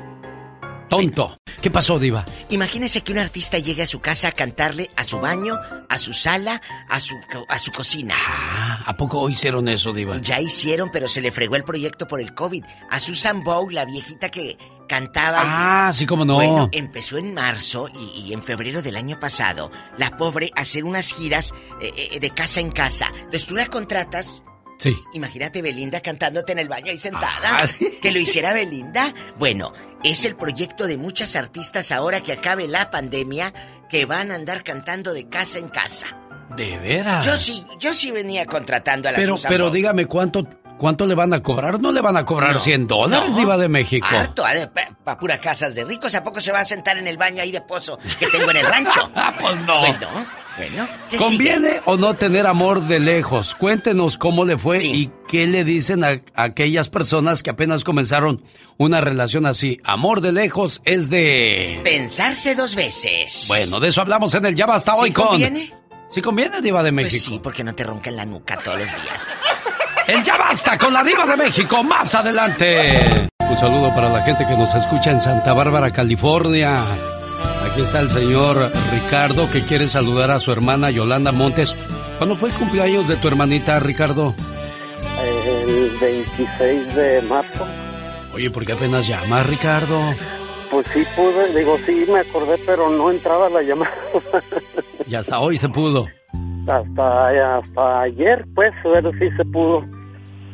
[0.89, 1.37] Tonto.
[1.61, 2.23] ¿Qué pasó, Diva?
[2.49, 5.55] Imagínese que un artista llegue a su casa a cantarle a su baño,
[5.89, 7.15] a su sala, a su,
[7.49, 8.15] a su cocina.
[8.17, 10.21] Ah, ¿a poco hicieron eso, Diva?
[10.21, 12.63] Ya hicieron, pero se le fregó el proyecto por el COVID.
[12.89, 14.57] A Susan Bow, la viejita que
[14.87, 15.41] cantaba.
[15.43, 16.35] Ah, sí, como no.
[16.35, 21.13] Bueno, empezó en marzo y, en febrero del año pasado, la pobre, a hacer unas
[21.13, 23.07] giras eh, eh, de casa en casa.
[23.15, 24.43] Entonces tú la contratas
[24.77, 24.95] Sí.
[25.13, 27.57] Imagínate Belinda cantándote en el baño ahí sentada.
[27.59, 27.65] Ah,
[28.01, 29.13] que lo hiciera Belinda.
[29.37, 29.73] Bueno,
[30.03, 33.53] es el proyecto de muchas artistas ahora que acabe la pandemia
[33.89, 36.07] que van a andar cantando de casa en casa.
[36.55, 37.25] ¿De veras?
[37.25, 40.47] Yo sí, yo sí venía contratando a la Pero, pero dígame cuánto
[40.77, 41.79] ¿Cuánto le van a cobrar?
[41.79, 44.07] ¿No le van a cobrar 100 dólares, Diva de México?
[44.09, 44.43] Harto,
[45.03, 46.13] para pura casas de ricos.
[46.15, 48.57] ¿A poco se va a sentar en el baño ahí de pozo que tengo en
[48.57, 49.09] el rancho?
[49.15, 49.79] ah, pues no.
[49.79, 50.07] Bueno,
[50.57, 50.87] bueno.
[51.17, 53.55] ¿Conviene o no tener amor de lejos?
[53.55, 58.43] Cuéntenos cómo le fue y qué le dicen a, aquellas personas que apenas comenzaron
[58.77, 59.79] una relación así.
[59.83, 61.81] Amor de lejos es de...
[61.83, 63.45] Pensarse dos veces.
[63.47, 65.27] Bueno, de eso hablamos en el Ya Basta hoy con...
[65.27, 65.73] conviene?
[66.09, 67.23] ¿Sí conviene, Diva de pues México?
[67.25, 69.27] Pues sí, porque no te ronca en la nuca todos los días.
[70.07, 73.27] El Ya Basta con la Diva de México, más adelante.
[73.41, 76.81] Un saludo para la gente que nos escucha en Santa Bárbara, California.
[77.69, 81.75] Aquí está el señor Ricardo que quiere saludar a su hermana Yolanda Montes.
[82.17, 84.33] ¿Cuándo fue el cumpleaños de tu hermanita, Ricardo?
[85.21, 87.67] El 26 de marzo.
[88.33, 89.99] Oye, ¿por qué apenas llamas, Ricardo?
[90.71, 93.91] Pues sí pude, digo, sí me acordé, pero no entraba la llamada.
[95.05, 96.07] y hasta hoy se pudo.
[96.67, 99.96] Hasta, hasta ayer, pues, pero sí se pudo.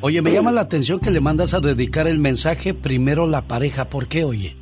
[0.06, 3.86] Oye, me llama la atención que le mandas a dedicar el mensaje primero la pareja.
[3.86, 4.54] ¿Por qué, oye?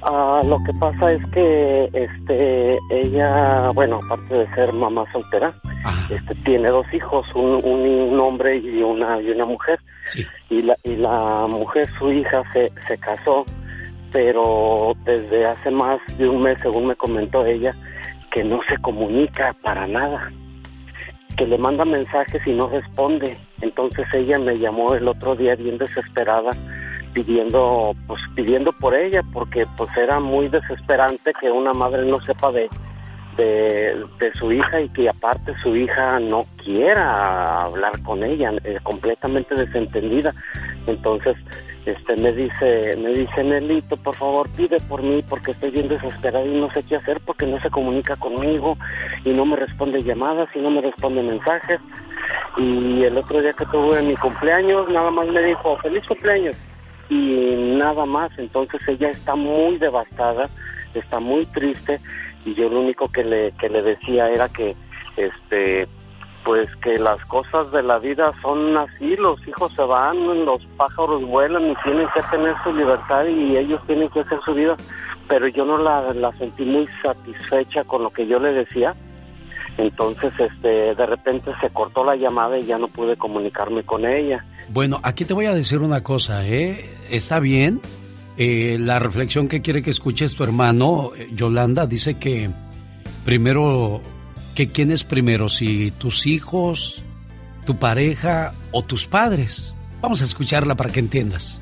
[0.00, 5.52] Ah, lo que pasa es que este ella, bueno, aparte de ser mamá soltera,
[6.08, 9.80] este tiene dos hijos, un, un, hombre y una y una mujer.
[10.06, 10.24] Sí.
[10.50, 13.44] Y la y la mujer, su hija se se casó,
[14.12, 17.74] pero desde hace más de un mes, según me comentó ella,
[18.30, 20.30] que no se comunica para nada
[21.36, 23.36] que le manda mensajes y no responde.
[23.62, 26.50] Entonces ella me llamó el otro día bien desesperada
[27.14, 32.50] pidiendo pues pidiendo por ella porque pues era muy desesperante que una madre no sepa
[32.52, 32.68] de
[33.36, 39.54] de, su hija y que aparte su hija no quiera hablar con ella, eh, completamente
[39.54, 40.34] desentendida.
[40.86, 41.36] Entonces,
[41.86, 46.44] este me dice, me dice Nelito, por favor pide por mí porque estoy bien desesperada
[46.44, 48.76] y no sé qué hacer porque no se comunica conmigo
[49.24, 51.80] y no me responde llamadas y no me responde mensajes.
[52.56, 56.56] Y el otro día que tuve mi cumpleaños, nada más me dijo, feliz cumpleaños.
[57.08, 60.48] Y nada más, entonces ella está muy devastada,
[60.94, 62.00] está muy triste
[62.44, 64.76] y yo lo único que le, que le decía era que,
[65.16, 65.88] este,
[66.44, 71.22] pues que las cosas de la vida son así, los hijos se van, los pájaros
[71.24, 74.76] vuelan y tienen que tener su libertad y ellos tienen que hacer su vida,
[75.28, 78.94] pero yo no la, sentí muy satisfecha con lo que yo le decía,
[79.78, 84.44] entonces este de repente se cortó la llamada y ya no pude comunicarme con ella.
[84.68, 86.90] Bueno, aquí te voy a decir una cosa, ¿eh?
[87.10, 87.80] Está bien,
[88.36, 92.50] eh, la reflexión que quiere que escuches tu hermano, eh, Yolanda, dice que
[93.24, 94.00] primero,
[94.54, 97.02] que quién es primero, si tus hijos,
[97.66, 99.72] tu pareja o tus padres.
[100.00, 101.58] Vamos a escucharla para que entiendas.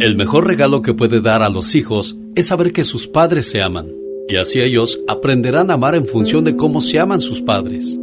[0.00, 3.62] El mejor regalo que puede dar a los hijos es saber que sus padres se
[3.62, 3.88] aman,
[4.28, 7.98] y así ellos aprenderán a amar en función de cómo se aman sus padres.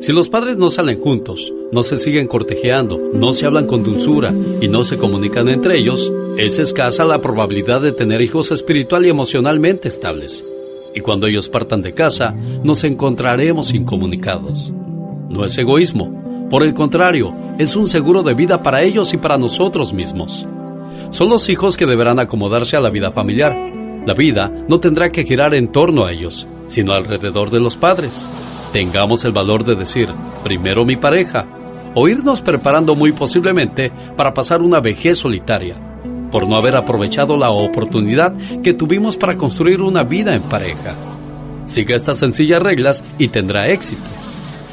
[0.00, 4.34] Si los padres no salen juntos, no se siguen cortejeando, no se hablan con dulzura
[4.60, 9.08] y no se comunican entre ellos, es escasa la probabilidad de tener hijos espiritual y
[9.08, 10.44] emocionalmente estables.
[10.96, 14.72] Y cuando ellos partan de casa, nos encontraremos incomunicados.
[15.28, 19.38] No es egoísmo, por el contrario, es un seguro de vida para ellos y para
[19.38, 20.44] nosotros mismos.
[21.10, 23.56] Son los hijos que deberán acomodarse a la vida familiar.
[24.04, 28.26] La vida no tendrá que girar en torno a ellos, sino alrededor de los padres
[28.76, 30.06] tengamos el valor de decir,
[30.44, 31.46] primero mi pareja,
[31.94, 35.76] o irnos preparando muy posiblemente para pasar una vejez solitaria,
[36.30, 40.96] por no haber aprovechado la oportunidad que tuvimos para construir una vida en pareja.
[41.66, 44.02] Siga estas sencillas reglas y tendrá éxito.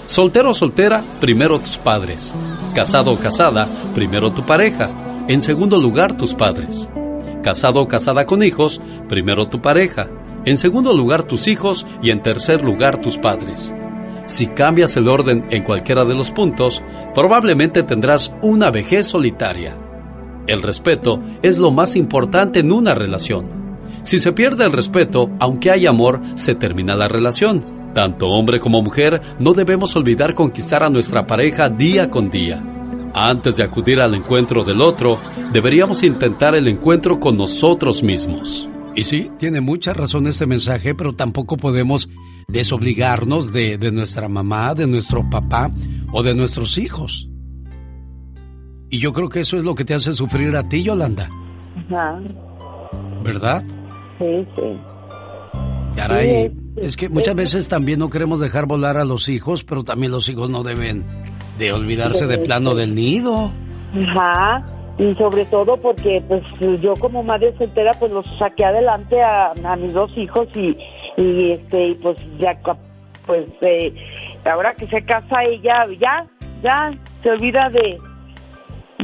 [0.05, 2.35] Soltero o soltera, primero tus padres.
[2.75, 4.91] Casado o casada, primero tu pareja.
[5.27, 6.89] En segundo lugar, tus padres.
[7.41, 10.09] Casado o casada con hijos, primero tu pareja.
[10.45, 13.73] En segundo lugar, tus hijos y en tercer lugar, tus padres.
[14.25, 16.81] Si cambias el orden en cualquiera de los puntos,
[17.13, 19.77] probablemente tendrás una vejez solitaria.
[20.47, 23.45] El respeto es lo más importante en una relación.
[24.03, 27.65] Si se pierde el respeto, aunque hay amor, se termina la relación.
[27.93, 32.61] Tanto hombre como mujer, no debemos olvidar conquistar a nuestra pareja día con día.
[33.13, 35.19] Antes de acudir al encuentro del otro,
[35.53, 38.67] deberíamos intentar el encuentro con nosotros mismos.
[38.95, 42.09] Y sí, tiene mucha razón este mensaje, pero tampoco podemos
[42.47, 45.71] desobligarnos de, de nuestra mamá, de nuestro papá
[46.11, 47.29] o de nuestros hijos.
[48.93, 51.27] Y yo creo que eso es lo que te hace sufrir a ti, Yolanda.
[51.89, 52.19] Ajá.
[53.23, 53.63] ¿Verdad?
[54.19, 54.79] Sí, sí.
[55.95, 60.11] Caray, es que muchas veces también no queremos dejar volar a los hijos, pero también
[60.11, 61.03] los hijos no deben
[61.57, 63.51] de olvidarse de plano del nido.
[64.09, 64.63] Ajá,
[64.99, 66.43] y sobre todo porque pues
[66.79, 70.77] yo como madre soltera pues los saqué adelante a, a mis dos hijos y,
[71.17, 72.59] y este y pues ya
[73.25, 73.91] pues eh,
[74.45, 76.27] ahora que se casa ella ya
[76.61, 76.91] ya
[77.23, 78.12] se olvida de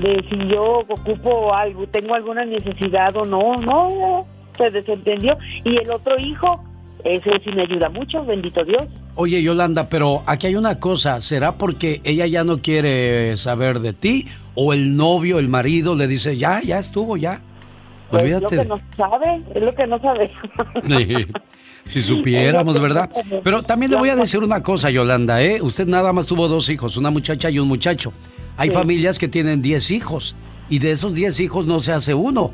[0.01, 4.25] de si yo ocupo algo tengo alguna necesidad o no no
[4.57, 6.63] se desentendió y el otro hijo
[7.03, 8.87] ese sí me ayuda mucho bendito Dios
[9.21, 11.19] Oye, Yolanda, pero aquí hay una cosa.
[11.19, 14.27] ¿Será porque ella ya no quiere saber de ti?
[14.55, 17.41] ¿O el novio, el marido, le dice, ya, ya estuvo, ya?
[18.09, 18.55] Pues Olvídate.
[18.61, 20.31] Es lo que no sabe, es lo que no sabe.
[21.83, 23.09] si supiéramos, ¿verdad?
[23.43, 25.61] Pero también le voy a decir una cosa, Yolanda, ¿eh?
[25.61, 28.13] Usted nada más tuvo dos hijos, una muchacha y un muchacho.
[28.59, 30.35] Hay familias que tienen diez hijos
[30.69, 32.51] y de esos diez hijos no se hace uno.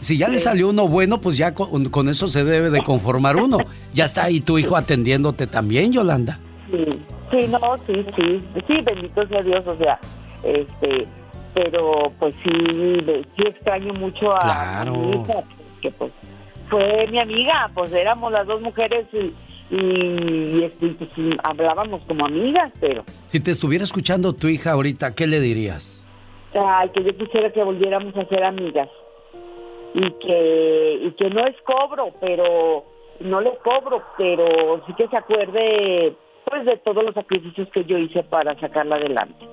[0.00, 3.58] Si ya le salió uno bueno, pues ya con, eso se debe de conformar uno.
[3.94, 6.38] Ya está ahí tu hijo atendiéndote también, Yolanda.
[6.70, 6.84] Sí,
[7.30, 9.98] sí, no, sí, sí, sí, bendito sea Dios, o sea,
[10.42, 11.06] este,
[11.54, 12.50] pero pues sí,
[13.34, 15.42] sí extraño mucho a, mi hija,
[15.80, 16.12] que pues
[16.68, 19.32] fue mi amiga, pues éramos las dos mujeres y,
[19.70, 21.10] y, este, pues,
[21.42, 23.04] hablábamos como amigas, pero...
[23.26, 25.92] Si te estuviera escuchando tu hija ahorita, ¿qué le dirías?
[26.54, 28.88] Ay, que yo quisiera que volviéramos a ser amigas
[29.94, 32.84] y que, y que no es cobro, pero
[33.20, 36.14] no le cobro, pero sí que se acuerde
[36.44, 39.46] pues de todos los sacrificios que yo hice para sacarla adelante.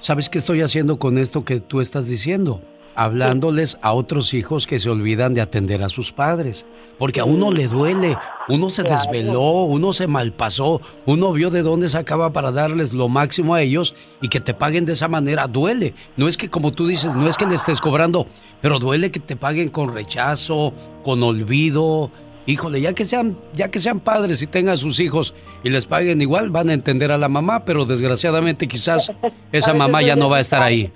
[0.00, 2.60] ¿Sabes qué estoy haciendo con esto que tú estás diciendo?
[2.94, 6.66] Hablándoles a otros hijos que se olvidan de atender a sus padres,
[6.98, 8.16] porque a uno le duele,
[8.48, 13.54] uno se desveló, uno se malpasó, uno vio de dónde sacaba para darles lo máximo
[13.54, 15.94] a ellos y que te paguen de esa manera, duele.
[16.16, 18.26] No es que como tú dices, no es que le estés cobrando,
[18.60, 22.10] pero duele que te paguen con rechazo, con olvido.
[22.44, 25.32] Híjole, ya que sean, ya que sean padres y tengan sus hijos
[25.62, 29.12] y les paguen igual, van a entender a la mamá, pero desgraciadamente quizás
[29.52, 30.92] esa mamá ya no va a estar ahí.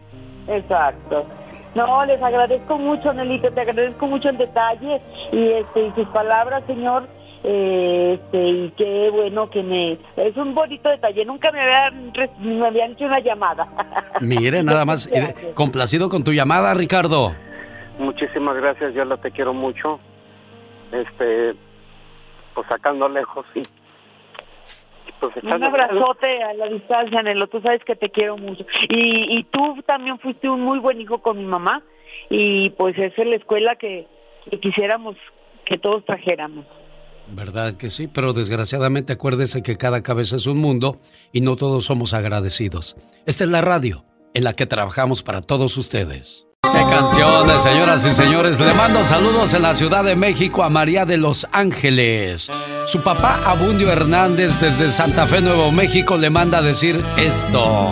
[0.48, 1.24] Exacto.
[1.77, 5.01] No, les agradezco mucho, Nelito, te agradezco mucho el detalle
[5.31, 7.07] y, este, y sus palabras, señor.
[7.44, 9.93] Eh, este, y qué bueno que me...
[10.16, 13.69] Es un bonito detalle, nunca me habían, me habían hecho una llamada.
[14.20, 15.09] Mire, nada más,
[15.55, 17.35] complacido con tu llamada, Ricardo.
[17.98, 20.01] Muchísimas gracias, yo la te quiero mucho.
[20.93, 21.55] Este,
[22.55, 23.62] pues sacando lejos, sí.
[25.20, 27.47] Pues, un abrazote a la distancia, Nelo.
[27.47, 28.66] Tú sabes que te quiero mucho.
[28.88, 31.82] Y, y tú también fuiste un muy buen hijo con mi mamá.
[32.30, 34.06] Y pues esa es la escuela que,
[34.60, 35.16] quisiéramos
[35.64, 36.66] que todos trajéramos.
[37.28, 38.09] ¿Verdad que sí?
[38.09, 41.01] Pero desgraciadamente acuérdese que cada cabeza es un mundo
[41.32, 42.97] y no todos somos agradecidos.
[43.26, 46.45] Esta es la radio en la que trabajamos para todos ustedes.
[46.72, 48.59] ¡Qué canciones, señoras y señores!
[48.60, 52.51] Le mando saludos en la Ciudad de México a María de los Ángeles.
[52.86, 57.90] Su papá, Abundio Hernández, desde Santa Fe, Nuevo México, le manda decir esto.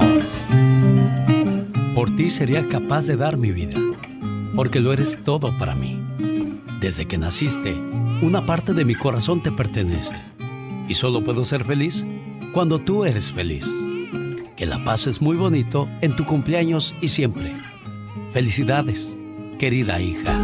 [1.94, 3.78] Por ti sería capaz de dar mi vida,
[4.55, 6.01] porque lo eres todo para mí.
[6.80, 7.74] Desde que naciste,
[8.22, 10.16] una parte de mi corazón te pertenece.
[10.88, 12.05] Y solo puedo ser feliz
[12.52, 13.70] cuando tú eres feliz.
[14.56, 17.55] Que la paz es muy bonito en tu cumpleaños y siempre.
[18.35, 19.16] Felicidades,
[19.61, 20.36] querida hija.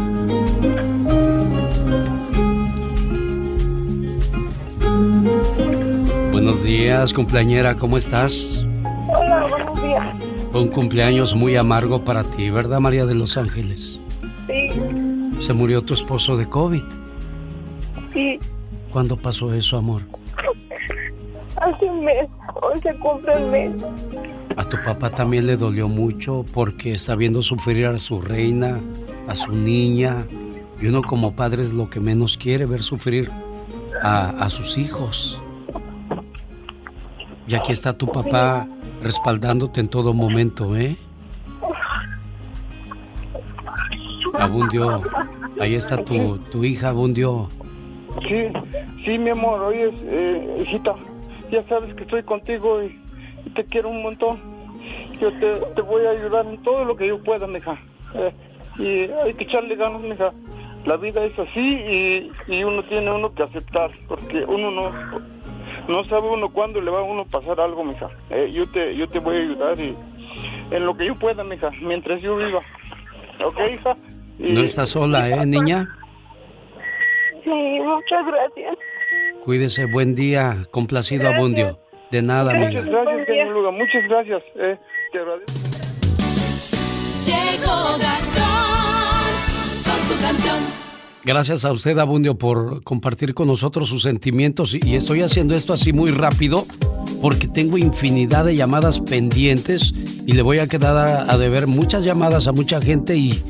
[6.31, 8.65] Buenos días, cumpleañera, ¿cómo estás?
[9.09, 10.07] Hola, buenos días.
[10.55, 13.99] Un cumpleaños muy amargo para ti, ¿verdad, María de los Ángeles?
[14.47, 14.71] Sí.
[15.41, 16.85] Se murió tu esposo de COVID.
[18.12, 18.39] Sí.
[18.93, 20.03] ¿Cuándo pasó eso, amor?
[21.57, 22.29] Hace un mes,
[22.62, 23.73] hoy se cumple el mes.
[24.61, 28.78] A tu papá también le dolió mucho porque está viendo sufrir a su reina,
[29.27, 30.27] a su niña.
[30.82, 33.31] Y uno como padre es lo que menos quiere, ver sufrir
[34.03, 35.41] a, sus hijos.
[37.49, 38.69] Y aquí está tu papá
[39.03, 40.99] respaldándote en todo momento, ¿eh?
[44.39, 45.01] Abundio,
[45.59, 47.49] ahí está tu, tu hija, Abundio.
[48.28, 48.53] Sí,
[49.07, 50.97] sí, mi amor, oye, eh, hijita,
[51.51, 53.01] ya sabes que estoy contigo y
[53.55, 54.49] te quiero un montón.
[55.20, 57.78] Yo te, voy a ayudar en todo lo que yo pueda, mija.
[58.14, 58.32] Eh,
[58.78, 60.32] y hay que echarle ganas, mija.
[60.86, 64.90] La vida es así y, y uno tiene uno que aceptar, porque uno no
[65.88, 68.09] no sabe uno cuándo le va a uno pasar algo, mija.
[68.30, 69.97] Eh, yo te yo te voy a ayudar y
[70.70, 72.60] en lo que yo pueda, mija, mientras yo viva.
[73.44, 73.97] ¿Ok, hija?
[74.38, 75.88] no estás sola, ¿eh, niña?
[77.44, 78.76] Sí, muchas gracias.
[79.44, 81.78] Cuídese, buen día, complacido Abundio.
[82.10, 82.82] De nada, amiga.
[82.82, 84.42] Muchas gracias, señor Muchas gracias.
[84.56, 84.78] Eh,
[85.12, 85.53] te agradezco.
[87.27, 88.45] Llegó Gastón
[89.85, 90.57] con su canción.
[91.24, 94.74] Gracias a usted, Abundio, por compartir con nosotros sus sentimientos.
[94.74, 96.65] Y estoy haciendo esto así muy rápido
[97.20, 99.93] porque tengo infinidad de llamadas pendientes
[100.27, 103.43] y le voy a quedar a, deber muchas llamadas a mucha gente y,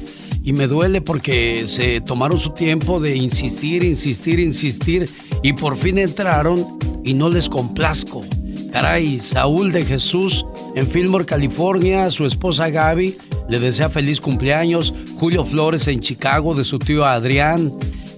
[0.42, 5.08] y me duele porque se tomaron su tiempo de insistir, insistir, insistir
[5.42, 6.66] y por fin entraron
[7.04, 8.24] y no les complazco.
[8.72, 10.44] Caray, Saúl de Jesús
[10.74, 13.16] en Fillmore, California, su esposa Gaby
[13.50, 14.94] le desea feliz cumpleaños.
[15.18, 17.72] Julio Flores en Chicago de su tío Adrián.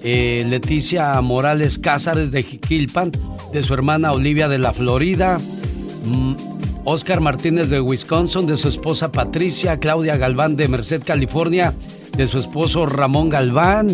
[0.04, 3.10] Eh, Leticia Morales Cázares de Jiquilpan,
[3.52, 5.40] de su hermana Olivia de la Florida.
[6.84, 9.80] Oscar mm, Martínez de Wisconsin, de su esposa Patricia.
[9.80, 11.72] Claudia Galván de Merced, California,
[12.14, 13.86] de su esposo Ramón Galván.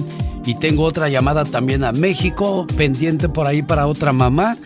[0.44, 4.56] Y tengo otra llamada también a México, pendiente por ahí para otra mamá.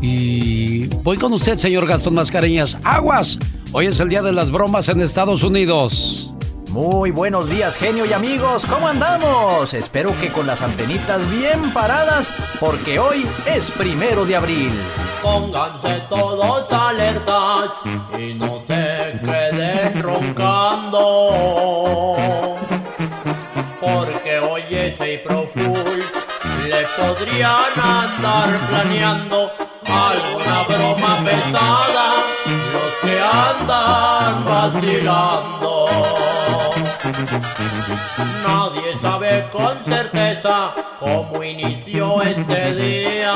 [0.00, 2.78] Y voy con usted, señor Gastón Mascareñas.
[2.84, 3.38] Aguas.
[3.72, 6.30] Hoy es el día de las bromas en Estados Unidos.
[6.70, 8.64] Muy buenos días, genio y amigos.
[8.64, 9.74] ¿Cómo andamos?
[9.74, 14.70] Espero que con las antenitas bien paradas, porque hoy es primero de abril.
[15.20, 17.72] Pónganse todos alertas
[18.18, 21.00] y no se queden roncando.
[23.80, 25.49] Porque hoy es Fools, le
[26.96, 29.52] podrían andar planeando
[29.84, 32.24] alguna broma pesada
[32.72, 35.86] los que andan vacilando.
[38.46, 43.32] Nadie sabe con certeza cómo inició este día.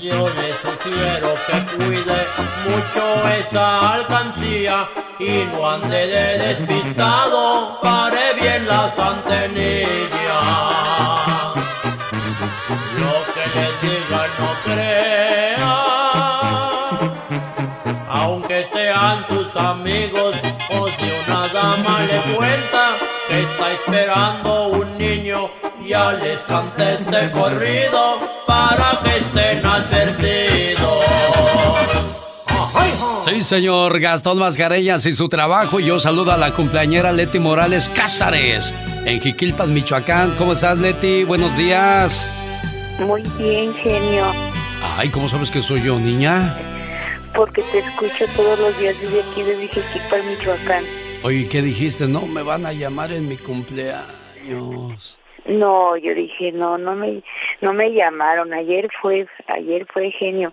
[0.00, 2.18] Yo le sugiero que cuide
[2.64, 4.88] mucho esa alcancía
[5.18, 10.17] y no ande de despistado, pare bien las antenillas.
[19.58, 20.36] Amigos
[20.70, 22.96] o si una dama le cuenta
[23.28, 25.50] que está esperando un niño,
[25.86, 31.04] ya les cante este corrido para que estén advertidos.
[33.24, 35.80] Sí, señor Gastón Mascareñas y su trabajo.
[35.80, 38.72] Yo saludo a la cumpleañera Leti Morales Cázares
[39.04, 40.34] en Jiquilpan, Michoacán.
[40.38, 41.24] ¿Cómo estás, Leti?
[41.24, 42.30] Buenos días.
[42.98, 44.24] Muy bien, genio.
[44.96, 46.56] Ay, ¿cómo sabes que soy yo, niña?
[47.38, 50.82] Porque te escucho todos los días desde aquí, desde Jiquilpan, Michoacán.
[51.22, 52.08] Oye, ¿qué dijiste?
[52.08, 55.16] No, me van a llamar en mi cumpleaños.
[55.46, 57.22] No, yo dije, no, no me,
[57.60, 58.52] no me llamaron.
[58.52, 60.52] Ayer fue, ayer fue genio.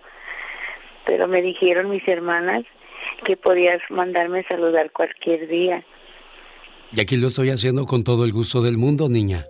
[1.06, 2.62] Pero me dijeron mis hermanas
[3.24, 5.84] que podías mandarme a saludar cualquier día.
[6.92, 9.44] Y aquí lo estoy haciendo con todo el gusto del mundo, niña.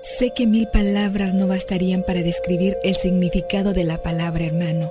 [0.00, 4.90] Sé que mil palabras no bastarían para describir el significado de la palabra hermano.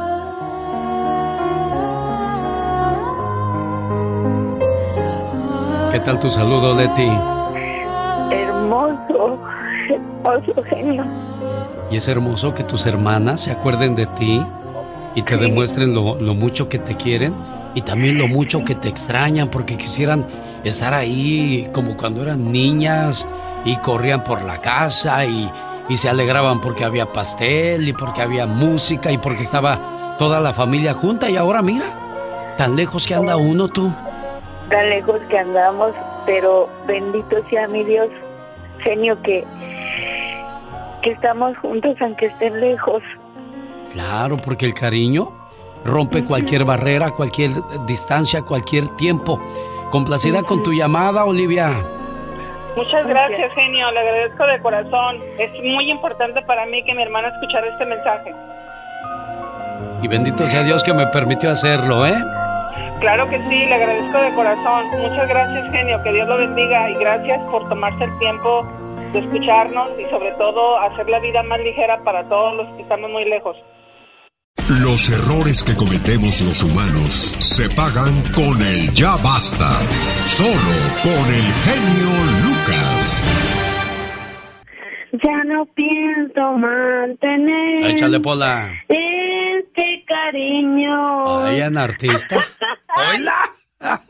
[5.91, 7.09] ¿Qué tal tu saludo, Leti?
[8.31, 9.39] Hermoso,
[9.89, 11.03] hermoso genio.
[11.89, 14.41] Y es hermoso que tus hermanas se acuerden de ti
[15.15, 17.33] y te demuestren lo, lo mucho que te quieren
[17.75, 20.25] y también lo mucho que te extrañan porque quisieran
[20.63, 23.25] estar ahí como cuando eran niñas
[23.65, 25.49] y corrían por la casa y,
[25.95, 30.93] se alegraban porque había pastel y porque había música y porque estaba toda la familia
[30.93, 33.91] junta y ahora mira, tan lejos que anda uno tú.
[34.71, 35.93] Tan lejos que andamos,
[36.25, 38.09] pero bendito sea mi Dios,
[38.83, 39.45] genio, que,
[41.01, 43.03] que estamos juntos aunque estén lejos.
[43.91, 45.31] Claro, porque el cariño
[45.83, 47.51] rompe cualquier barrera, cualquier
[47.85, 49.41] distancia, cualquier tiempo.
[49.91, 51.73] Complacida con tu llamada, Olivia.
[52.77, 53.91] Muchas gracias, genio.
[53.91, 55.17] Le agradezco de corazón.
[55.37, 58.33] Es muy importante para mí que mi hermana escuchara este mensaje.
[60.01, 62.15] Y bendito sea Dios que me permitió hacerlo, ¿eh?
[63.01, 64.85] Claro que sí, le agradezco de corazón.
[65.01, 66.01] Muchas gracias, genio.
[66.03, 68.63] Que Dios lo bendiga y gracias por tomarse el tiempo
[69.11, 73.09] de escucharnos y sobre todo hacer la vida más ligera para todos los que estamos
[73.09, 73.57] muy lejos.
[74.69, 79.79] Los errores que cometemos los humanos se pagan con el ya basta.
[80.27, 82.09] Solo con el genio
[82.43, 83.40] Lucas.
[85.13, 87.91] Ya no pienso mantener.
[87.91, 88.71] Échale pola.
[88.87, 91.45] Este cariño.
[91.45, 92.45] Ay, artista.
[92.95, 93.51] Hola.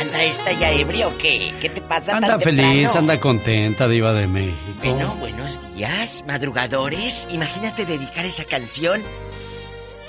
[0.00, 1.54] ¿Anda esta ya ebria o qué?
[1.60, 2.62] ¿Qué te pasa Anda tan feliz,
[2.92, 2.98] temprano?
[2.98, 4.56] anda contenta, Diva de México.
[4.82, 7.28] Bueno, buenos días, madrugadores.
[7.32, 9.02] Imagínate dedicar esa canción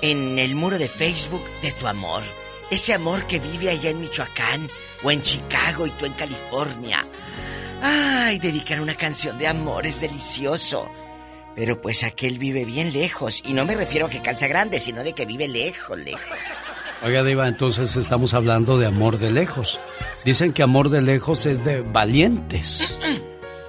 [0.01, 2.23] en el muro de Facebook de tu amor.
[2.69, 4.67] Ese amor que vive allá en Michoacán
[5.03, 7.05] o en Chicago y tú en California.
[7.81, 10.89] Ay, dedicar una canción de amor es delicioso.
[11.55, 13.41] Pero pues aquel vive bien lejos.
[13.45, 16.37] Y no me refiero a que calza grande, sino de que vive lejos, lejos.
[17.03, 19.79] Oiga, Diva, entonces estamos hablando de amor de lejos.
[20.25, 22.99] Dicen que amor de lejos es de valientes.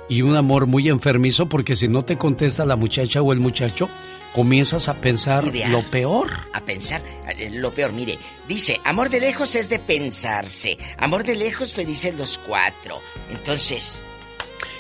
[0.09, 3.89] Y un amor muy enfermizo porque si no te contesta la muchacha o el muchacho,
[4.35, 5.73] comienzas a pensar Ideal.
[5.73, 6.31] lo peor.
[6.55, 7.03] A pensar,
[7.37, 8.19] eh, lo peor, mire,
[8.49, 13.01] dice, amor de lejos es de pensarse, amor de lejos felices los cuatro.
[13.31, 13.99] Entonces,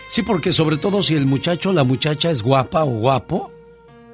[0.08, 3.52] Sí, porque sobre todo si el muchacho o la muchacha es guapa o guapo,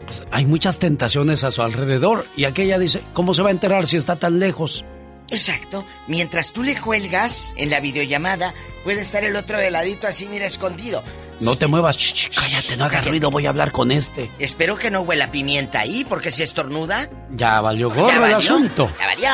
[0.04, 2.26] pues hay muchas tentaciones a su alrededor.
[2.36, 4.84] Y aquella dice, ¿cómo se va a enterar si está tan lejos?
[5.30, 8.54] exacto, mientras tú le cuelgas en la videollamada,
[8.84, 11.02] puede estar el otro de ladito así, mira, escondido.
[11.44, 14.30] No te muevas, ch, ch, cállate, no hagas ruido, voy a hablar con este.
[14.38, 18.36] Espero que no huela pimienta ahí, porque si estornuda, Ya valió ya gorro el valió,
[18.38, 18.90] asunto.
[18.98, 19.28] ya valió.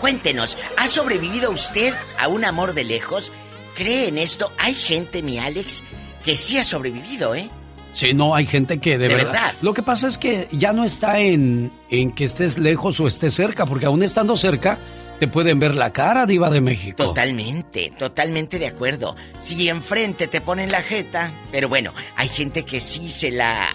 [0.00, 3.32] Cuéntenos, ¿ha sobrevivido usted a un amor de lejos?
[3.74, 4.52] ¿Cree en esto?
[4.58, 5.82] Hay gente, mi Alex,
[6.24, 7.48] que sí ha sobrevivido, ¿eh?
[7.92, 9.32] Sí, no, hay gente que de, De verdad.
[9.32, 9.54] verdad.
[9.62, 13.32] Lo que pasa es que ya no está en, en que estés lejos o estés
[13.34, 14.76] cerca, porque aún estando cerca,
[15.18, 17.04] te pueden ver la cara, Diva de México.
[17.04, 19.16] Totalmente, totalmente de acuerdo.
[19.38, 23.70] Si enfrente te ponen la jeta, pero bueno, hay gente que sí se la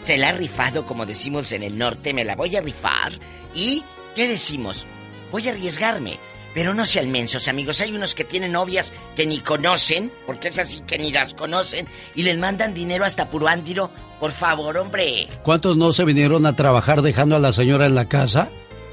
[0.00, 3.12] se la ha rifado, como decimos en el norte, me la voy a rifar.
[3.54, 3.82] ¿Y
[4.14, 4.86] qué decimos?
[5.32, 6.18] Voy a arriesgarme.
[6.52, 7.80] Pero no sean mensos, amigos.
[7.80, 11.86] Hay unos que tienen novias que ni conocen, porque es así que ni las conocen,
[12.14, 13.90] y les mandan dinero hasta Puruándiro.
[14.20, 15.26] Por favor, hombre.
[15.42, 18.50] ¿Cuántos no se vinieron a trabajar dejando a la señora en la casa?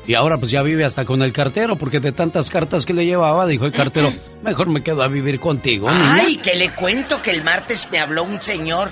[0.07, 3.05] Y ahora pues ya vive hasta con el cartero, porque de tantas cartas que le
[3.05, 4.13] llevaba, dijo el cartero,
[4.43, 6.15] mejor me quedo a vivir contigo, niña.
[6.15, 8.91] Ay, que le cuento que el martes me habló un señor.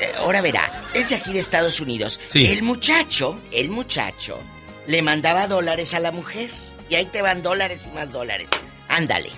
[0.00, 2.20] eh, ahora verá, es de aquí de Estados Unidos.
[2.28, 2.46] Sí.
[2.46, 4.38] El muchacho, el muchacho,
[4.86, 6.50] le mandaba dólares a la mujer.
[6.90, 8.50] Y ahí te van dólares y más dólares.
[8.88, 9.30] Ándale.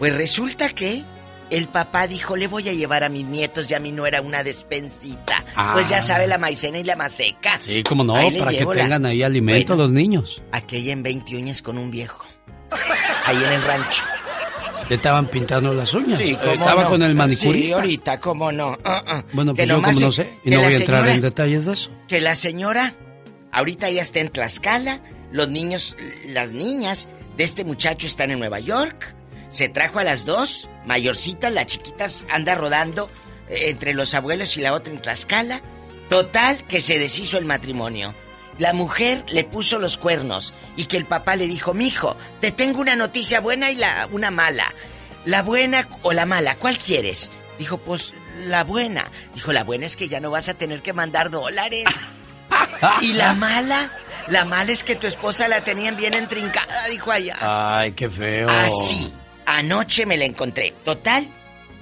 [0.00, 1.04] Pues resulta que
[1.50, 4.42] el papá dijo, le voy a llevar a mis nietos y a mi nuera una
[4.42, 5.44] despensita.
[5.56, 5.70] Ah.
[5.74, 7.58] Pues ya sabe la maicena y la maseca.
[7.58, 9.82] Sí, cómo no, para que la- tengan ahí alimento Bueno.
[9.84, 10.42] los niños.
[10.52, 12.24] Aquella en 20 uñas con un viejo.
[13.26, 14.02] Ahí en el rancho.
[14.88, 16.18] Le estaban pintando las uñas.
[16.18, 16.90] Sí, cómo Estaba no.
[16.90, 17.74] con el Sí, manicurista.
[17.76, 18.76] ahorita, cómo no.
[18.84, 19.22] Ah, ah.
[19.32, 21.64] Bueno, Que pues yo como no sé, y no voy a entrar señora- en detalles
[21.64, 21.90] de eso.
[22.06, 22.92] que la señora
[23.52, 25.00] ahorita ya está en Tlaxcala,
[25.32, 25.96] los niños,
[26.28, 27.08] las niñas
[27.38, 29.14] de este muchacho están en Nueva York,
[29.54, 33.08] se trajo a las dos, mayorcitas, la chiquitas anda rodando
[33.48, 35.60] eh, entre los abuelos y la otra en Tlaxcala.
[36.08, 38.14] Total que se deshizo el matrimonio.
[38.58, 42.80] La mujer le puso los cuernos y que el papá le dijo, mijo, te tengo
[42.80, 44.74] una noticia buena y la, una mala.
[45.24, 47.30] La buena o la mala, ¿cuál quieres?
[47.56, 48.12] Dijo, pues
[48.46, 49.08] la buena.
[49.34, 51.86] Dijo, la buena es que ya no vas a tener que mandar dólares.
[53.02, 53.90] y la mala,
[54.26, 57.36] la mala es que tu esposa la tenían bien entrincada, dijo allá.
[57.40, 58.48] Ay, qué feo.
[58.50, 59.12] Así,
[59.46, 60.74] anoche me la encontré.
[60.84, 61.26] Total,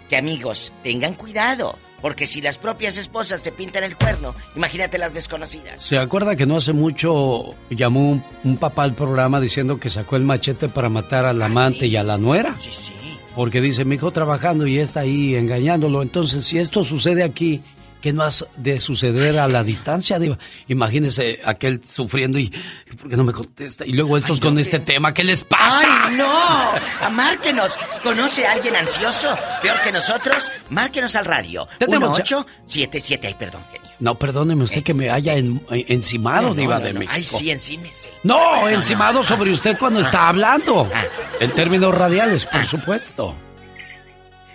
[0.09, 1.79] que amigos, tengan cuidado.
[2.01, 5.81] Porque si las propias esposas te pintan el cuerno, imagínate las desconocidas.
[5.81, 10.17] ¿Se acuerda que no hace mucho llamó un, un papá al programa diciendo que sacó
[10.17, 12.55] el machete para matar al amante y a la nuera?
[12.57, 12.93] Ah, Sí, sí.
[13.37, 16.03] Porque dice, mi hijo trabajando y está ahí engañándolo.
[16.03, 17.63] Entonces, si esto sucede aquí,
[18.03, 20.19] ¿qué no has de suceder a la distancia?
[20.19, 20.37] Diva?
[20.69, 22.53] Imagínese aquel sufriendo y,
[23.01, 23.87] ¿por qué no me contesta?
[23.87, 26.07] Y luego estos con este tema, ¿qué les pasa?
[26.09, 27.11] ¡Ay, no!
[27.11, 27.79] Márquenos.
[28.03, 29.35] ¿Conoce a alguien ansioso?
[29.63, 31.67] Peor que nosotros, márquenos al radio.
[31.79, 33.91] Tenemos ya- 1877, ay, perdón, genio.
[34.01, 36.93] No, perdóneme usted que me haya en- en- encimado, No, Diva no, de.
[36.93, 37.13] México.
[37.15, 38.11] Ay, sí, encímese.
[38.25, 40.91] No, encimado sobre usted cuando está hablando.
[40.93, 41.05] Ah.
[41.39, 43.35] En términos radiales, por supuesto.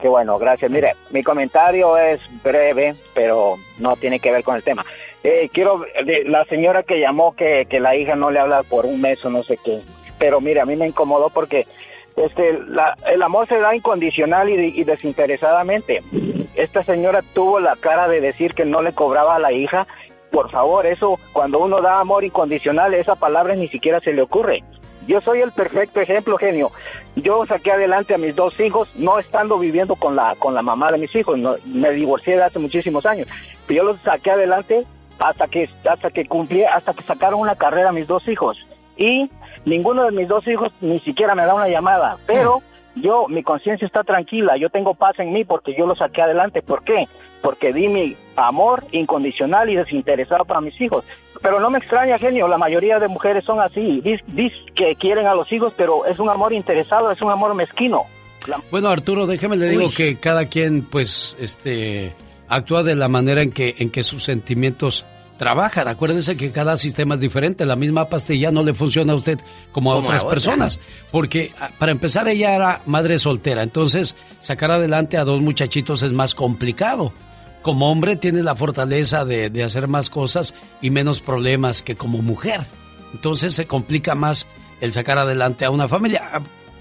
[0.00, 0.70] Qué bueno, gracias.
[0.70, 4.84] Mire, mi comentario es breve, pero no tiene que ver con el tema.
[5.24, 8.86] Eh, quiero, de- la señora que llamó que, que la hija no le habla por
[8.86, 9.80] un mes o no sé qué.
[10.18, 11.66] Pero mire, a mí me incomodó porque
[12.16, 16.02] este, la- el amor se da incondicional y, y desinteresadamente.
[16.54, 19.86] Esta señora tuvo la cara de decir que no le cobraba a la hija.
[20.30, 24.62] Por favor, eso, cuando uno da amor incondicional, esa palabra ni siquiera se le ocurre.
[25.06, 26.70] Yo soy el perfecto ejemplo, genio.
[27.16, 30.92] Yo saqué adelante a mis dos hijos, no estando viviendo con la con la mamá
[30.92, 31.38] de mis hijos.
[31.38, 33.28] No, me divorcié de hace muchísimos años.
[33.66, 34.84] Pero yo los saqué adelante
[35.18, 38.58] hasta que hasta que cumplí, hasta que sacaron una carrera mis dos hijos.
[38.96, 39.30] Y
[39.64, 42.16] ninguno de mis dos hijos ni siquiera me da una llamada.
[42.26, 42.62] Pero
[42.94, 44.56] yo, mi conciencia está tranquila.
[44.56, 46.62] Yo tengo paz en mí porque yo los saqué adelante.
[46.62, 47.08] ¿Por qué?
[47.42, 51.04] Porque di mi amor incondicional y desinteresado para mis hijos.
[51.42, 54.00] Pero no me extraña, genio, la mayoría de mujeres son así.
[54.00, 57.54] Dice dis que quieren a los hijos, pero es un amor interesado, es un amor
[57.54, 58.04] mezquino.
[58.46, 62.14] La- Bueno, Arturo, déjeme le digo que cada quien, pues, este,
[62.48, 65.04] actúa de la manera en que, en que sus sentimientos
[65.36, 65.88] trabajan.
[65.88, 67.66] Acuérdese que cada sistema es diferente.
[67.66, 69.40] La misma pastilla no le funciona a usted
[69.72, 70.34] como a Como otras otra.
[70.34, 70.78] personas.
[71.10, 73.64] Porque, ah, para empezar, ella era madre soltera.
[73.64, 77.12] Entonces, sacar adelante a dos muchachitos es más complicado.
[77.62, 82.18] Como hombre tienes la fortaleza de, de hacer más cosas y menos problemas que como
[82.22, 82.60] mujer.
[83.14, 84.46] Entonces se complica más
[84.80, 86.22] el sacar adelante a una familia.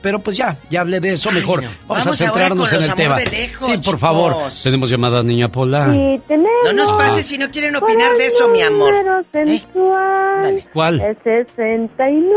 [0.02, 1.62] Pero pues ya, ya hablé de eso mejor.
[1.62, 3.16] Vamos, Vamos a ahora centrarnos con en los el tema.
[3.20, 4.36] de lejos, sí, por favor.
[4.64, 5.92] Tenemos llamada niña Pola.
[5.94, 6.50] Sí, tenemos.
[6.66, 8.92] No nos pases si no quieren opinar de eso, mi amor.
[8.96, 10.64] Número sensual.
[10.74, 11.02] ¿Cuál?
[11.02, 12.36] Es 69.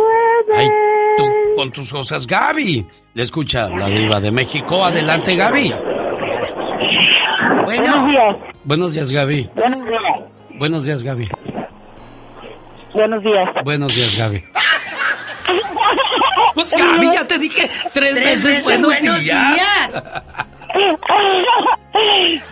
[0.55, 0.69] Ay,
[1.16, 1.25] tú
[1.57, 2.87] con tus cosas, Gaby.
[3.15, 4.85] Le escucha la diva de México.
[4.85, 5.73] Adelante, Gaby.
[7.65, 7.82] Bueno.
[7.82, 8.36] Buenos días.
[8.65, 9.51] Buenos días, Gaby.
[9.55, 10.03] Buenos días.
[10.59, 11.28] Buenos días, Gaby.
[12.93, 13.49] Buenos días.
[13.65, 14.43] Buenos días, Gaby.
[16.55, 19.55] Pues Gaby, ya te dije tres, Tres veces, veces buenos, buenos días.
[19.55, 20.05] días.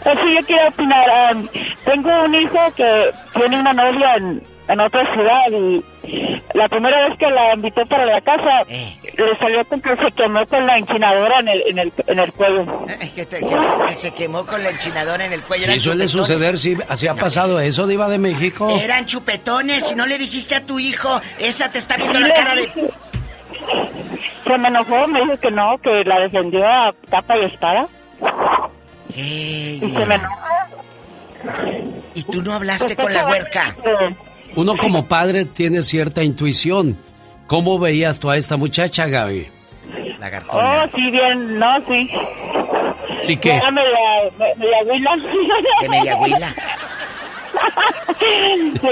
[0.04, 1.34] Así yo quiero opinar.
[1.36, 1.48] um,
[1.84, 5.84] tengo un hijo que tiene una novia en, en otra ciudad y
[6.54, 10.46] la primera vez que la invitó para la casa le salió con que se quemó
[10.46, 12.86] con la enchinadora en el, en el, en el cuello.
[13.14, 15.64] Que, te- que se, que se quemó con la enchinadora en el cuello.
[15.64, 16.28] Sí, Eran suele chupetones.
[16.28, 18.68] suceder, sí, así ha pasado eso, diva de México.
[18.80, 19.86] Eran chupetones.
[19.88, 22.70] Si no le dijiste a tu hijo, esa te está viendo la cara de...
[24.44, 27.86] Se me enojó, me dijo que no, que la defendió a capa y espada.
[29.14, 29.20] ¿Qué?
[29.20, 30.46] Y se me enojó.
[32.14, 33.76] ¿Y tú no hablaste Pues con la huerca?
[33.84, 34.14] eh,
[34.56, 36.96] Uno como padre tiene cierta intuición.
[37.46, 39.48] ¿Cómo veías tú a esta muchacha, Gaby?
[40.50, 42.08] Oh, sí, bien, no, sí.
[43.22, 43.56] Sí que...
[43.56, 43.98] Era media,
[44.38, 46.54] me- media huila.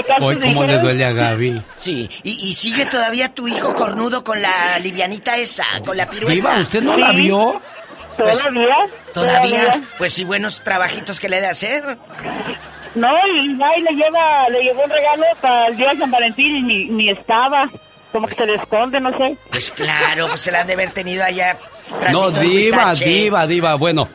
[0.07, 1.61] Casó, Hoy, ¿cómo le duele a Gaby?
[1.79, 6.33] Sí, y, y sigue todavía tu hijo cornudo con la livianita esa, con la pirueta.
[6.33, 7.61] Diva, ¿usted no la vio?
[8.17, 8.75] ¿Todavía?
[9.13, 9.81] ¿Todavía?
[9.97, 11.97] Pues sí, buenos trabajitos que le he de hacer.
[12.95, 13.47] No, y
[13.81, 17.09] le lleva, le llevó un regalo para el día de San Valentín y ni, ni
[17.09, 17.69] estaba.
[18.11, 19.37] Como que se le esconde, no sé.
[19.49, 21.57] Pues claro, pues se la han de haber tenido allá.
[22.11, 23.75] No, diva, diva, diva.
[23.75, 24.09] Bueno,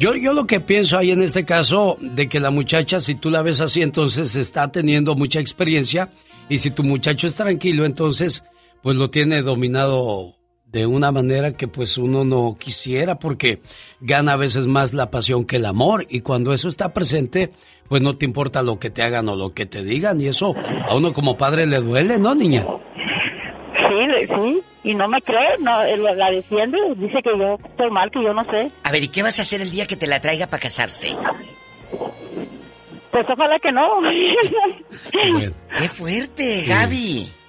[0.00, 3.30] yo, yo lo que pienso ahí en este caso, de que la muchacha, si tú
[3.30, 6.08] la ves así, entonces está teniendo mucha experiencia.
[6.48, 8.44] Y si tu muchacho es tranquilo, entonces,
[8.82, 10.36] pues lo tiene dominado
[10.72, 13.60] de una manera que pues uno no quisiera, porque
[14.00, 16.06] gana a veces más la pasión que el amor.
[16.08, 17.50] Y cuando eso está presente,
[17.88, 20.20] pues no te importa lo que te hagan o lo que te digan.
[20.20, 20.54] Y eso
[20.88, 22.64] a uno como padre le duele, ¿no, niña?
[23.76, 24.60] Sí, sí.
[24.82, 28.32] Y no me cree, no, él la defiende, dice que yo estoy mal, que yo
[28.32, 28.70] no sé.
[28.84, 31.16] A ver, ¿y qué vas a hacer el día que te la traiga para casarse?
[33.10, 33.88] Pues ojalá que no.
[35.32, 37.39] Bueno, ¡Qué fuerte, Gaby!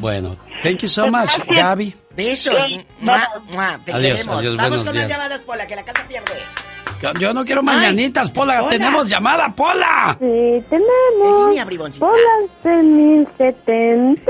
[0.00, 0.36] Bueno.
[0.62, 1.94] Thank you so much, Gaby.
[2.16, 2.54] Besos.
[3.00, 4.36] Mua, mua, te Adiós, queremos.
[4.38, 5.08] adiós, Vamos con días.
[5.08, 6.32] las llamadas, Pola, que la casa pierde.
[7.20, 8.58] Yo no quiero mañanitas, Pola.
[8.58, 8.70] Pola.
[8.70, 10.16] Tenemos llamada, Pola.
[10.18, 11.46] Sí, tenemos.
[11.48, 12.06] línea, briboncita.
[12.64, 14.22] De 1070.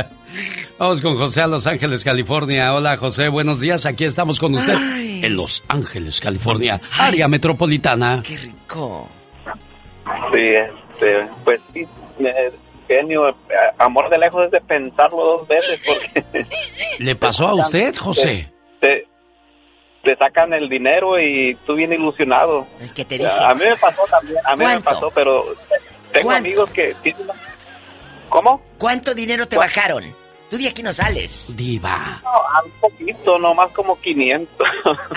[0.78, 2.74] Vamos con José a Los Ángeles, California.
[2.74, 3.30] Hola, José.
[3.30, 3.86] Buenos días.
[3.86, 4.76] Aquí estamos con usted
[5.24, 8.22] en Los Ángeles, California, área metropolitana.
[8.22, 9.08] ¡Qué rico!
[10.34, 11.86] Sí, este, pues sí,
[12.86, 13.36] genio,
[13.78, 16.46] amor de lejos es de pensarlo dos veces porque
[16.98, 18.50] ¿Le pasó a usted, José?
[18.80, 19.06] te,
[20.02, 22.66] te sacan el dinero y tú bien ilusionado.
[22.94, 23.30] ¿Qué te dije?
[23.44, 25.44] A mí me pasó también, a mí me pasó, pero
[26.12, 26.46] tengo ¿Cuánto?
[26.48, 27.26] amigos que tienen...
[28.28, 28.60] ¿Cómo?
[28.78, 30.04] ¿Cuánto dinero te bajaron?
[30.50, 31.54] Tú de aquí no sales.
[31.56, 32.20] Diva.
[32.22, 34.66] No, a un poquito, no más como 500.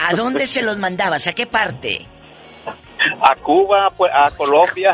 [0.08, 1.28] ¿A dónde se los mandabas?
[1.28, 2.08] ¿A qué parte?
[3.22, 4.94] A Cuba, pues, a Colombia.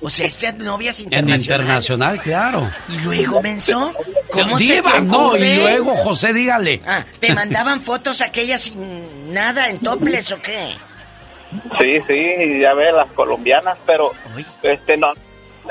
[0.00, 1.44] O sea, estas novias En internacionales.
[1.46, 2.70] internacional, claro.
[2.88, 3.94] ¿Y luego, menso?
[4.30, 6.82] ¿Cómo se te no, y luego, José, dígale.
[6.86, 10.74] Ah, ¿te mandaban fotos aquellas sin nada, en toples o qué?
[11.80, 14.12] Sí, sí, ya ve las colombianas, pero
[14.62, 15.12] este no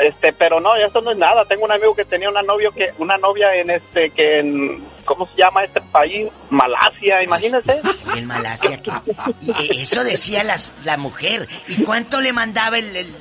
[0.01, 1.45] este pero no, eso no es nada.
[1.45, 5.25] Tengo un amigo que tenía una novio que una novia en este que en ¿cómo
[5.27, 6.27] se llama este país?
[6.49, 7.81] Malasia, imagínese.
[8.15, 11.47] En Malasia, que eh, eso decía las, la mujer.
[11.67, 13.15] ¿Y cuánto le mandaba el, el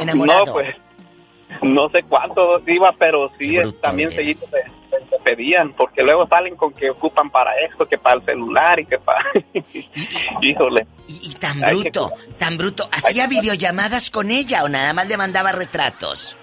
[0.00, 0.46] enamorado?
[0.46, 0.76] No, pues
[1.62, 4.81] no sé cuánto iba, pero sí también se hizo de, de
[5.22, 8.98] pedían, porque luego salen con que ocupan para esto, que para el celular y que
[8.98, 9.24] para...
[10.42, 10.86] Híjole.
[11.08, 12.88] Y tan bruto, tan bruto.
[12.92, 16.36] ¿Hacía videollamadas con ella o nada más le mandaba retratos?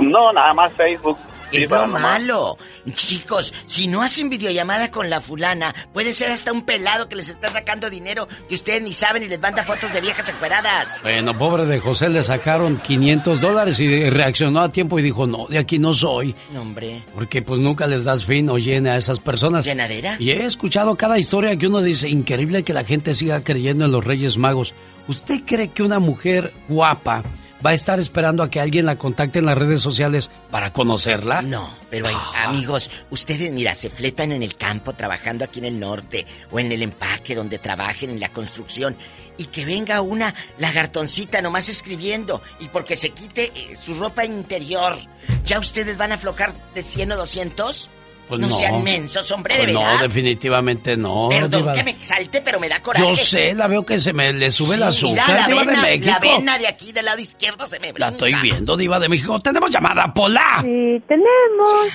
[0.00, 1.18] No, nada más Facebook.
[1.52, 2.58] Es lo malo.
[2.92, 7.28] Chicos, si no hacen videollamada con la fulana, puede ser hasta un pelado que les
[7.30, 11.00] está sacando dinero que ustedes ni saben y les manda fotos de viejas encueradas.
[11.02, 15.46] Bueno, pobre de José, le sacaron 500 dólares y reaccionó a tiempo y dijo, no,
[15.46, 16.34] de aquí no soy.
[16.52, 17.02] No, hombre.
[17.14, 19.64] Porque pues nunca les das fin o llena a esas personas.
[19.64, 20.16] ¿Llenadera?
[20.18, 23.92] Y he escuchado cada historia que uno dice, increíble que la gente siga creyendo en
[23.92, 24.74] los Reyes Magos.
[25.06, 27.24] ¿Usted cree que una mujer guapa
[27.64, 31.42] va a estar esperando a que alguien la contacte en las redes sociales para conocerla?
[31.42, 35.78] No, pero hay, amigos, ustedes, mira, se fletan en el campo trabajando aquí en el
[35.78, 38.96] norte o en el empaque donde trabajen en la construcción
[39.36, 44.96] y que venga una lagartoncita nomás escribiendo y porque se quite eh, su ropa interior,
[45.44, 47.90] ¿ya ustedes van a aflojar de 100 o 200?
[48.28, 48.56] Pues no, no.
[48.56, 51.28] sean mensos, hombre, de Pues no, definitivamente no.
[51.30, 51.72] Perdón Diva.
[51.72, 53.06] que me exalte, pero me da coraje.
[53.06, 55.60] Yo sé, la veo que se me le sube el Sí, azúcar, mira, la Diva
[55.64, 56.10] vena, de México.
[56.10, 57.98] la vena de aquí del lado izquierdo se me brinca.
[58.00, 59.38] La estoy viendo, Diva de México.
[59.40, 60.58] Tenemos llamada, Pola.
[60.62, 61.88] Sí, tenemos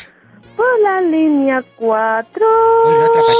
[0.57, 2.45] por la línea 4.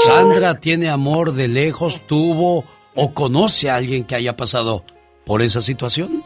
[0.06, 2.64] Sandra tiene amor de lejos, tuvo
[2.94, 4.84] o conoce a alguien que haya pasado
[5.26, 6.24] por esa situación.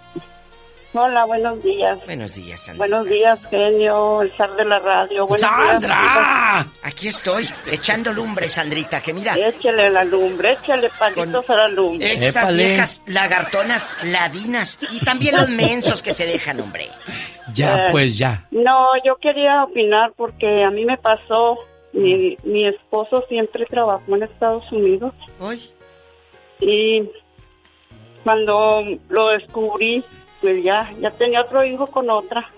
[1.00, 1.98] Hola, buenos días.
[2.06, 2.78] Buenos días, Sandra.
[2.86, 5.26] Buenos días, genio, el zar de la radio.
[5.28, 6.66] Buenos días, ¡Sandra!
[6.82, 9.34] Aquí estoy, echando lumbre, Sandrita, que mira.
[9.36, 12.12] Échale la lumbre, échale palitos a la lumbre.
[12.12, 16.88] Esas viejas lagartonas ladinas y también los mensos que se dejan, hombre.
[17.54, 18.48] Ya, Eh, pues ya.
[18.50, 21.58] No, yo quería opinar porque a mí me pasó,
[21.92, 25.14] mi, mi esposo siempre trabajó en Estados Unidos.
[26.60, 27.08] Y
[28.24, 30.04] cuando lo descubrí,
[30.40, 32.50] pues ya, ya tenía otro hijo con otra.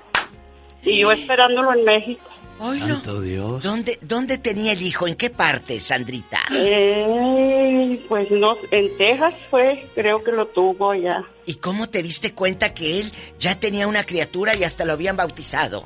[0.82, 2.22] Y yo esperándolo en México.
[2.58, 3.62] Santo Dios.
[3.62, 5.06] ¿Dónde, ¿Dónde tenía el hijo?
[5.08, 6.40] ¿En qué parte, Sandrita?
[6.52, 11.24] Eh, pues no, en Texas fue, creo que lo tuvo ya.
[11.46, 15.16] ¿Y cómo te diste cuenta que él ya tenía una criatura y hasta lo habían
[15.16, 15.84] bautizado?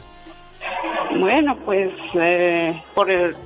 [1.20, 3.36] Bueno, pues eh, por el,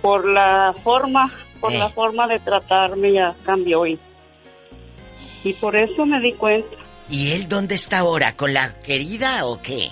[0.00, 1.78] por la forma, por Eh.
[1.78, 3.98] la forma de tratarme ya cambió y,
[5.42, 6.76] y por eso me di cuenta.
[7.10, 8.36] ¿Y él dónde está ahora?
[8.36, 9.90] ¿Con la querida o qué?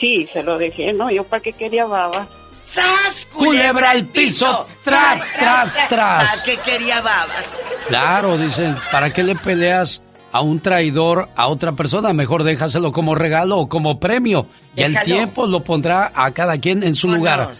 [0.00, 1.10] Sí, se lo dejé, ¿no?
[1.10, 2.28] Yo para qué quería baba.
[2.62, 3.28] ¡Sas!
[3.32, 6.24] Culebra al piso, tras, tras, tras.
[6.24, 7.64] ¿Para qué quería babas?
[7.86, 10.02] Claro, dicen, ¿para qué le peleas
[10.32, 12.12] a un traidor a otra persona?
[12.12, 14.46] Mejor déjaselo como regalo o como premio.
[14.74, 17.52] Y el tiempo lo pondrá a cada quien en su lugar.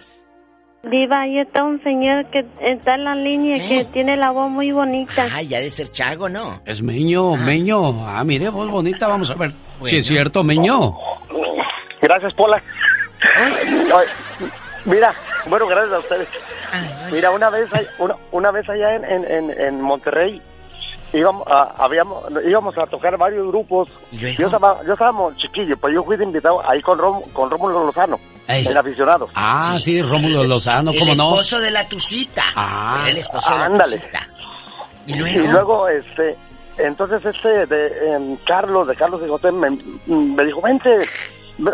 [0.83, 4.71] Diva, ahí está un señor que está en la línea que tiene la voz muy
[4.71, 5.27] bonita.
[5.33, 6.61] Ay, ya de ser chago, ¿no?
[6.65, 8.07] Es Meño, Meño.
[8.07, 9.51] Ah, mire, voz bonita, vamos a ver.
[9.81, 10.95] Si es cierto, Meño.
[12.01, 12.61] Gracias, Pola.
[13.35, 14.05] Ay,
[14.85, 15.13] mira,
[15.47, 16.27] bueno, gracias a ustedes.
[17.11, 20.41] Mira, una vez, una, una vez allá en, en, en, en Monterrey
[21.13, 23.89] íbamos a, habíamos, íbamos a tocar varios grupos.
[24.11, 27.85] Yo estaba, yo estaba chiquillo, pues yo fui de invitado ahí con, Rom, con Rómulo
[27.85, 29.29] Lozano, en aficionados.
[29.35, 31.29] Ah, sí, Rómulo Lozano, el ¿cómo no?
[31.29, 32.43] esposo de la tucita.
[32.55, 33.05] Ah.
[33.07, 33.97] El esposo de la Ándale.
[33.97, 34.27] tucita.
[35.07, 35.51] Y luego?
[35.51, 36.35] luego, este,
[36.77, 39.69] entonces este de em, Carlos, de Carlos y José, me,
[40.05, 40.89] me dijo, vente,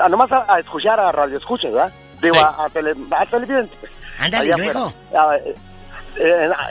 [0.02, 1.92] a- nomás a, a escuchar a Radio Escucha, ¿verdad?
[2.22, 3.80] Digo, a, a, tele, a televidentes.
[4.20, 4.94] Ándale, luego.
[5.14, 5.38] afuera.
[5.46, 5.73] En-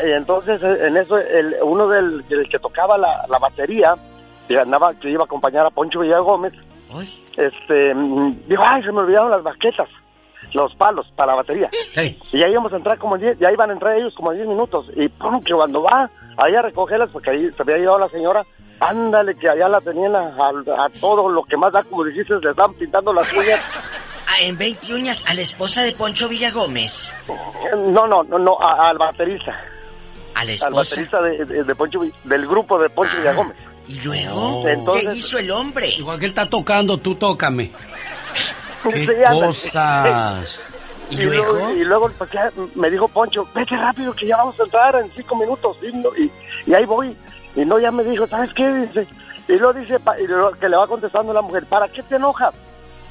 [0.03, 3.95] entonces, eh, en eso, el, uno del el que tocaba la, la batería,
[4.49, 6.53] que andaba, que iba a acompañar a Poncho Villa Gómez,
[7.37, 9.89] este, mm, dijo, ay, se me olvidaron las baquetas,
[10.53, 11.71] los palos para la batería.
[12.33, 14.49] Y ya íbamos a entrar como 10, ya iban a entrar ellos como en 10
[14.49, 14.87] minutos.
[14.95, 18.45] Y pum, que cuando va ahí a recogerlas, porque ahí se había llevado la señora,
[18.89, 22.35] ándale, que allá la tenían a, a- a todo lo que más da, como dijiste,
[22.43, 23.61] le estaban pintando las uñas.
[24.27, 27.13] Ah, en 20 uñas a la esposa de Poncho Villagómez.
[27.89, 29.53] No, no, no, no, a- al baterista.
[30.35, 30.75] ¿A la Al esposa?
[30.97, 33.57] baterista de, de- de Poncho, del grupo de Poncho Villagómez.
[33.89, 34.67] ¿Y luego?
[34.69, 35.89] Entonces- ¿Qué hizo el hombre?
[35.91, 37.71] Igual que él está tocando, tú tócame.
[38.85, 39.47] Sí, ¿Qué ándale.
[39.47, 40.61] cosas?
[41.11, 44.65] Y, luego, y luego pues, ya me dijo Poncho, vete rápido que ya vamos a
[44.65, 45.77] entrar en cinco minutos.
[45.83, 46.31] Y, no- y,
[46.67, 47.17] y ahí voy.
[47.57, 48.67] Y no, ya me dijo, ¿sabes qué?
[48.69, 49.07] Dice,
[49.49, 52.17] y lo dice, pa- y lo que le va contestando la mujer, ¿para qué te
[52.17, 52.55] enojas?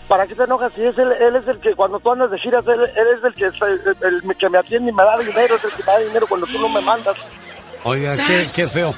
[0.07, 0.73] ¿Para qué te enojas?
[0.76, 3.23] Si es él, él es el que cuando tú andas de giras, él, él es
[3.23, 5.91] el que, el, el que me atiende y me da dinero, es el que me
[5.91, 7.15] da dinero cuando tú no me mandas.
[7.84, 8.93] Oiga, qué, qué feo.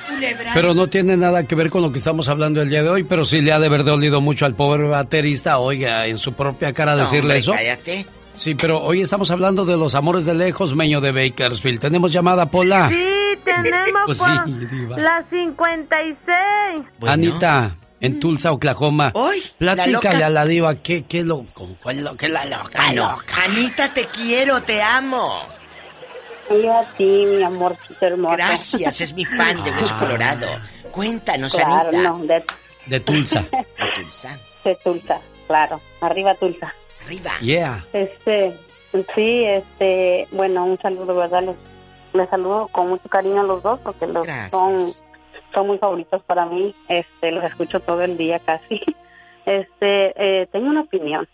[0.53, 3.03] Pero no tiene nada que ver con lo que estamos hablando el día de hoy,
[3.03, 6.73] pero sí le ha de haber dolido mucho al pobre baterista, oiga, en su propia
[6.73, 7.51] cara No, decirle hombre, eso.
[7.53, 8.05] cállate.
[8.35, 11.79] Sí, pero hoy estamos hablando de los amores de lejos, Meño de Bakersfield.
[11.79, 12.89] ¿Tenemos llamada, Pola?
[12.89, 13.05] Sí,
[13.45, 14.23] tenemos Pues sí,
[14.97, 16.85] la 56.
[17.07, 19.11] Anita, en Tulsa, Oklahoma.
[19.13, 22.45] Hoy, Platícale la a la diva qué, qué lo, con cuál es lo que la
[22.45, 23.17] loca, Ah.
[23.45, 25.31] Anita, te quiero, te amo.
[26.49, 28.35] Y a ti, mi amor, hermosa.
[28.35, 29.99] Gracias, es mi fan de Hueso Ah.
[29.99, 30.47] Colorado.
[30.91, 32.09] Cuéntanos, Claro, Anita.
[32.09, 32.43] no, de,
[32.87, 33.41] De Tulsa.
[33.51, 33.65] De
[34.03, 34.37] Tulsa.
[34.65, 35.79] de Tulsa, claro.
[36.01, 36.73] Arriba Tulsa.
[37.05, 37.31] Arriba.
[37.41, 37.85] Yeah.
[37.93, 38.57] Este,
[39.15, 41.43] sí, este, bueno, un saludo, ¿verdad?
[41.43, 41.55] Les,
[42.13, 44.79] les saludo con mucho cariño a los dos porque los son,
[45.53, 46.73] son muy favoritos para mí.
[46.87, 48.81] Este, los escucho todo el día casi.
[49.45, 51.27] Este, eh, tengo una opinión.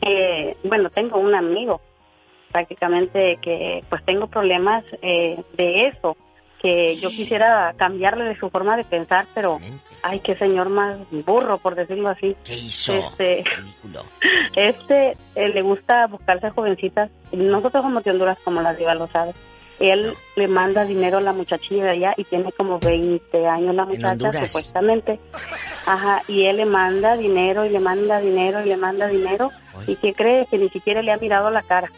[0.00, 1.80] Eh, bueno, tengo un amigo
[2.50, 6.16] prácticamente que pues tengo problemas eh, de eso
[6.64, 9.60] que yo quisiera cambiarle de su forma de pensar pero
[10.02, 10.96] ay qué señor más
[11.26, 12.34] burro por decirlo así.
[12.42, 12.94] ¿Qué hizo?
[12.94, 13.44] este
[14.56, 17.10] este eh, le gusta buscarse jovencitas.
[17.32, 19.34] Nosotros somos de Honduras como la diva lo sabe.
[19.78, 23.84] Él le manda dinero a la muchachilla de allá y tiene como 20 años la
[23.84, 25.20] muchacha supuestamente.
[25.84, 29.50] Ajá y él le manda dinero y le manda dinero y le manda dinero.
[29.86, 31.90] Y que cree que ni siquiera le ha mirado la cara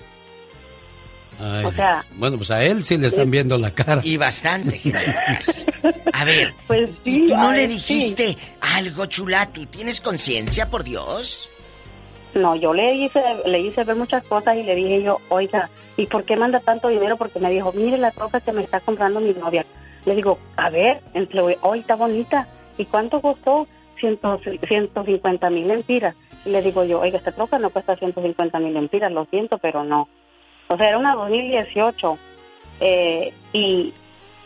[1.38, 4.00] Ay, O sea- bueno, pues a él sí le están viendo la cara.
[4.02, 4.80] Y bastante.
[6.12, 7.94] A ver, Pues ¿y tú no ay, le sí.
[7.94, 9.46] dijiste algo, chula?
[9.52, 11.50] ¿Tú tienes conciencia, por Dios?
[12.34, 16.06] No, yo le hice, le hice ver muchas cosas y le dije yo, oiga, ¿y
[16.06, 17.16] por qué manda tanto dinero?
[17.16, 19.64] Porque me dijo, mire la troca que me está comprando mi novia.
[20.04, 22.46] Le digo, a ver, entre, hoy está bonita.
[22.78, 23.66] ¿Y cuánto costó?
[23.98, 24.38] Ciento,
[24.68, 26.14] 150 mil empiras.
[26.44, 29.82] Y le digo yo, oiga, esta troca no cuesta 150 mil empiras, lo siento, pero
[29.84, 30.08] no.
[30.68, 32.18] O sea, era una 2018.
[32.80, 33.94] Eh, y,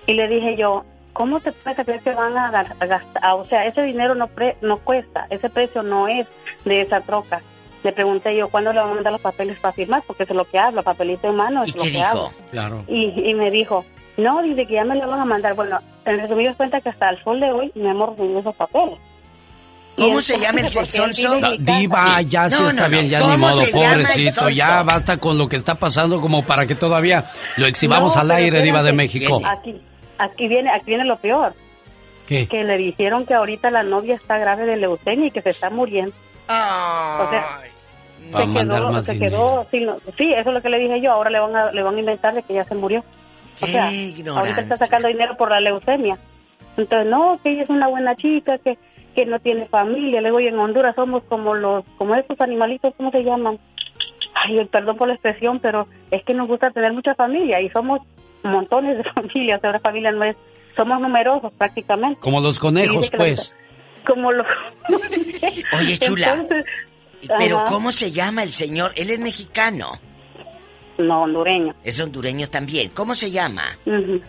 [0.06, 3.34] y le dije yo, ¿cómo te puedes creer que van a, gastar?
[3.34, 6.26] O sea, ese dinero no, pre- no cuesta, ese precio no es
[6.64, 7.40] de esa troca.
[7.82, 10.02] Le pregunté yo, ¿cuándo le van a mandar los papeles para firmar?
[10.06, 12.30] Porque eso es lo que hablo, papelito en mano es lo que hablo.
[12.51, 12.84] Claro.
[12.86, 13.84] Y, y me dijo,
[14.18, 15.55] no, dice que ya me lo van a mandar.
[15.55, 18.98] Bueno, en resumidas cuentas que hasta el sol de hoy no hemos recibido esos papeles.
[20.05, 21.09] ¿Cómo se llama el casa.
[21.59, 25.56] diva, ya sí está bien, ya ¿Cómo ni modo, pobrecito, ya basta con lo que
[25.56, 27.24] está pasando como para que todavía
[27.56, 28.93] lo exhibamos al aire, diva de.
[28.93, 29.40] México.
[29.44, 29.81] Aquí,
[30.18, 31.55] aquí viene, aquí viene lo peor.
[32.27, 32.47] ¿Qué?
[32.47, 35.70] Que le dijeron que ahorita la novia está grave de leucemia y que se está
[35.70, 36.12] muriendo.
[36.47, 37.60] O sea,
[38.20, 41.12] se mandar quedó, se quedó sin- sí, eso es lo que le dije yo.
[41.12, 43.05] Ahora le van a, le van a inventar de que ya se murió.
[43.60, 44.62] O sea, ahorita ignorancia.
[44.62, 46.18] está sacando dinero por la leucemia.
[46.77, 48.78] Entonces, no, que ella es una buena chica, que,
[49.14, 50.20] que no tiene familia.
[50.20, 53.58] Le digo, y en Honduras somos como los, como esos animalitos, ¿cómo se llaman?
[54.34, 58.00] Ay, perdón por la expresión, pero es que nos gusta tener mucha familia y somos
[58.42, 59.58] montones de familias.
[59.58, 60.36] O sea, una familia no es,
[60.76, 62.20] somos numerosos prácticamente.
[62.20, 63.54] Como los conejos, pues.
[64.06, 64.46] Como los...
[65.78, 66.34] Oye, chula.
[66.34, 66.64] Entonces,
[67.38, 67.70] Pero ajá.
[67.70, 68.92] ¿cómo se llama el señor?
[68.96, 69.92] Él es mexicano.
[70.96, 71.74] No, hondureño.
[71.84, 72.90] Es hondureño también.
[72.90, 73.62] ¿Cómo se llama?
[73.86, 74.20] Ujú.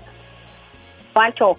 [1.13, 1.57] Pancho.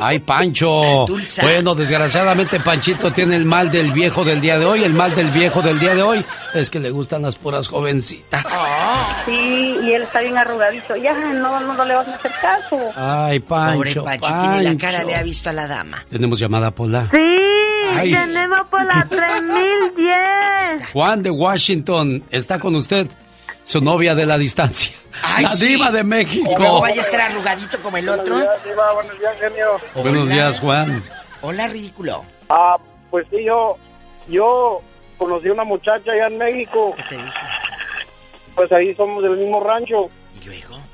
[0.00, 1.06] Ay, Pancho.
[1.40, 4.82] Bueno, desgraciadamente Panchito tiene el mal del viejo del día de hoy.
[4.82, 8.44] El mal del viejo del día de hoy es que le gustan las puras jovencitas.
[9.24, 10.96] Sí, y él está bien arrugadito.
[10.96, 12.78] Ya, no, no, no le vas a hacer caso.
[12.96, 15.06] Ay, Pancho, Pobre Panchito, ni la cara Pancho.
[15.08, 16.04] le ha visto a la dama.
[16.10, 17.08] Tenemos llamada Pola.
[17.10, 17.18] Sí,
[17.96, 18.12] Ay.
[18.12, 20.90] tenemos por la 3010.
[20.92, 23.06] Juan de Washington está con usted,
[23.64, 24.94] su novia de la distancia.
[25.22, 25.68] Ay, la sí.
[25.68, 26.50] diva de México.
[26.52, 28.36] Y luego vaya a estar arrugadito como el otro.
[28.36, 29.80] buenos días, genio.
[29.94, 31.02] Buenos días, Juan.
[31.40, 32.24] Hola, ridículo.
[32.48, 32.76] Ah,
[33.10, 33.76] pues sí, yo,
[34.28, 34.80] yo
[35.18, 36.94] conocí a una muchacha allá en México.
[38.54, 40.10] Pues ahí somos del mismo rancho.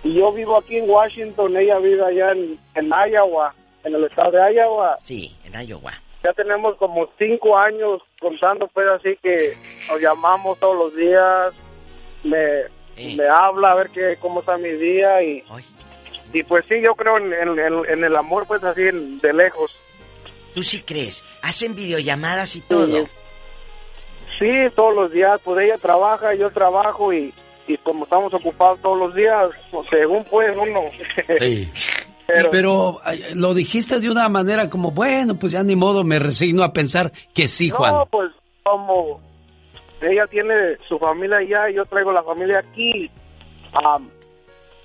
[0.04, 3.52] ¿Y yo vivo aquí en Washington, ella vive allá en, en Iowa,
[3.84, 4.96] en el estado de Iowa.
[4.96, 5.92] Sí, en Iowa.
[6.22, 9.56] Ya tenemos como cinco años contando, pues así que
[9.88, 11.52] nos llamamos todos los días.
[12.24, 15.42] Me, me habla a ver qué, cómo está mi día y,
[16.32, 19.32] y pues sí, yo creo en, en- en- en el amor, pues así en- de
[19.32, 19.70] lejos.
[20.54, 21.24] ¿Tú sí crees?
[21.42, 23.04] Hacen videollamadas y todo.
[24.38, 27.32] Sí, todos los días, pues ella trabaja, yo trabajo y,
[27.66, 30.80] y como estamos ocupados todos los días, pues, según pues uno.
[31.38, 31.68] Sí.
[32.26, 33.00] Pero- Pero,
[33.34, 37.10] lo dijiste de una manera como, bueno, pues ya ni modo, me resigno a pensar
[37.34, 37.92] que sí, Juan.
[37.92, 38.30] No, pues
[38.62, 39.20] como
[40.00, 43.10] ella tiene su familia allá y yo traigo la familia aquí,
[43.72, 44.10] am,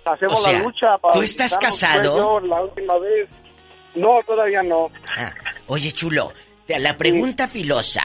[0.05, 1.13] hacemos O sea, la lucha para...
[1.13, 2.17] ¿tú estás casado?
[2.17, 3.29] yo la última vez.
[3.95, 4.91] No, todavía no.
[5.17, 5.33] Ah,
[5.67, 6.33] oye, chulo,
[6.67, 8.03] la pregunta filosa.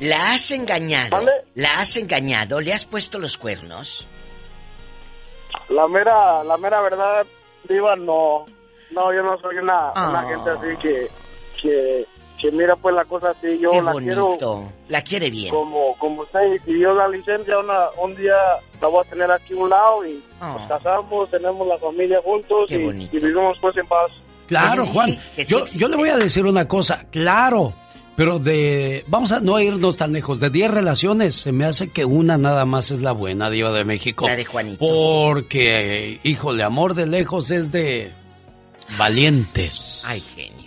[0.00, 1.20] ¿La has engañado?
[1.54, 2.60] ¿La has engañado?
[2.60, 4.08] ¿Le has puesto los cuernos?
[5.68, 7.26] La mera, la mera verdad,
[7.68, 8.46] Diva, no.
[8.90, 11.08] No, yo no soy una, una gente así que,
[11.62, 12.06] que,
[12.40, 13.58] que mira pues la cosa así.
[13.60, 14.36] Yo Qué la bonito.
[14.38, 15.50] quiero La quiere bien.
[15.54, 18.34] como, como usted pidió la licencia, una, un día
[18.80, 22.66] la voy a tener aquí a un lado y nos casamos, tenemos la familia juntos
[22.68, 24.10] Qué y, y vivimos pues en paz.
[24.46, 25.10] Claro, Juan.
[25.36, 27.72] sí Yo, yo le voy a decir una cosa, claro.
[28.16, 29.04] Pero de.
[29.06, 30.40] Vamos a no irnos tan lejos.
[30.40, 33.84] De 10 relaciones, se me hace que una nada más es la buena, Diva de
[33.84, 34.26] México.
[34.26, 34.78] La de Juanito.
[34.78, 38.10] Porque, híjole, amor de lejos es de.
[38.98, 40.02] Valientes.
[40.04, 40.59] Ay, genio.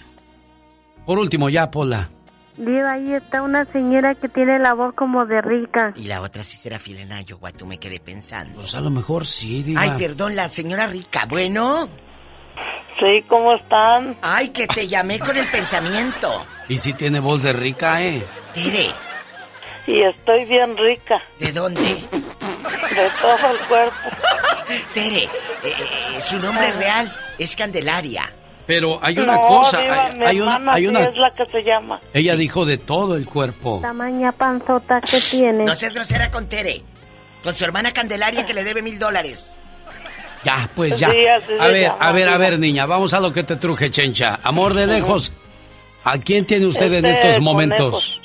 [1.05, 2.09] Por último, ya, Pola.
[2.55, 5.91] Diva, ahí está una señora que tiene la voz como de rica.
[5.95, 8.59] Y la otra sí será fiel en Iowa, tú me quedé pensando.
[8.59, 9.81] Pues a lo mejor sí, Diva.
[9.81, 11.25] Ay, perdón, la señora rica.
[11.27, 11.89] Bueno.
[12.99, 14.15] Sí, ¿cómo están?
[14.21, 16.45] Ay, que te llamé con el pensamiento.
[16.69, 18.23] Y si tiene voz de rica, ¿eh?
[18.53, 18.89] Tere,
[19.88, 21.19] Y estoy bien rica.
[21.39, 21.81] ¿de dónde?
[21.81, 23.95] De todo el cuerpo.
[24.93, 25.30] Tere, eh,
[25.63, 28.31] eh, su nombre real es Candelaria.
[28.65, 29.81] Pero hay una no, cosa.
[29.81, 30.73] Diva, hay, mi hay una.
[30.73, 31.99] Hay una es la que se llama.
[32.14, 33.80] ella dijo de todo el cuerpo.
[33.81, 35.65] Tamaña panzota que tiene.
[35.65, 36.81] No seas grosera con Tere.
[37.44, 39.53] Con su hermana Candelaria que le debe mil dólares.
[40.45, 41.10] Ya, pues ya.
[41.10, 43.56] Sí, así a ver, llama, a ver, a ver, niña, vamos a lo que te
[43.57, 44.40] truje, chencha.
[44.44, 45.31] Amor de lejos.
[46.06, 48.22] ¿A quién tiene usted en Este, estos momentos?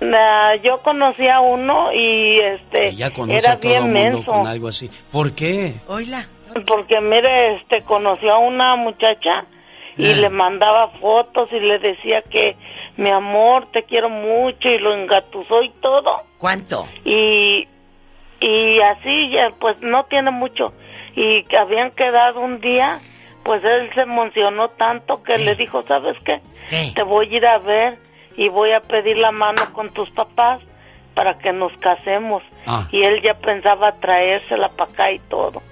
[0.00, 4.16] Nah, yo conocí a uno y este Ella conoce era a todo el bien mundo
[4.18, 4.32] menso.
[4.32, 4.90] con algo así.
[5.12, 5.74] ¿Por qué?
[5.88, 6.26] Oila.
[6.66, 9.44] Porque mire, este conoció a una muchacha
[9.96, 10.16] y Ah.
[10.16, 12.56] le mandaba fotos y le decía que
[12.96, 16.16] mi amor, te quiero mucho y lo engatusó y todo.
[16.38, 16.86] ¿Cuánto?
[17.04, 17.66] Y
[18.42, 20.72] y así ya pues no tiene mucho
[21.14, 22.98] y que habían quedado un día,
[23.42, 26.40] pues él se emocionó tanto que le dijo, "¿Sabes qué?
[26.94, 27.94] Te voy a ir a ver
[28.36, 30.60] y voy a pedir la mano con tus papás
[31.14, 32.86] para que nos casemos." Ah.
[32.90, 35.62] Y él ya pensaba traérsela para acá y todo.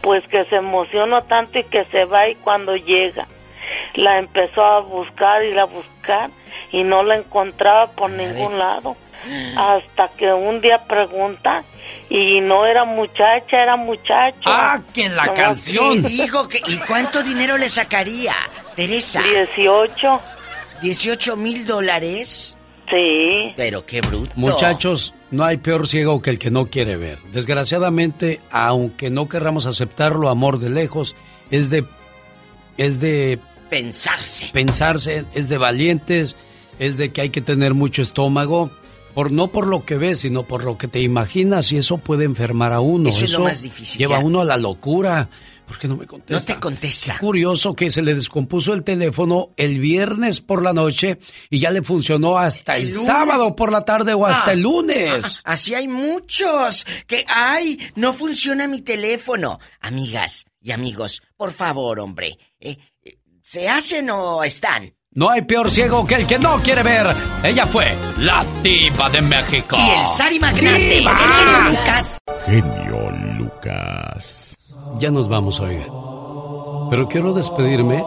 [0.00, 3.26] Pues que se emocionó tanto y que se va y cuando llega
[3.94, 6.30] la empezó a buscar y la buscar
[6.70, 8.96] y no la encontraba por ningún lado.
[9.56, 11.64] Hasta que un día pregunta
[12.08, 14.38] y no era muchacha, era muchacho.
[14.46, 16.02] ¡Ah, que la Nomás canción!
[16.04, 16.62] Dijo que.
[16.66, 18.32] ¿Y cuánto dinero le sacaría,
[18.76, 19.22] Teresa?
[19.22, 20.20] 18.
[20.80, 22.56] ¿18 mil dólares?
[22.90, 23.52] Sí.
[23.56, 24.32] Pero qué bruto.
[24.36, 27.18] Muchachos, no hay peor ciego que el que no quiere ver.
[27.32, 31.16] Desgraciadamente, aunque no querramos aceptarlo, amor de lejos,
[31.50, 31.84] es de.
[32.76, 33.38] es de
[33.70, 34.48] Pensarse.
[34.52, 36.36] pensarse, es de valientes,
[36.78, 38.70] es de que hay que tener mucho estómago,
[39.12, 42.24] por no por lo que ves, sino por lo que te imaginas, y eso puede
[42.24, 43.10] enfermar a uno.
[43.10, 45.28] Eso es lo más difícil, Lleva a uno a la locura.
[45.68, 46.34] ¿Por qué no me contesta?
[46.52, 47.12] No te contesta.
[47.12, 51.18] Qué curioso que se le descompuso el teléfono el viernes por la noche
[51.50, 55.24] y ya le funcionó hasta el, sábado por la tarde o hasta Ah, el lunes.
[55.44, 59.60] ah, así hay muchos que, ay, no funciona mi teléfono.
[59.80, 64.94] Amigas y amigos, por favor, hombre, eh, eh, ¿se hacen o están?
[65.12, 67.14] No hay peor ciego que el que no quiere ver.
[67.42, 69.76] Ella fue la diva de México.
[69.78, 72.18] Y el Sari Magnate, genio Lucas.
[72.46, 74.57] Genio Lucas.
[74.98, 75.86] Ya nos vamos, oiga.
[76.90, 78.02] Pero quiero despedirme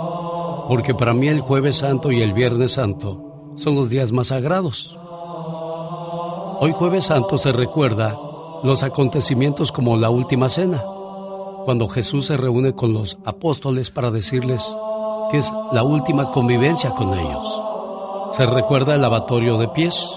[0.68, 4.98] porque para mí el jueves santo y el viernes santo son los días más sagrados.
[6.60, 8.18] Hoy jueves santo se recuerda
[8.64, 10.84] los acontecimientos como la última cena,
[11.66, 14.76] cuando Jesús se reúne con los apóstoles para decirles
[15.32, 17.64] que es la última convivencia con ellos.
[18.34, 20.08] Se recuerda el lavatorio de pies,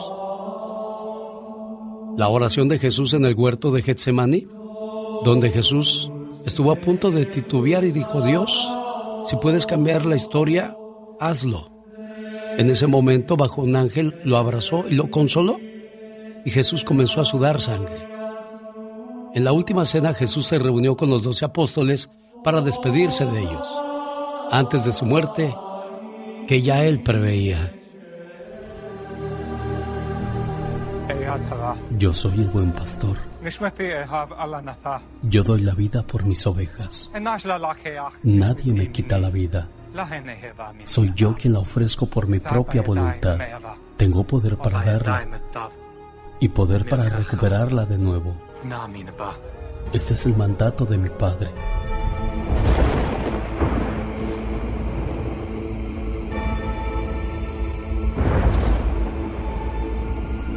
[2.17, 4.47] la oración de Jesús en el huerto de Getsemaní,
[5.25, 6.11] donde Jesús
[6.45, 8.71] estuvo a punto de titubear y dijo, Dios,
[9.27, 10.77] si puedes cambiar la historia,
[11.21, 11.71] hazlo.
[12.59, 15.59] En ese momento, bajo un ángel, lo abrazó y lo consoló,
[16.45, 18.07] y Jesús comenzó a sudar sangre.
[19.35, 22.11] En la última cena, Jesús se reunió con los doce apóstoles
[22.45, 23.69] para despedirse de ellos,
[24.51, 25.55] antes de su muerte,
[26.47, 27.73] que ya él preveía.
[31.99, 33.34] Yo soy el buen pastor.
[35.23, 37.11] Yo doy la vida por mis ovejas.
[38.23, 39.69] Nadie me quita la vida.
[40.85, 43.39] Soy yo quien la ofrezco por mi propia voluntad.
[43.97, 45.27] Tengo poder para darla
[46.41, 48.35] y poder para recuperarla de nuevo.
[49.93, 51.51] Este es el mandato de mi Padre.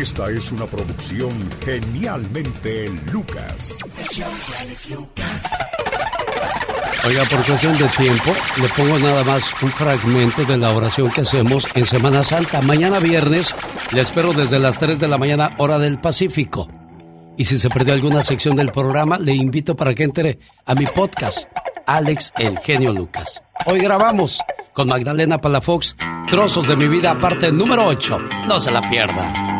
[0.00, 1.32] Esta es una producción
[1.64, 3.78] genialmente Lucas.
[7.06, 11.22] Oiga, por cuestión de tiempo, le pongo nada más un fragmento de la oración que
[11.22, 12.60] hacemos en Semana Santa.
[12.60, 13.56] Mañana viernes
[13.94, 16.68] le espero desde las 3 de la mañana, hora del Pacífico.
[17.38, 20.84] Y si se perdió alguna sección del programa, le invito para que entre a mi
[20.84, 21.48] podcast,
[21.86, 23.40] Alex El Genio Lucas.
[23.64, 24.40] Hoy grabamos
[24.74, 28.18] con Magdalena Palafox, Trozos de mi vida, parte número 8.
[28.46, 29.55] No se la pierda.